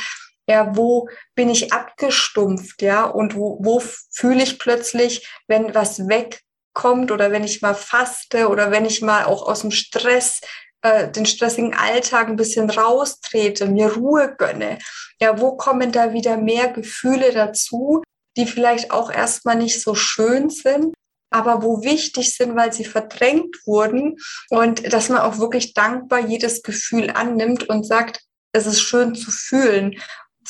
ja, 0.52 0.76
wo 0.76 1.10
bin 1.34 1.50
ich 1.50 1.72
abgestumpft, 1.72 2.82
ja, 2.82 3.06
und 3.06 3.36
wo, 3.36 3.58
wo 3.62 3.82
fühle 4.12 4.44
ich 4.44 4.60
plötzlich, 4.60 5.28
wenn 5.48 5.74
was 5.74 6.08
wegkommt 6.08 7.12
oder 7.12 7.32
wenn 7.32 7.44
ich 7.44 7.62
mal 7.62 7.74
faste 7.74 8.50
oder 8.50 8.70
wenn 8.70 8.86
ich 8.86 9.02
mal 9.02 9.26
auch 9.26 9.48
aus 9.48 9.62
dem 9.62 9.72
Stress 9.72 10.42
äh, 10.82 11.10
den 11.10 11.26
stressigen 11.26 11.74
Alltag 11.74 12.28
ein 12.28 12.36
bisschen 12.36 12.70
raustrete, 12.70 13.68
mir 13.68 13.94
Ruhe 13.94 14.36
gönne. 14.38 14.78
Ja, 15.20 15.40
wo 15.40 15.56
kommen 15.56 15.92
da 15.92 16.14
wieder 16.14 16.38
mehr 16.38 16.68
Gefühle 16.70 17.32
dazu, 17.32 18.04
die 18.36 18.46
vielleicht 18.46 18.92
auch 18.92 19.12
erstmal 19.12 19.56
nicht 19.56 19.82
so 19.82 19.96
schön 19.96 20.50
sind, 20.50 20.94
aber 21.30 21.64
wo 21.64 21.84
wichtig 21.84 22.36
sind, 22.36 22.56
weil 22.56 22.74
sie 22.74 22.86
verdrängt 22.86 23.56
wurden 23.66 24.18
und 24.50 24.92
dass 24.92 25.10
man 25.10 25.20
auch 25.20 25.38
wirklich 25.38 25.74
dankbar 25.74 26.20
jedes 26.20 26.62
Gefühl 26.62 27.10
annimmt 27.12 27.70
und 27.70 27.86
sagt, 27.86 28.22
es 28.54 28.66
ist 28.66 28.82
schön 28.82 29.16
zu 29.16 29.32
fühlen 29.32 29.98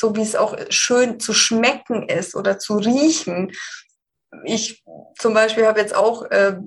so 0.01 0.15
wie 0.15 0.23
es 0.23 0.35
auch 0.35 0.57
schön 0.69 1.19
zu 1.19 1.31
schmecken 1.31 2.09
ist 2.09 2.35
oder 2.35 2.57
zu 2.57 2.77
riechen. 2.77 3.51
Ich 4.43 4.83
zum 5.19 5.35
Beispiel 5.35 5.67
habe 5.67 5.79
jetzt 5.79 5.95
auch, 5.95 6.23
äh, 6.31 6.57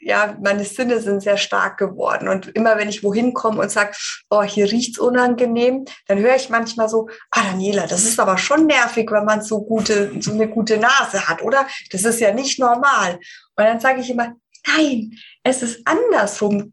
ja, 0.00 0.36
meine 0.40 0.64
Sinne 0.64 1.00
sind 1.00 1.20
sehr 1.20 1.36
stark 1.36 1.78
geworden. 1.78 2.28
Und 2.28 2.46
immer 2.48 2.78
wenn 2.78 2.88
ich 2.88 3.02
wohin 3.02 3.34
komme 3.34 3.60
und 3.60 3.72
sage, 3.72 3.96
oh, 4.30 4.44
hier 4.44 4.70
riecht's 4.70 5.00
unangenehm, 5.00 5.84
dann 6.06 6.18
höre 6.18 6.36
ich 6.36 6.48
manchmal 6.48 6.88
so, 6.88 7.08
ah, 7.32 7.42
Daniela, 7.50 7.88
das 7.88 8.04
ist 8.04 8.20
aber 8.20 8.38
schon 8.38 8.66
nervig, 8.66 9.10
wenn 9.10 9.24
man 9.24 9.42
so 9.42 9.62
gute, 9.62 10.12
so 10.20 10.32
eine 10.32 10.48
gute 10.48 10.78
Nase 10.78 11.28
hat, 11.28 11.42
oder? 11.42 11.66
Das 11.90 12.04
ist 12.04 12.20
ja 12.20 12.32
nicht 12.32 12.60
normal. 12.60 13.18
Und 13.56 13.64
dann 13.64 13.80
sage 13.80 14.00
ich 14.00 14.10
immer, 14.10 14.32
nein, 14.76 15.10
es 15.42 15.62
ist 15.62 15.80
andersrum. 15.84 16.72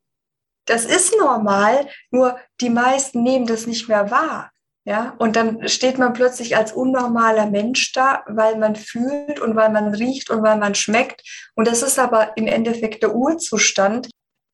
Das 0.66 0.86
ist 0.86 1.16
normal, 1.18 1.88
nur 2.12 2.40
die 2.62 2.70
meisten 2.70 3.24
nehmen 3.24 3.48
das 3.48 3.66
nicht 3.66 3.90
mehr 3.90 4.12
wahr. 4.12 4.53
Ja, 4.86 5.16
und 5.18 5.38
dann 5.38 5.68
steht 5.70 5.98
man 5.98 6.12
plötzlich 6.12 6.58
als 6.58 6.74
unnormaler 6.74 7.46
Mensch 7.46 7.94
da, 7.94 8.24
weil 8.28 8.58
man 8.58 8.76
fühlt 8.76 9.40
und 9.40 9.56
weil 9.56 9.70
man 9.70 9.94
riecht 9.94 10.30
und 10.30 10.44
weil 10.44 10.58
man 10.58 10.76
schmeckt. 10.76 11.22
Und 11.56 11.70
das 11.70 11.84
ist 11.84 12.00
aber 12.00 12.36
im 12.36 12.48
Endeffekt 12.48 13.02
der 13.02 13.16
Urzustand, 13.16 14.10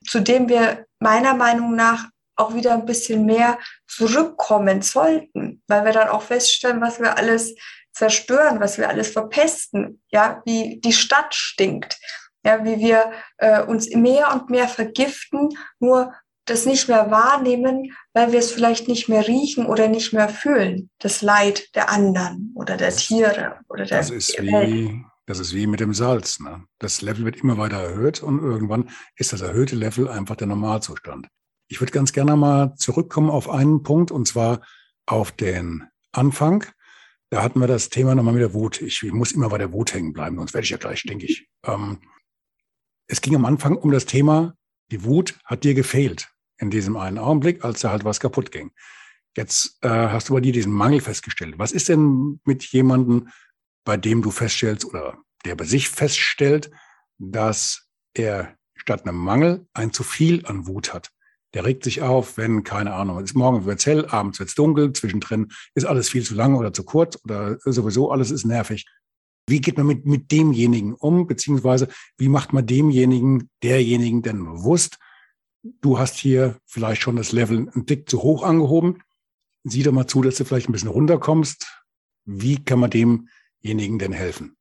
zu 0.07 0.19
dem 0.19 0.47
wir 0.47 0.85
meiner 0.99 1.33
Meinung 1.33 1.75
nach 1.75 2.09
auch 2.35 2.53
wieder 2.53 2.73
ein 2.73 2.85
bisschen 2.85 3.25
mehr 3.25 3.57
zurückkommen 3.87 4.81
sollten, 4.81 5.63
weil 5.67 5.83
wir 5.83 5.91
dann 5.91 6.09
auch 6.09 6.21
feststellen, 6.21 6.79
was 6.79 6.99
wir 6.99 7.17
alles 7.17 7.55
zerstören, 7.91 8.59
was 8.59 8.77
wir 8.77 8.87
alles 8.87 9.09
verpesten, 9.09 10.01
ja, 10.09 10.41
wie 10.45 10.79
die 10.79 10.93
Stadt 10.93 11.35
stinkt, 11.35 11.97
ja, 12.45 12.63
wie 12.63 12.79
wir 12.79 13.11
äh, 13.37 13.61
uns 13.63 13.89
mehr 13.89 14.31
und 14.31 14.49
mehr 14.49 14.67
vergiften, 14.67 15.49
nur 15.79 16.13
das 16.49 16.65
nicht 16.65 16.87
mehr 16.87 17.11
wahrnehmen, 17.11 17.93
weil 18.13 18.31
wir 18.31 18.39
es 18.39 18.51
vielleicht 18.51 18.87
nicht 18.87 19.09
mehr 19.09 19.27
riechen 19.27 19.65
oder 19.65 19.87
nicht 19.87 20.13
mehr 20.13 20.29
fühlen, 20.29 20.89
das 20.99 21.21
Leid 21.21 21.73
der 21.75 21.89
anderen 21.89 22.51
oder 22.55 22.77
der 22.77 22.95
Tiere 22.95 23.59
oder 23.69 23.85
der 23.85 23.99
das 23.99 24.09
ist 24.09 24.41
Wie, 24.41 25.03
das 25.25 25.39
ist 25.39 25.53
wie 25.53 25.67
mit 25.67 25.79
dem 25.79 25.93
Salz. 25.93 26.39
Ne? 26.39 26.63
Das 26.79 27.01
Level 27.01 27.25
wird 27.25 27.37
immer 27.37 27.57
weiter 27.57 27.77
erhöht 27.77 28.23
und 28.23 28.39
irgendwann 28.39 28.89
ist 29.15 29.33
das 29.33 29.41
erhöhte 29.41 29.75
Level 29.75 30.07
einfach 30.07 30.35
der 30.35 30.47
Normalzustand. 30.47 31.27
Ich 31.67 31.79
würde 31.79 31.91
ganz 31.91 32.13
gerne 32.13 32.35
mal 32.35 32.73
zurückkommen 32.75 33.29
auf 33.29 33.49
einen 33.49 33.83
Punkt 33.83 34.09
und 34.11 34.27
zwar 34.27 34.61
auf 35.05 35.31
den 35.31 35.87
Anfang. 36.11 36.65
Da 37.29 37.43
hatten 37.43 37.59
wir 37.59 37.67
das 37.67 37.89
Thema 37.89 38.15
nochmal 38.15 38.33
mit 38.33 38.41
der 38.41 38.55
Wut. 38.55 38.81
Ich, 38.81 39.03
ich 39.03 39.13
muss 39.13 39.31
immer 39.33 39.49
bei 39.49 39.59
der 39.59 39.71
Wut 39.71 39.93
hängen 39.93 40.13
bleiben, 40.13 40.37
sonst 40.37 40.53
werde 40.55 40.65
ich 40.65 40.71
ja 40.71 40.77
gleich 40.77 41.01
stinkig. 41.01 41.47
Ähm, 41.63 41.99
es 43.07 43.21
ging 43.21 43.35
am 43.35 43.45
Anfang 43.45 43.75
um 43.75 43.91
das 43.91 44.07
Thema, 44.07 44.55
die 44.91 45.03
Wut 45.03 45.39
hat 45.45 45.63
dir 45.63 45.75
gefehlt 45.75 46.29
in 46.59 46.69
diesem 46.69 46.97
einen 46.97 47.17
Augenblick, 47.17 47.63
als 47.63 47.81
da 47.81 47.91
halt 47.91 48.03
was 48.03 48.19
kaputt 48.19 48.51
ging. 48.51 48.71
Jetzt 49.35 49.77
äh, 49.81 49.89
hast 49.89 50.29
du 50.29 50.33
bei 50.33 50.41
dir 50.41 50.51
diesen 50.51 50.73
Mangel 50.73 51.01
festgestellt. 51.01 51.55
Was 51.57 51.71
ist 51.71 51.89
denn 51.89 52.39
mit 52.45 52.63
jemandem, 52.65 53.29
bei 53.85 53.97
dem 53.97 54.21
du 54.21 54.31
feststellst 54.31 54.85
oder 54.85 55.17
der 55.45 55.55
bei 55.55 55.65
sich 55.65 55.89
feststellt, 55.89 56.69
dass 57.17 57.87
er 58.13 58.55
statt 58.75 59.05
einem 59.05 59.17
Mangel 59.17 59.67
ein 59.73 59.93
zu 59.93 60.03
viel 60.03 60.45
an 60.45 60.67
Wut 60.67 60.93
hat? 60.93 61.11
Der 61.53 61.65
regt 61.65 61.83
sich 61.83 62.01
auf, 62.01 62.37
wenn, 62.37 62.63
keine 62.63 62.93
Ahnung, 62.93 63.23
ist 63.23 63.33
morgen 63.33 63.65
wird's 63.65 63.85
hell, 63.85 64.05
abends 64.05 64.39
wird's 64.39 64.55
dunkel, 64.55 64.93
zwischendrin 64.93 65.47
ist 65.73 65.85
alles 65.85 66.09
viel 66.09 66.23
zu 66.23 66.35
lang 66.35 66.55
oder 66.55 66.73
zu 66.73 66.83
kurz 66.83 67.17
oder 67.23 67.57
sowieso 67.65 68.11
alles 68.11 68.29
ist 68.29 68.45
nervig. 68.45 68.85
Wie 69.47 69.61
geht 69.61 69.77
man 69.77 69.87
mit, 69.87 70.05
mit 70.05 70.31
demjenigen 70.31 70.93
um, 70.93 71.25
beziehungsweise 71.25 71.87
wie 72.17 72.29
macht 72.29 72.53
man 72.53 72.67
demjenigen, 72.67 73.49
derjenigen 73.63 74.21
denn 74.21 74.45
bewusst, 74.45 74.99
du 75.63 75.99
hast 75.99 76.17
hier 76.17 76.57
vielleicht 76.65 77.01
schon 77.01 77.15
das 77.15 77.31
Level 77.31 77.69
ein 77.75 77.85
Tick 77.85 78.09
zu 78.09 78.21
hoch 78.21 78.43
angehoben. 78.43 79.03
Sieh 79.63 79.83
doch 79.83 79.91
mal 79.91 80.07
zu, 80.07 80.21
dass 80.21 80.35
du 80.35 80.45
vielleicht 80.45 80.69
ein 80.69 80.73
bisschen 80.73 80.89
runterkommst. 80.89 81.67
Wie 82.25 82.63
kann 82.63 82.79
man 82.79 82.89
demjenigen 82.89 83.99
denn 83.99 84.13
helfen? 84.13 84.57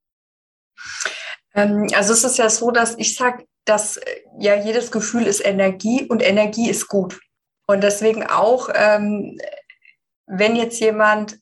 Ähm, 1.54 1.88
also 1.94 2.12
es 2.12 2.24
ist 2.24 2.38
ja 2.38 2.50
so, 2.50 2.70
dass 2.70 2.96
ich 2.98 3.14
sage, 3.14 3.44
dass 3.64 3.96
äh, 3.98 4.20
ja 4.38 4.54
jedes 4.56 4.90
Gefühl 4.90 5.26
ist 5.26 5.44
Energie 5.44 6.06
und 6.08 6.22
Energie 6.22 6.68
ist 6.68 6.88
gut. 6.88 7.20
Und 7.66 7.82
deswegen 7.82 8.24
auch, 8.24 8.70
ähm, 8.74 9.38
wenn 10.26 10.56
jetzt 10.56 10.80
jemand 10.80 11.38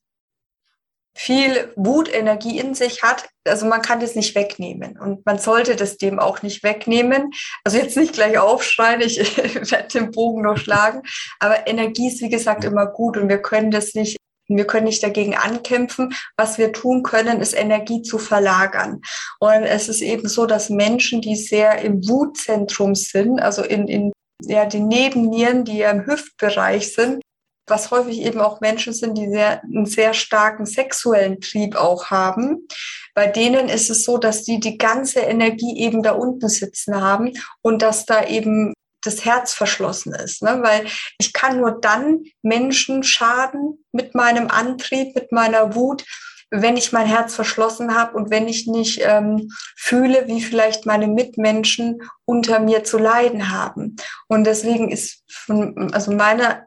viel 1.16 1.72
Wutenergie 1.76 2.58
in 2.58 2.74
sich 2.74 3.02
hat. 3.02 3.28
Also 3.46 3.64
man 3.66 3.80
kann 3.80 4.00
das 4.00 4.14
nicht 4.14 4.34
wegnehmen 4.34 4.98
und 4.98 5.24
man 5.24 5.38
sollte 5.38 5.74
das 5.74 5.96
dem 5.96 6.18
auch 6.18 6.42
nicht 6.42 6.62
wegnehmen. 6.62 7.30
Also 7.64 7.78
jetzt 7.78 7.96
nicht 7.96 8.12
gleich 8.12 8.38
aufschreien, 8.38 9.00
ich 9.00 9.18
werde 9.70 9.88
den 9.88 10.10
Bogen 10.10 10.42
noch 10.42 10.58
schlagen. 10.58 11.02
Aber 11.40 11.66
Energie 11.66 12.08
ist, 12.08 12.20
wie 12.20 12.28
gesagt, 12.28 12.64
immer 12.64 12.86
gut 12.86 13.16
und 13.16 13.30
wir 13.30 13.38
können 13.38 13.70
das 13.70 13.94
nicht 13.94 14.18
wir 14.48 14.66
können 14.66 14.84
nicht 14.84 15.02
dagegen 15.02 15.34
ankämpfen. 15.34 16.14
Was 16.36 16.56
wir 16.56 16.72
tun 16.72 17.02
können, 17.02 17.40
ist 17.40 17.52
Energie 17.52 18.02
zu 18.02 18.16
verlagern. 18.18 19.00
Und 19.40 19.64
es 19.64 19.88
ist 19.88 20.02
eben 20.02 20.28
so, 20.28 20.46
dass 20.46 20.70
Menschen, 20.70 21.20
die 21.20 21.34
sehr 21.34 21.80
im 21.82 22.06
Wutzentrum 22.06 22.94
sind, 22.94 23.40
also 23.40 23.64
in, 23.64 23.88
in 23.88 24.12
ja, 24.44 24.64
die 24.66 24.78
Nebennieren, 24.78 25.64
die 25.64 25.78
ja 25.78 25.90
im 25.90 26.06
Hüftbereich 26.06 26.94
sind, 26.94 27.22
was 27.66 27.90
häufig 27.90 28.20
eben 28.20 28.40
auch 28.40 28.60
Menschen 28.60 28.92
sind, 28.92 29.16
die 29.18 29.28
sehr, 29.28 29.62
einen 29.62 29.86
sehr 29.86 30.14
starken 30.14 30.66
sexuellen 30.66 31.40
Trieb 31.40 31.76
auch 31.76 32.06
haben. 32.06 32.68
Bei 33.14 33.26
denen 33.26 33.68
ist 33.68 33.90
es 33.90 34.04
so, 34.04 34.18
dass 34.18 34.44
die 34.44 34.60
die 34.60 34.78
ganze 34.78 35.20
Energie 35.20 35.78
eben 35.78 36.02
da 36.02 36.12
unten 36.12 36.48
sitzen 36.48 37.00
haben 37.00 37.32
und 37.62 37.82
dass 37.82 38.06
da 38.06 38.24
eben 38.24 38.72
das 39.02 39.24
Herz 39.24 39.52
verschlossen 39.52 40.14
ist. 40.14 40.42
Ne? 40.42 40.58
Weil 40.62 40.86
ich 41.18 41.32
kann 41.32 41.58
nur 41.58 41.80
dann 41.80 42.24
Menschen 42.42 43.02
schaden 43.02 43.84
mit 43.92 44.14
meinem 44.14 44.48
Antrieb, 44.48 45.14
mit 45.14 45.32
meiner 45.32 45.74
Wut, 45.74 46.04
wenn 46.50 46.76
ich 46.76 46.92
mein 46.92 47.06
Herz 47.06 47.34
verschlossen 47.34 47.94
habe 47.94 48.16
und 48.16 48.30
wenn 48.30 48.46
ich 48.46 48.66
nicht 48.66 49.00
ähm, 49.02 49.48
fühle, 49.76 50.28
wie 50.28 50.40
vielleicht 50.40 50.86
meine 50.86 51.08
Mitmenschen 51.08 52.02
unter 52.24 52.60
mir 52.60 52.84
zu 52.84 52.98
leiden 52.98 53.50
haben. 53.50 53.96
Und 54.28 54.44
deswegen 54.44 54.90
ist 54.90 55.24
von, 55.28 55.92
also 55.92 56.12
meiner 56.12 56.65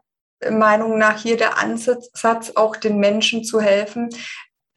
Meinung 0.50 0.98
nach 0.98 1.20
hier 1.20 1.36
der 1.36 1.58
Ansatz, 1.58 2.52
auch 2.54 2.76
den 2.76 2.98
Menschen 2.98 3.44
zu 3.44 3.60
helfen, 3.60 4.08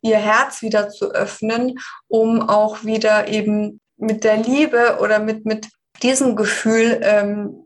ihr 0.01 0.18
Herz 0.18 0.61
wieder 0.61 0.89
zu 0.89 1.11
öffnen, 1.11 1.80
um 2.07 2.41
auch 2.41 2.84
wieder 2.84 3.28
eben 3.30 3.80
mit 3.97 4.24
der 4.24 4.38
Liebe 4.38 4.97
oder 5.01 5.20
mit, 5.20 5.45
mit 5.45 5.70
diesem 6.01 6.36
Gefühl, 6.36 6.99
ähm, 7.03 7.66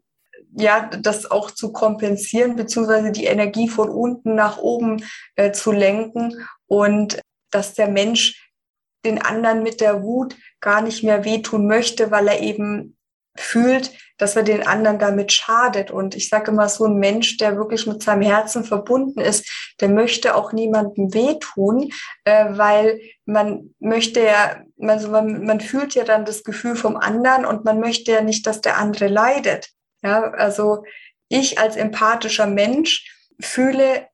ja, 0.54 0.90
das 0.90 1.30
auch 1.30 1.52
zu 1.52 1.72
kompensieren, 1.72 2.56
beziehungsweise 2.56 3.12
die 3.12 3.26
Energie 3.26 3.70
von 3.70 3.90
unten 3.90 4.36
nach 4.36 4.58
oben 4.58 5.04
äh, 5.36 5.52
zu 5.52 5.72
lenken 5.72 6.46
und 6.68 7.22
dass 7.52 7.74
der 7.74 7.88
Mensch 7.88 8.52
den 9.06 9.22
anderen 9.22 9.64
mit 9.64 9.82
der 9.82 10.04
Wut 10.04 10.36
gar 10.60 10.82
nicht 10.82 11.04
mehr 11.04 11.24
wehtun 11.24 11.68
möchte, 11.68 12.12
weil 12.12 12.28
er 12.28 12.42
eben 12.42 12.97
fühlt, 13.40 13.92
dass 14.18 14.36
er 14.36 14.44
den 14.44 14.66
anderen 14.66 15.00
damit 15.00 15.32
schadet. 15.32 15.92
Und 15.92 16.16
ich 16.16 16.30
sage 16.30 16.52
immer, 16.52 16.70
so 16.70 16.86
ein 16.86 16.96
Mensch, 16.96 17.38
der 17.38 17.56
wirklich 17.56 17.86
mit 17.86 18.02
seinem 18.02 18.24
Herzen 18.24 18.64
verbunden 18.64 19.20
ist, 19.20 19.48
der 19.80 19.90
möchte 19.90 20.36
auch 20.36 20.54
niemandem 20.54 21.14
wehtun, 21.14 21.92
äh, 22.24 22.46
weil 22.50 23.00
man 23.26 23.76
möchte 23.80 24.22
ja, 24.22 24.62
also 24.80 25.10
man, 25.10 25.46
man 25.46 25.62
fühlt 25.62 25.94
ja 25.94 26.04
dann 26.04 26.26
das 26.26 26.44
Gefühl 26.44 26.76
vom 26.76 26.98
anderen 26.98 27.46
und 27.46 27.64
man 27.66 27.80
möchte 27.80 28.12
ja 28.12 28.22
nicht, 28.22 28.48
dass 28.48 28.62
der 28.62 28.78
andere 28.78 29.08
leidet. 29.08 29.70
Ja, 30.02 30.32
also 30.32 30.84
ich 31.30 31.60
als 31.60 31.76
empathischer 31.76 32.48
Mensch 32.48 33.12
fühle, 33.40 34.08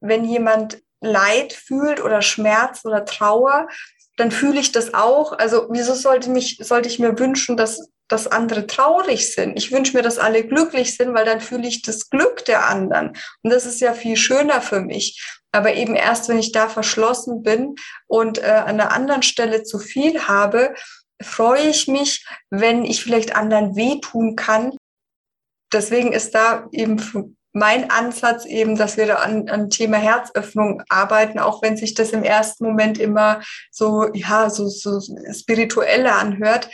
wenn 0.00 0.24
jemand 0.24 0.82
Leid 1.00 1.52
fühlt 1.52 2.02
oder 2.02 2.22
Schmerz 2.22 2.84
oder 2.84 3.04
Trauer, 3.04 3.68
dann 4.16 4.30
fühle 4.30 4.60
ich 4.60 4.72
das 4.72 4.94
auch. 4.94 5.32
Also 5.32 5.68
wieso 5.70 5.94
sollte 5.94 6.30
mich, 6.30 6.58
sollte 6.62 6.88
ich 6.88 6.98
mir 6.98 7.18
wünschen, 7.18 7.56
dass, 7.56 7.90
dass 8.08 8.26
andere 8.26 8.66
traurig 8.66 9.32
sind? 9.32 9.56
Ich 9.56 9.72
wünsche 9.72 9.96
mir, 9.96 10.02
dass 10.02 10.18
alle 10.18 10.44
glücklich 10.44 10.96
sind, 10.96 11.14
weil 11.14 11.24
dann 11.24 11.40
fühle 11.40 11.66
ich 11.66 11.82
das 11.82 12.10
Glück 12.10 12.44
der 12.44 12.66
anderen. 12.66 13.08
Und 13.42 13.52
das 13.52 13.66
ist 13.66 13.80
ja 13.80 13.92
viel 13.94 14.16
schöner 14.16 14.60
für 14.60 14.80
mich. 14.80 15.22
Aber 15.52 15.74
eben 15.74 15.94
erst, 15.94 16.28
wenn 16.28 16.38
ich 16.38 16.52
da 16.52 16.68
verschlossen 16.68 17.42
bin 17.42 17.76
und 18.06 18.38
äh, 18.38 18.46
an 18.46 18.80
einer 18.80 18.92
anderen 18.92 19.22
Stelle 19.22 19.62
zu 19.62 19.78
viel 19.78 20.28
habe, 20.28 20.74
freue 21.22 21.68
ich 21.68 21.88
mich, 21.88 22.26
wenn 22.50 22.84
ich 22.84 23.02
vielleicht 23.02 23.34
anderen 23.36 23.74
wehtun 23.74 24.36
kann. 24.36 24.76
Deswegen 25.72 26.12
ist 26.12 26.34
da 26.34 26.68
eben 26.72 27.36
mein 27.56 27.90
Ansatz 27.90 28.44
eben, 28.44 28.76
dass 28.76 28.98
wir 28.98 29.06
da 29.06 29.14
an, 29.16 29.48
an 29.48 29.70
Thema 29.70 29.96
Herzöffnung 29.96 30.82
arbeiten, 30.90 31.38
auch 31.38 31.62
wenn 31.62 31.78
sich 31.78 31.94
das 31.94 32.10
im 32.10 32.22
ersten 32.22 32.66
Moment 32.66 32.98
immer 32.98 33.40
so, 33.70 34.12
ja, 34.12 34.50
so, 34.50 34.68
so 34.68 35.00
spiritueller 35.32 36.16
anhört. 36.16 36.68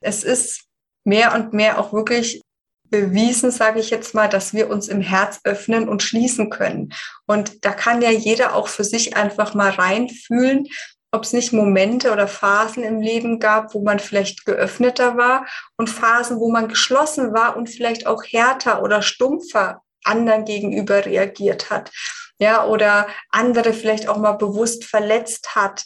Es 0.00 0.24
ist 0.24 0.63
mehr 1.04 1.34
und 1.34 1.52
mehr 1.52 1.78
auch 1.78 1.92
wirklich 1.92 2.42
bewiesen, 2.90 3.50
sage 3.50 3.80
ich 3.80 3.90
jetzt 3.90 4.14
mal, 4.14 4.28
dass 4.28 4.54
wir 4.54 4.70
uns 4.70 4.88
im 4.88 5.00
Herz 5.00 5.40
öffnen 5.44 5.88
und 5.88 6.02
schließen 6.02 6.50
können. 6.50 6.92
Und 7.26 7.64
da 7.64 7.72
kann 7.72 8.02
ja 8.02 8.10
jeder 8.10 8.54
auch 8.54 8.68
für 8.68 8.84
sich 8.84 9.16
einfach 9.16 9.54
mal 9.54 9.70
reinfühlen, 9.70 10.68
ob 11.10 11.22
es 11.22 11.32
nicht 11.32 11.52
Momente 11.52 12.12
oder 12.12 12.26
Phasen 12.26 12.82
im 12.82 13.00
Leben 13.00 13.38
gab, 13.38 13.74
wo 13.74 13.82
man 13.82 14.00
vielleicht 14.00 14.44
geöffneter 14.44 15.16
war 15.16 15.46
und 15.76 15.88
Phasen, 15.88 16.40
wo 16.40 16.50
man 16.50 16.68
geschlossen 16.68 17.32
war 17.32 17.56
und 17.56 17.68
vielleicht 17.68 18.06
auch 18.06 18.22
härter 18.24 18.82
oder 18.82 19.00
stumpfer 19.00 19.82
anderen 20.04 20.44
gegenüber 20.44 21.04
reagiert 21.06 21.70
hat. 21.70 21.90
Ja, 22.38 22.66
oder 22.66 23.06
andere 23.30 23.72
vielleicht 23.72 24.08
auch 24.08 24.18
mal 24.18 24.32
bewusst 24.32 24.84
verletzt 24.84 25.54
hat, 25.54 25.84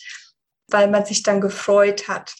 weil 0.70 0.88
man 0.88 1.04
sich 1.04 1.22
dann 1.22 1.40
gefreut 1.40 2.08
hat. 2.08 2.34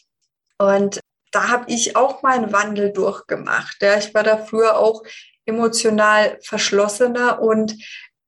Und 0.57 0.99
da 1.31 1.49
habe 1.49 1.65
ich 1.67 1.95
auch 1.95 2.21
meinen 2.23 2.51
Wandel 2.51 2.91
durchgemacht. 2.91 3.77
Ja, 3.81 3.97
ich 3.97 4.13
war 4.13 4.23
da 4.23 4.37
früher 4.37 4.77
auch 4.77 5.03
emotional 5.45 6.39
verschlossener 6.43 7.41
und 7.41 7.75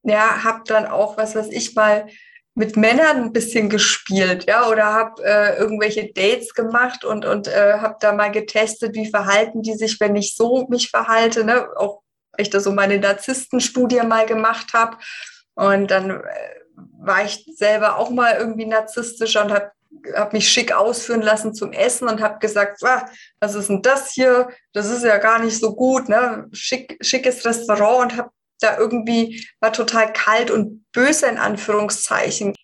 ja, 0.02 0.42
habe 0.44 0.62
dann 0.66 0.86
auch, 0.86 1.16
was 1.16 1.34
weiß 1.34 1.48
ich 1.50 1.74
mal, 1.74 2.06
mit 2.54 2.76
Männern 2.76 3.16
ein 3.16 3.32
bisschen 3.32 3.70
gespielt, 3.70 4.44
ja, 4.46 4.68
oder 4.68 4.84
habe 4.84 5.22
äh, 5.24 5.56
irgendwelche 5.56 6.12
Dates 6.12 6.52
gemacht 6.52 7.04
und 7.04 7.24
und 7.24 7.48
äh, 7.48 7.78
habe 7.78 7.96
da 8.00 8.12
mal 8.12 8.30
getestet, 8.30 8.94
wie 8.94 9.08
verhalten 9.08 9.62
die 9.62 9.74
sich, 9.74 9.98
wenn 10.00 10.16
ich 10.16 10.36
so 10.36 10.66
mich 10.68 10.90
verhalte, 10.90 11.44
ne, 11.44 11.68
auch 11.76 12.02
ich 12.36 12.50
da 12.50 12.60
so 12.60 12.72
meine 12.72 12.98
Narzisstenstudie 12.98 14.02
mal 14.02 14.26
gemacht 14.26 14.74
habe. 14.74 14.98
Und 15.54 15.90
dann 15.90 16.10
äh, 16.10 16.22
war 16.98 17.24
ich 17.24 17.46
selber 17.56 17.98
auch 17.98 18.10
mal 18.10 18.36
irgendwie 18.38 18.66
narzisstischer 18.66 19.44
und 19.44 19.52
habe 19.52 19.72
hab 20.14 20.32
mich 20.32 20.48
schick 20.48 20.72
ausführen 20.72 21.22
lassen 21.22 21.54
zum 21.54 21.72
Essen 21.72 22.08
und 22.08 22.20
habe 22.20 22.38
gesagt, 22.38 22.82
ah, 22.84 23.08
was 23.40 23.54
ist 23.54 23.68
denn 23.68 23.82
das 23.82 24.10
hier? 24.10 24.48
Das 24.72 24.88
ist 24.88 25.04
ja 25.04 25.18
gar 25.18 25.38
nicht 25.38 25.58
so 25.58 25.74
gut, 25.74 26.08
ne? 26.08 26.48
Schick, 26.52 26.98
schickes 27.00 27.44
Restaurant 27.44 28.12
und 28.12 28.18
habe 28.18 28.30
da 28.60 28.78
irgendwie 28.78 29.46
war 29.60 29.72
total 29.72 30.12
kalt 30.12 30.50
und 30.50 30.84
böse 30.92 31.26
in 31.26 31.38
Anführungszeichen. 31.38 32.54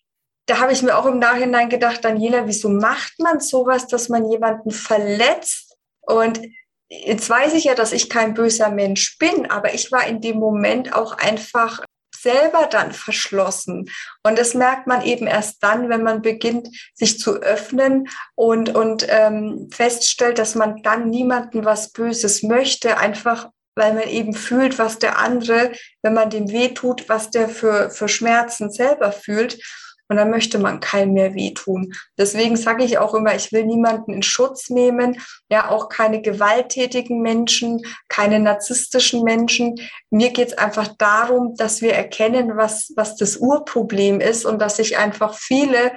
Da 0.46 0.60
habe 0.60 0.72
ich 0.72 0.82
mir 0.82 0.96
auch 0.96 1.06
im 1.06 1.18
Nachhinein 1.18 1.68
gedacht, 1.68 2.04
Daniela, 2.04 2.46
wieso 2.46 2.68
macht 2.70 3.18
man 3.18 3.40
sowas, 3.40 3.86
dass 3.86 4.08
man 4.08 4.30
jemanden 4.30 4.70
verletzt? 4.70 5.76
Und 6.00 6.40
jetzt 6.88 7.28
weiß 7.28 7.52
ich 7.54 7.64
ja, 7.64 7.74
dass 7.74 7.92
ich 7.92 8.08
kein 8.08 8.34
böser 8.34 8.70
Mensch 8.70 9.18
bin, 9.18 9.50
aber 9.50 9.74
ich 9.74 9.92
war 9.92 10.06
in 10.06 10.20
dem 10.20 10.38
Moment 10.38 10.94
auch 10.94 11.12
einfach 11.12 11.84
selber 12.20 12.66
dann 12.70 12.92
verschlossen. 12.92 13.90
Und 14.22 14.38
das 14.38 14.54
merkt 14.54 14.86
man 14.86 15.02
eben 15.02 15.26
erst 15.26 15.62
dann, 15.62 15.88
wenn 15.88 16.02
man 16.02 16.22
beginnt, 16.22 16.68
sich 16.94 17.18
zu 17.18 17.36
öffnen 17.36 18.08
und, 18.34 18.74
und 18.74 19.06
ähm, 19.08 19.68
feststellt, 19.72 20.38
dass 20.38 20.54
man 20.54 20.82
dann 20.82 21.10
niemanden 21.10 21.64
was 21.64 21.92
Böses 21.92 22.42
möchte, 22.42 22.98
einfach 22.98 23.48
weil 23.78 23.94
man 23.94 24.08
eben 24.08 24.34
fühlt, 24.34 24.78
was 24.78 24.98
der 24.98 25.18
andere, 25.18 25.70
wenn 26.02 26.12
man 26.12 26.30
dem 26.30 26.50
weh 26.50 26.70
tut, 26.70 27.08
was 27.08 27.30
der 27.30 27.48
für, 27.48 27.90
für 27.90 28.08
Schmerzen 28.08 28.72
selber 28.72 29.12
fühlt. 29.12 29.62
Und 30.08 30.16
dann 30.16 30.30
möchte 30.30 30.58
man 30.58 30.80
keinem 30.80 31.12
mehr 31.12 31.34
wehtun. 31.34 31.92
Deswegen 32.16 32.56
sage 32.56 32.84
ich 32.84 32.98
auch 32.98 33.14
immer, 33.14 33.34
ich 33.34 33.52
will 33.52 33.64
niemanden 33.64 34.12
in 34.12 34.22
Schutz 34.22 34.70
nehmen, 34.70 35.20
ja 35.50 35.68
auch 35.68 35.88
keine 35.88 36.22
gewalttätigen 36.22 37.20
Menschen, 37.20 37.82
keine 38.08 38.40
narzisstischen 38.40 39.22
Menschen. 39.22 39.74
Mir 40.10 40.30
geht 40.30 40.48
es 40.48 40.58
einfach 40.58 40.88
darum, 40.96 41.54
dass 41.56 41.82
wir 41.82 41.92
erkennen, 41.92 42.56
was, 42.56 42.92
was 42.96 43.16
das 43.16 43.36
Urproblem 43.36 44.20
ist 44.20 44.46
und 44.46 44.60
dass 44.60 44.76
sich 44.76 44.96
einfach 44.96 45.34
viele 45.34 45.92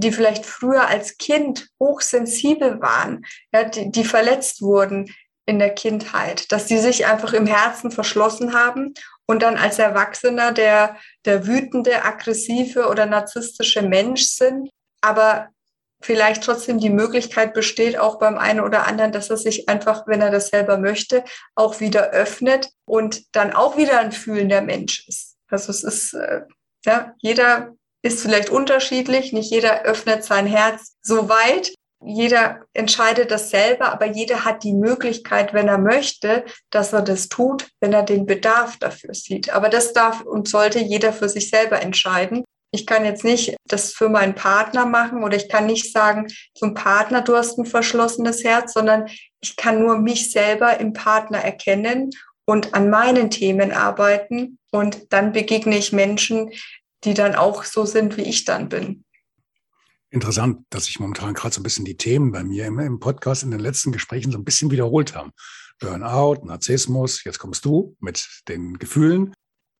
die 0.00 0.12
vielleicht 0.12 0.46
früher 0.46 0.86
als 0.86 1.18
Kind 1.18 1.68
hochsensibel 1.80 2.80
waren, 2.80 3.24
ja, 3.52 3.64
die, 3.64 3.90
die 3.90 4.04
verletzt 4.04 4.62
wurden 4.62 5.12
in 5.44 5.58
der 5.58 5.70
Kindheit, 5.70 6.52
dass 6.52 6.66
die 6.66 6.78
sich 6.78 7.06
einfach 7.06 7.32
im 7.32 7.46
Herzen 7.46 7.90
verschlossen 7.90 8.52
haben 8.52 8.94
und 9.28 9.42
dann 9.42 9.56
als 9.56 9.78
Erwachsener 9.78 10.52
der, 10.52 10.96
der 11.24 11.46
wütende, 11.46 12.04
aggressive 12.04 12.88
oder 12.88 13.06
narzisstische 13.06 13.82
Mensch 13.82 14.22
sind, 14.22 14.70
aber 15.00 15.48
vielleicht 16.00 16.44
trotzdem 16.44 16.78
die 16.78 16.90
Möglichkeit 16.90 17.54
besteht, 17.54 17.98
auch 17.98 18.18
beim 18.18 18.38
einen 18.38 18.60
oder 18.60 18.86
anderen, 18.86 19.12
dass 19.12 19.30
er 19.30 19.36
sich 19.36 19.68
einfach, 19.68 20.06
wenn 20.06 20.20
er 20.20 20.30
das 20.30 20.48
selber 20.48 20.78
möchte, 20.78 21.24
auch 21.54 21.80
wieder 21.80 22.10
öffnet 22.10 22.70
und 22.86 23.34
dann 23.34 23.52
auch 23.52 23.76
wieder 23.76 23.98
ein 24.00 24.12
fühlender 24.12 24.62
Mensch 24.62 25.06
ist. 25.08 25.36
Also 25.48 25.70
es 25.70 25.82
ist, 25.82 26.14
äh, 26.14 26.42
ja, 26.84 27.14
jeder 27.18 27.74
ist 28.02 28.22
vielleicht 28.22 28.48
unterschiedlich, 28.48 29.32
nicht 29.32 29.50
jeder 29.50 29.82
öffnet 29.82 30.24
sein 30.24 30.46
Herz 30.46 30.96
so 31.02 31.28
weit, 31.28 31.74
jeder 32.00 32.60
entscheidet 32.74 33.30
das 33.30 33.50
selber, 33.50 33.92
aber 33.92 34.06
jeder 34.06 34.44
hat 34.44 34.62
die 34.62 34.72
Möglichkeit, 34.72 35.52
wenn 35.52 35.68
er 35.68 35.78
möchte, 35.78 36.44
dass 36.70 36.92
er 36.92 37.02
das 37.02 37.28
tut, 37.28 37.68
wenn 37.80 37.92
er 37.92 38.04
den 38.04 38.24
Bedarf 38.24 38.76
dafür 38.78 39.14
sieht. 39.14 39.50
Aber 39.50 39.68
das 39.68 39.92
darf 39.92 40.22
und 40.22 40.48
sollte 40.48 40.78
jeder 40.78 41.12
für 41.12 41.28
sich 41.28 41.50
selber 41.50 41.82
entscheiden. 41.82 42.44
Ich 42.70 42.86
kann 42.86 43.04
jetzt 43.04 43.24
nicht 43.24 43.56
das 43.66 43.92
für 43.92 44.08
meinen 44.08 44.34
Partner 44.34 44.84
machen 44.86 45.24
oder 45.24 45.36
ich 45.36 45.48
kann 45.48 45.66
nicht 45.66 45.92
sagen 45.92 46.26
zum 46.54 46.74
Partner, 46.74 47.22
du 47.22 47.34
hast 47.34 47.58
ein 47.58 47.66
verschlossenes 47.66 48.44
Herz, 48.44 48.74
sondern 48.74 49.08
ich 49.40 49.56
kann 49.56 49.80
nur 49.80 49.98
mich 49.98 50.30
selber 50.30 50.78
im 50.78 50.92
Partner 50.92 51.38
erkennen 51.38 52.10
und 52.44 52.74
an 52.74 52.90
meinen 52.90 53.30
Themen 53.30 53.72
arbeiten 53.72 54.58
und 54.70 55.12
dann 55.12 55.32
begegne 55.32 55.78
ich 55.78 55.92
Menschen, 55.92 56.50
die 57.04 57.14
dann 57.14 57.34
auch 57.34 57.64
so 57.64 57.86
sind, 57.86 58.16
wie 58.18 58.22
ich 58.22 58.44
dann 58.44 58.68
bin 58.68 59.04
interessant, 60.10 60.64
dass 60.70 60.86
sich 60.86 61.00
momentan 61.00 61.34
gerade 61.34 61.54
so 61.54 61.60
ein 61.60 61.64
bisschen 61.64 61.84
die 61.84 61.96
Themen 61.96 62.32
bei 62.32 62.42
mir 62.42 62.66
im, 62.66 62.78
im 62.78 63.00
Podcast 63.00 63.42
in 63.42 63.50
den 63.50 63.60
letzten 63.60 63.92
Gesprächen 63.92 64.32
so 64.32 64.38
ein 64.38 64.44
bisschen 64.44 64.70
wiederholt 64.70 65.14
haben. 65.14 65.32
Burnout, 65.80 66.44
Narzissmus, 66.44 67.22
jetzt 67.24 67.38
kommst 67.38 67.64
du 67.64 67.96
mit 68.00 68.26
den 68.48 68.78
Gefühlen. 68.78 69.32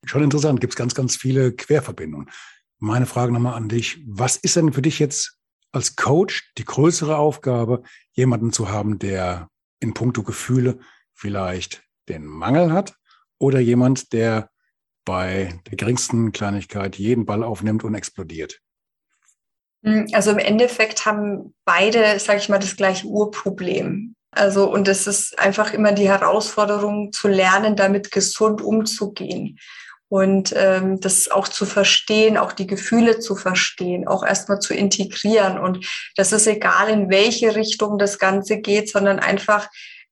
Schon 0.04 0.22
interessant, 0.22 0.60
gibt 0.60 0.74
es 0.74 0.76
ganz, 0.76 0.94
ganz 0.94 1.16
viele 1.16 1.52
Querverbindungen. 1.52 2.30
Meine 2.78 3.06
Frage 3.06 3.32
nochmal 3.32 3.54
an 3.54 3.68
dich. 3.68 4.00
Was 4.06 4.36
ist 4.36 4.56
denn 4.56 4.72
für 4.72 4.82
dich 4.82 4.98
jetzt 4.98 5.38
als 5.72 5.96
Coach 5.96 6.52
die 6.56 6.64
größere 6.64 7.16
Aufgabe, 7.16 7.82
jemanden 8.12 8.52
zu 8.52 8.68
haben, 8.68 8.98
der 8.98 9.48
in 9.80 9.94
puncto 9.94 10.22
Gefühle 10.22 10.78
vielleicht 11.14 11.82
den 12.08 12.24
Mangel 12.24 12.72
hat 12.72 12.96
oder 13.38 13.58
jemand, 13.58 14.12
der 14.12 14.50
bei 15.04 15.60
der 15.66 15.76
geringsten 15.76 16.32
Kleinigkeit 16.32 16.96
jeden 16.96 17.26
Ball 17.26 17.42
aufnimmt 17.42 17.82
und 17.82 17.94
explodiert? 17.94 18.60
Hm, 19.88 20.06
also 20.12 20.30
im 20.30 20.38
Endeffekt 20.38 21.06
haben 21.06 21.54
beide, 21.64 22.18
sage 22.18 22.38
ich 22.38 22.48
mal, 22.48 22.58
das 22.58 22.76
gleiche 22.76 23.06
Urproblem. 23.06 24.14
Also 24.30 24.70
und 24.70 24.86
es 24.86 25.06
ist 25.06 25.38
einfach 25.38 25.72
immer 25.72 25.92
die 25.92 26.08
Herausforderung 26.08 27.12
zu 27.12 27.28
lernen, 27.28 27.76
damit 27.76 28.10
gesund 28.10 28.60
umzugehen. 28.60 29.58
und 30.10 30.54
ähm, 30.56 31.00
das 31.00 31.30
auch 31.30 31.48
zu 31.48 31.66
verstehen, 31.66 32.38
auch 32.38 32.52
die 32.52 32.66
Gefühle 32.66 33.18
zu 33.18 33.36
verstehen, 33.36 34.08
auch 34.08 34.24
erstmal 34.24 34.58
zu 34.58 34.72
integrieren. 34.72 35.58
Und 35.58 35.86
das 36.16 36.32
ist 36.32 36.46
egal, 36.46 36.88
in 36.88 37.10
welche 37.10 37.54
Richtung 37.54 37.98
das 37.98 38.18
Ganze 38.18 38.58
geht, 38.60 38.90
sondern 38.90 39.18
einfach, 39.18 39.68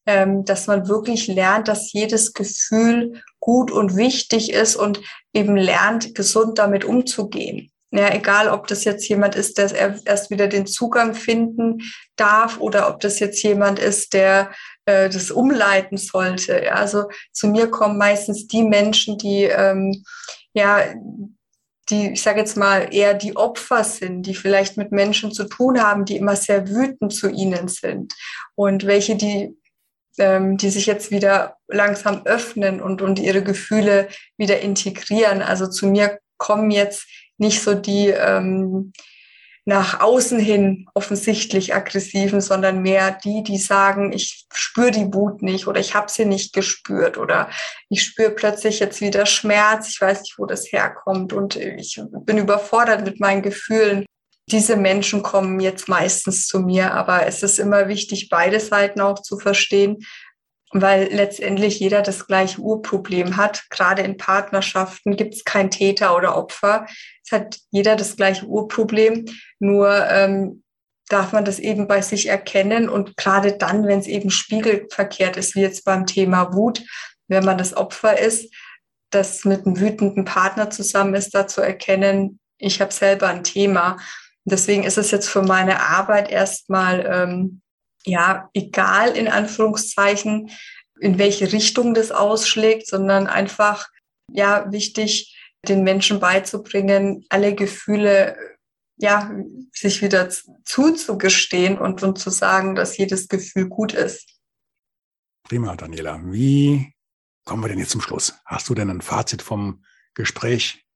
ähm, 0.06 0.44
dass 0.44 0.66
man 0.66 0.86
wirklich 0.88 1.28
lernt, 1.28 1.68
dass 1.68 1.94
jedes 1.94 2.34
Gefühl 2.34 3.22
gut 3.40 3.70
und 3.70 3.96
wichtig 3.96 4.52
ist 4.52 4.76
und 4.76 5.00
eben 5.32 5.56
lernt, 5.56 6.14
gesund 6.14 6.58
damit 6.58 6.84
umzugehen. 6.84 7.70
Ja, 7.92 8.12
egal, 8.12 8.48
ob 8.48 8.66
das 8.66 8.84
jetzt 8.84 9.08
jemand 9.08 9.36
ist, 9.36 9.58
der 9.58 10.00
erst 10.04 10.30
wieder 10.30 10.48
den 10.48 10.66
Zugang 10.66 11.14
finden 11.14 11.82
darf 12.16 12.58
oder 12.58 12.88
ob 12.88 13.00
das 13.00 13.20
jetzt 13.20 13.42
jemand 13.42 13.78
ist, 13.78 14.12
der 14.12 14.50
äh, 14.86 15.08
das 15.08 15.30
umleiten 15.30 15.96
sollte. 15.96 16.62
Ja, 16.64 16.74
also 16.74 17.04
zu 17.32 17.46
mir 17.46 17.70
kommen 17.70 17.96
meistens 17.96 18.48
die 18.48 18.64
Menschen, 18.64 19.18
die 19.18 19.44
ähm, 19.44 20.04
ja 20.52 20.82
die, 21.88 22.12
ich 22.12 22.22
sage 22.22 22.40
jetzt 22.40 22.56
mal, 22.56 22.92
eher 22.92 23.14
die 23.14 23.36
Opfer 23.36 23.84
sind, 23.84 24.22
die 24.22 24.34
vielleicht 24.34 24.76
mit 24.76 24.90
Menschen 24.92 25.32
zu 25.32 25.44
tun 25.44 25.80
haben, 25.80 26.04
die 26.04 26.16
immer 26.16 26.36
sehr 26.36 26.68
wütend 26.68 27.14
zu 27.14 27.28
ihnen 27.30 27.68
sind 27.68 28.12
und 28.54 28.86
welche, 28.86 29.16
die, 29.16 29.56
ähm, 30.18 30.56
die 30.56 30.70
sich 30.70 30.86
jetzt 30.86 31.10
wieder 31.10 31.56
langsam 31.68 32.22
öffnen 32.26 32.80
und, 32.80 33.02
und 33.02 33.18
ihre 33.18 33.42
Gefühle 33.42 34.08
wieder 34.36 34.60
integrieren. 34.60 35.42
Also 35.42 35.68
zu 35.68 35.86
mir 35.86 36.18
kommen 36.38 36.70
jetzt 36.70 37.06
nicht 37.38 37.62
so 37.62 37.74
die 37.74 38.08
ähm, 38.08 38.92
nach 39.68 40.00
außen 40.00 40.38
hin 40.38 40.86
offensichtlich 40.94 41.74
aggressiven, 41.74 42.40
sondern 42.40 42.82
mehr 42.82 43.18
die, 43.24 43.42
die 43.42 43.58
sagen, 43.58 44.12
ich 44.12 44.46
spüre 44.54 44.92
die 44.92 45.12
Wut 45.12 45.42
nicht 45.42 45.66
oder 45.66 45.80
ich 45.80 45.96
habe 45.96 46.08
sie 46.08 46.24
nicht 46.24 46.52
gespürt 46.52 47.18
oder 47.18 47.50
ich 47.88 48.04
spüre 48.04 48.30
plötzlich 48.30 48.78
jetzt 48.78 49.00
wieder 49.00 49.26
Schmerz, 49.26 49.88
ich 49.88 50.00
weiß 50.00 50.20
nicht, 50.20 50.38
wo 50.38 50.46
das 50.46 50.70
herkommt 50.70 51.32
und 51.32 51.56
ich 51.56 52.00
bin 52.24 52.38
überfordert 52.38 53.04
mit 53.04 53.18
meinen 53.18 53.42
Gefühlen. 53.42 54.06
Diese 54.48 54.76
Menschen 54.76 55.24
kommen 55.24 55.58
jetzt 55.58 55.88
meistens 55.88 56.46
zu 56.46 56.60
mir, 56.60 56.94
aber 56.94 57.26
es 57.26 57.42
ist 57.42 57.58
immer 57.58 57.88
wichtig, 57.88 58.28
beide 58.30 58.60
Seiten 58.60 59.00
auch 59.00 59.20
zu 59.20 59.36
verstehen, 59.36 59.96
weil 60.72 61.08
letztendlich 61.12 61.78
jeder 61.78 62.02
das 62.02 62.26
gleiche 62.26 62.60
Urproblem 62.60 63.36
hat. 63.36 63.64
Gerade 63.70 64.02
in 64.02 64.16
Partnerschaften 64.16 65.16
gibt 65.16 65.34
es 65.34 65.44
kein 65.44 65.70
Täter 65.70 66.16
oder 66.16 66.36
Opfer. 66.36 66.86
Es 67.24 67.32
hat 67.32 67.58
jeder 67.70 67.96
das 67.96 68.16
gleiche 68.16 68.46
Urproblem, 68.46 69.26
nur 69.58 70.06
ähm, 70.08 70.62
darf 71.08 71.32
man 71.32 71.44
das 71.44 71.58
eben 71.58 71.86
bei 71.86 72.02
sich 72.02 72.28
erkennen 72.28 72.88
und 72.88 73.16
gerade 73.16 73.52
dann, 73.52 73.86
wenn 73.86 74.00
es 74.00 74.08
eben 74.08 74.30
spiegelverkehrt 74.30 75.36
ist, 75.36 75.54
wie 75.54 75.60
jetzt 75.60 75.84
beim 75.84 76.06
Thema 76.06 76.52
Wut, 76.52 76.82
wenn 77.28 77.44
man 77.44 77.58
das 77.58 77.76
Opfer 77.76 78.18
ist, 78.18 78.52
das 79.10 79.44
mit 79.44 79.66
einem 79.66 79.78
wütenden 79.78 80.24
Partner 80.24 80.70
zusammen 80.70 81.14
ist, 81.14 81.34
da 81.34 81.46
zu 81.46 81.60
erkennen, 81.60 82.40
ich 82.58 82.80
habe 82.80 82.92
selber 82.92 83.28
ein 83.28 83.44
Thema. 83.44 83.98
Deswegen 84.44 84.84
ist 84.84 84.98
es 84.98 85.10
jetzt 85.10 85.28
für 85.28 85.42
meine 85.42 85.80
Arbeit 85.80 86.30
erstmal 86.30 87.06
ähm, 87.06 87.60
ja, 88.06 88.48
egal 88.54 89.16
in 89.16 89.28
Anführungszeichen, 89.28 90.50
in 91.00 91.18
welche 91.18 91.52
Richtung 91.52 91.92
das 91.92 92.10
ausschlägt, 92.10 92.86
sondern 92.86 93.26
einfach, 93.26 93.88
ja, 94.32 94.70
wichtig, 94.72 95.36
den 95.68 95.82
Menschen 95.82 96.20
beizubringen, 96.20 97.26
alle 97.28 97.54
Gefühle, 97.54 98.36
ja, 98.98 99.30
sich 99.72 100.00
wieder 100.00 100.30
zuzugestehen 100.64 101.78
und, 101.78 102.02
und 102.02 102.18
zu 102.18 102.30
sagen, 102.30 102.74
dass 102.74 102.96
jedes 102.96 103.28
Gefühl 103.28 103.68
gut 103.68 103.92
ist. 103.92 104.40
Prima, 105.42 105.76
Daniela. 105.76 106.20
Wie 106.24 106.94
kommen 107.44 107.62
wir 107.62 107.68
denn 107.68 107.78
jetzt 107.78 107.90
zum 107.90 108.00
Schluss? 108.00 108.34
Hast 108.44 108.68
du 108.68 108.74
denn 108.74 108.90
ein 108.90 109.02
Fazit 109.02 109.42
vom 109.42 109.84
Gespräch, 110.14 110.86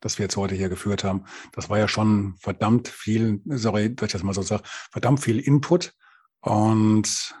das 0.00 0.18
wir 0.18 0.24
jetzt 0.24 0.36
heute 0.36 0.54
hier 0.54 0.68
geführt 0.68 1.04
haben? 1.04 1.26
Das 1.52 1.68
war 1.68 1.78
ja 1.78 1.88
schon 1.88 2.36
verdammt 2.38 2.88
viel, 2.88 3.40
sorry, 3.44 3.94
dass 3.94 4.06
ich 4.08 4.12
das 4.12 4.22
mal 4.22 4.32
so 4.32 4.42
sage, 4.42 4.62
verdammt 4.90 5.20
viel 5.20 5.38
Input. 5.38 5.94
Und 6.42 7.34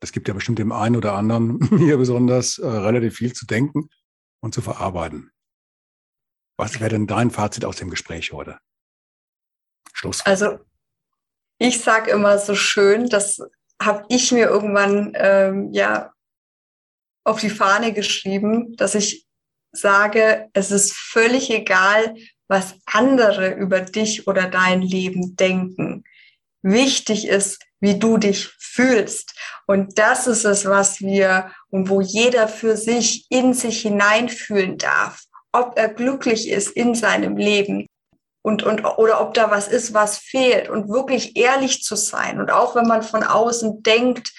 es 0.00 0.12
gibt 0.12 0.28
ja 0.28 0.34
bestimmt 0.34 0.58
dem 0.58 0.72
einen 0.72 0.96
oder 0.96 1.14
anderen, 1.14 1.58
mir 1.70 1.96
besonders, 1.96 2.58
äh, 2.58 2.66
relativ 2.66 3.16
viel 3.16 3.32
zu 3.32 3.46
denken 3.46 3.88
und 4.40 4.54
zu 4.54 4.60
verarbeiten. 4.60 5.32
Was 6.58 6.78
wäre 6.78 6.90
denn 6.90 7.06
dein 7.06 7.30
Fazit 7.30 7.64
aus 7.64 7.76
dem 7.76 7.90
Gespräch 7.90 8.32
heute? 8.32 8.58
Schluss. 9.92 10.24
Also 10.26 10.58
ich 11.58 11.80
sage 11.80 12.10
immer 12.10 12.38
so 12.38 12.54
schön, 12.54 13.08
das 13.08 13.40
habe 13.80 14.04
ich 14.08 14.32
mir 14.32 14.46
irgendwann 14.48 15.12
ähm, 15.14 15.72
ja 15.72 16.12
auf 17.24 17.40
die 17.40 17.50
Fahne 17.50 17.92
geschrieben, 17.92 18.76
dass 18.76 18.94
ich 18.94 19.26
sage, 19.72 20.48
es 20.52 20.70
ist 20.70 20.92
völlig 20.94 21.50
egal, 21.50 22.14
was 22.48 22.74
andere 22.86 23.54
über 23.54 23.80
dich 23.80 24.26
oder 24.26 24.48
dein 24.48 24.82
Leben 24.82 25.36
denken. 25.36 26.04
Wichtig 26.62 27.28
ist, 27.28 27.64
wie 27.80 27.98
du 27.98 28.18
dich 28.18 28.48
fühlst. 28.58 29.34
Und 29.66 29.98
das 29.98 30.26
ist 30.26 30.44
es, 30.44 30.66
was 30.66 31.00
wir 31.00 31.50
und 31.70 31.88
wo 31.88 32.00
jeder 32.00 32.48
für 32.48 32.76
sich 32.76 33.26
in 33.30 33.54
sich 33.54 33.82
hineinfühlen 33.82 34.78
darf, 34.78 35.22
ob 35.52 35.76
er 35.78 35.88
glücklich 35.88 36.48
ist 36.48 36.70
in 36.70 36.94
seinem 36.94 37.36
Leben 37.36 37.86
und, 38.42 38.62
und, 38.62 38.84
oder 38.84 39.20
ob 39.20 39.34
da 39.34 39.50
was 39.50 39.68
ist, 39.68 39.92
was 39.92 40.18
fehlt 40.18 40.68
und 40.68 40.88
wirklich 40.88 41.36
ehrlich 41.36 41.82
zu 41.82 41.96
sein. 41.96 42.40
Und 42.40 42.50
auch 42.50 42.74
wenn 42.74 42.86
man 42.86 43.02
von 43.02 43.22
außen 43.22 43.82
denkt, 43.82 44.32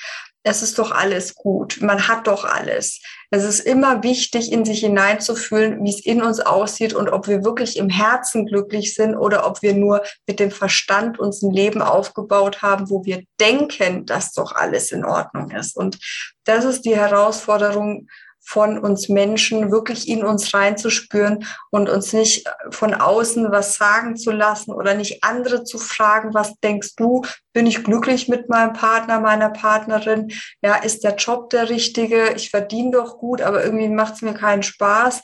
es 0.43 0.63
ist 0.63 0.79
doch 0.79 0.91
alles 0.91 1.35
gut, 1.35 1.79
man 1.81 2.07
hat 2.07 2.27
doch 2.27 2.45
alles. 2.45 2.99
Es 3.29 3.43
ist 3.43 3.59
immer 3.59 4.01
wichtig, 4.03 4.51
in 4.51 4.65
sich 4.65 4.79
hineinzufühlen, 4.79 5.83
wie 5.83 5.89
es 5.89 6.03
in 6.03 6.23
uns 6.23 6.39
aussieht 6.39 6.93
und 6.93 7.09
ob 7.09 7.27
wir 7.27 7.43
wirklich 7.43 7.77
im 7.77 7.89
Herzen 7.89 8.47
glücklich 8.47 8.95
sind 8.95 9.15
oder 9.15 9.45
ob 9.45 9.61
wir 9.61 9.73
nur 9.73 10.03
mit 10.27 10.39
dem 10.39 10.51
Verstand 10.51 11.19
uns 11.19 11.43
ein 11.43 11.51
Leben 11.51 11.81
aufgebaut 11.81 12.61
haben, 12.61 12.89
wo 12.89 13.05
wir 13.05 13.23
denken, 13.39 14.05
dass 14.05 14.33
doch 14.33 14.53
alles 14.53 14.91
in 14.91 15.05
Ordnung 15.05 15.51
ist. 15.51 15.77
Und 15.77 15.99
das 16.43 16.65
ist 16.65 16.85
die 16.85 16.95
Herausforderung, 16.95 18.07
von 18.43 18.79
uns 18.79 19.07
Menschen 19.07 19.71
wirklich 19.71 20.09
in 20.09 20.23
uns 20.23 20.53
reinzuspüren 20.53 21.45
und 21.69 21.89
uns 21.89 22.11
nicht 22.11 22.49
von 22.71 22.93
außen 22.93 23.51
was 23.51 23.75
sagen 23.75 24.17
zu 24.17 24.31
lassen 24.31 24.71
oder 24.71 24.95
nicht 24.95 25.23
andere 25.23 25.63
zu 25.63 25.77
fragen, 25.77 26.33
was 26.33 26.55
denkst 26.59 26.95
du, 26.95 27.21
bin 27.53 27.67
ich 27.67 27.83
glücklich 27.83 28.27
mit 28.27 28.49
meinem 28.49 28.73
Partner, 28.73 29.19
meiner 29.19 29.49
Partnerin? 29.49 30.31
Ja, 30.61 30.75
ist 30.75 31.03
der 31.03 31.15
Job 31.15 31.49
der 31.51 31.69
richtige? 31.69 32.33
Ich 32.35 32.49
verdiene 32.49 32.91
doch 32.91 33.17
gut, 33.19 33.41
aber 33.41 33.63
irgendwie 33.63 33.89
macht 33.89 34.15
es 34.15 34.21
mir 34.21 34.33
keinen 34.33 34.63
Spaß. 34.63 35.21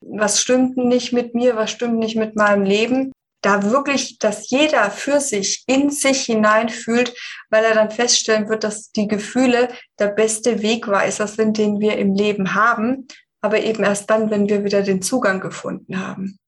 Was 0.00 0.40
stimmt 0.40 0.76
nicht 0.76 1.12
mit 1.12 1.34
mir? 1.34 1.56
Was 1.56 1.70
stimmt 1.70 1.98
nicht 1.98 2.16
mit 2.16 2.36
meinem 2.36 2.62
Leben? 2.62 3.12
Da 3.40 3.70
wirklich, 3.70 4.18
dass 4.18 4.50
jeder 4.50 4.90
für 4.90 5.20
sich 5.20 5.64
in 5.66 5.90
sich 5.90 6.24
hineinfühlt, 6.24 7.14
weil 7.50 7.64
er 7.64 7.74
dann 7.74 7.90
feststellen 7.90 8.48
wird, 8.48 8.64
dass 8.64 8.90
die 8.90 9.06
Gefühle 9.06 9.68
der 9.98 10.08
beste 10.08 10.62
Wegweiser 10.62 11.26
sind, 11.26 11.58
den 11.58 11.80
wir 11.80 11.98
im 11.98 12.14
Leben 12.14 12.54
haben, 12.54 13.06
aber 13.40 13.60
eben 13.60 13.84
erst 13.84 14.10
dann, 14.10 14.30
wenn 14.30 14.48
wir 14.48 14.64
wieder 14.64 14.82
den 14.82 15.02
Zugang 15.02 15.40
gefunden 15.40 16.00
haben. 16.00 16.38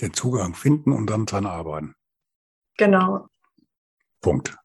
Den 0.00 0.12
Zugang 0.12 0.54
finden 0.54 0.92
und 0.92 1.06
dann 1.08 1.26
dran 1.26 1.46
arbeiten. 1.46 1.94
Genau. 2.76 3.28
Punkt. 4.20 4.56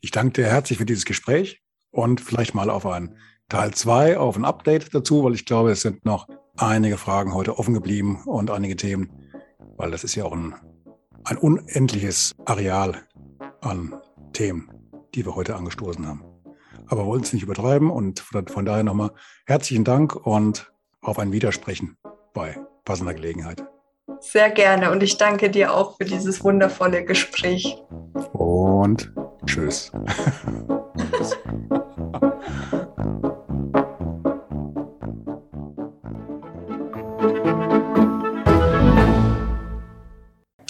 Ich 0.00 0.10
danke 0.10 0.42
dir 0.42 0.48
herzlich 0.48 0.78
für 0.78 0.86
dieses 0.86 1.04
Gespräch 1.04 1.62
und 1.90 2.20
vielleicht 2.20 2.54
mal 2.54 2.70
auf 2.70 2.86
ein 2.86 3.16
Teil 3.48 3.74
zwei, 3.74 4.18
auf 4.18 4.36
ein 4.36 4.44
Update 4.44 4.92
dazu, 4.94 5.22
weil 5.22 5.34
ich 5.34 5.44
glaube, 5.44 5.70
es 5.70 5.82
sind 5.82 6.04
noch 6.04 6.28
einige 6.56 6.98
Fragen 6.98 7.34
heute 7.34 7.58
offen 7.58 7.74
geblieben 7.74 8.22
und 8.24 8.50
einige 8.50 8.76
Themen, 8.76 9.30
weil 9.76 9.90
das 9.90 10.02
ist 10.02 10.14
ja 10.16 10.24
auch 10.24 10.32
ein 10.32 10.54
ein 11.26 11.38
unendliches 11.38 12.32
Areal 12.44 13.02
an 13.60 14.00
Themen, 14.32 14.70
die 15.14 15.24
wir 15.26 15.34
heute 15.34 15.56
angestoßen 15.56 16.06
haben. 16.06 16.24
Aber 16.86 17.02
wir 17.02 17.06
wollen 17.06 17.22
es 17.22 17.32
nicht 17.32 17.42
übertreiben 17.42 17.90
und 17.90 18.20
von 18.20 18.64
daher 18.64 18.84
nochmal 18.84 19.10
herzlichen 19.44 19.84
Dank 19.84 20.14
und 20.14 20.72
auf 21.02 21.18
ein 21.18 21.32
Widersprechen 21.32 21.96
bei 22.32 22.56
passender 22.84 23.14
Gelegenheit. 23.14 23.64
Sehr 24.20 24.50
gerne 24.50 24.92
und 24.92 25.02
ich 25.02 25.18
danke 25.18 25.50
dir 25.50 25.74
auch 25.74 25.96
für 25.96 26.04
dieses 26.04 26.44
wundervolle 26.44 27.04
Gespräch. 27.04 27.76
Und 28.32 29.12
tschüss. 29.46 29.90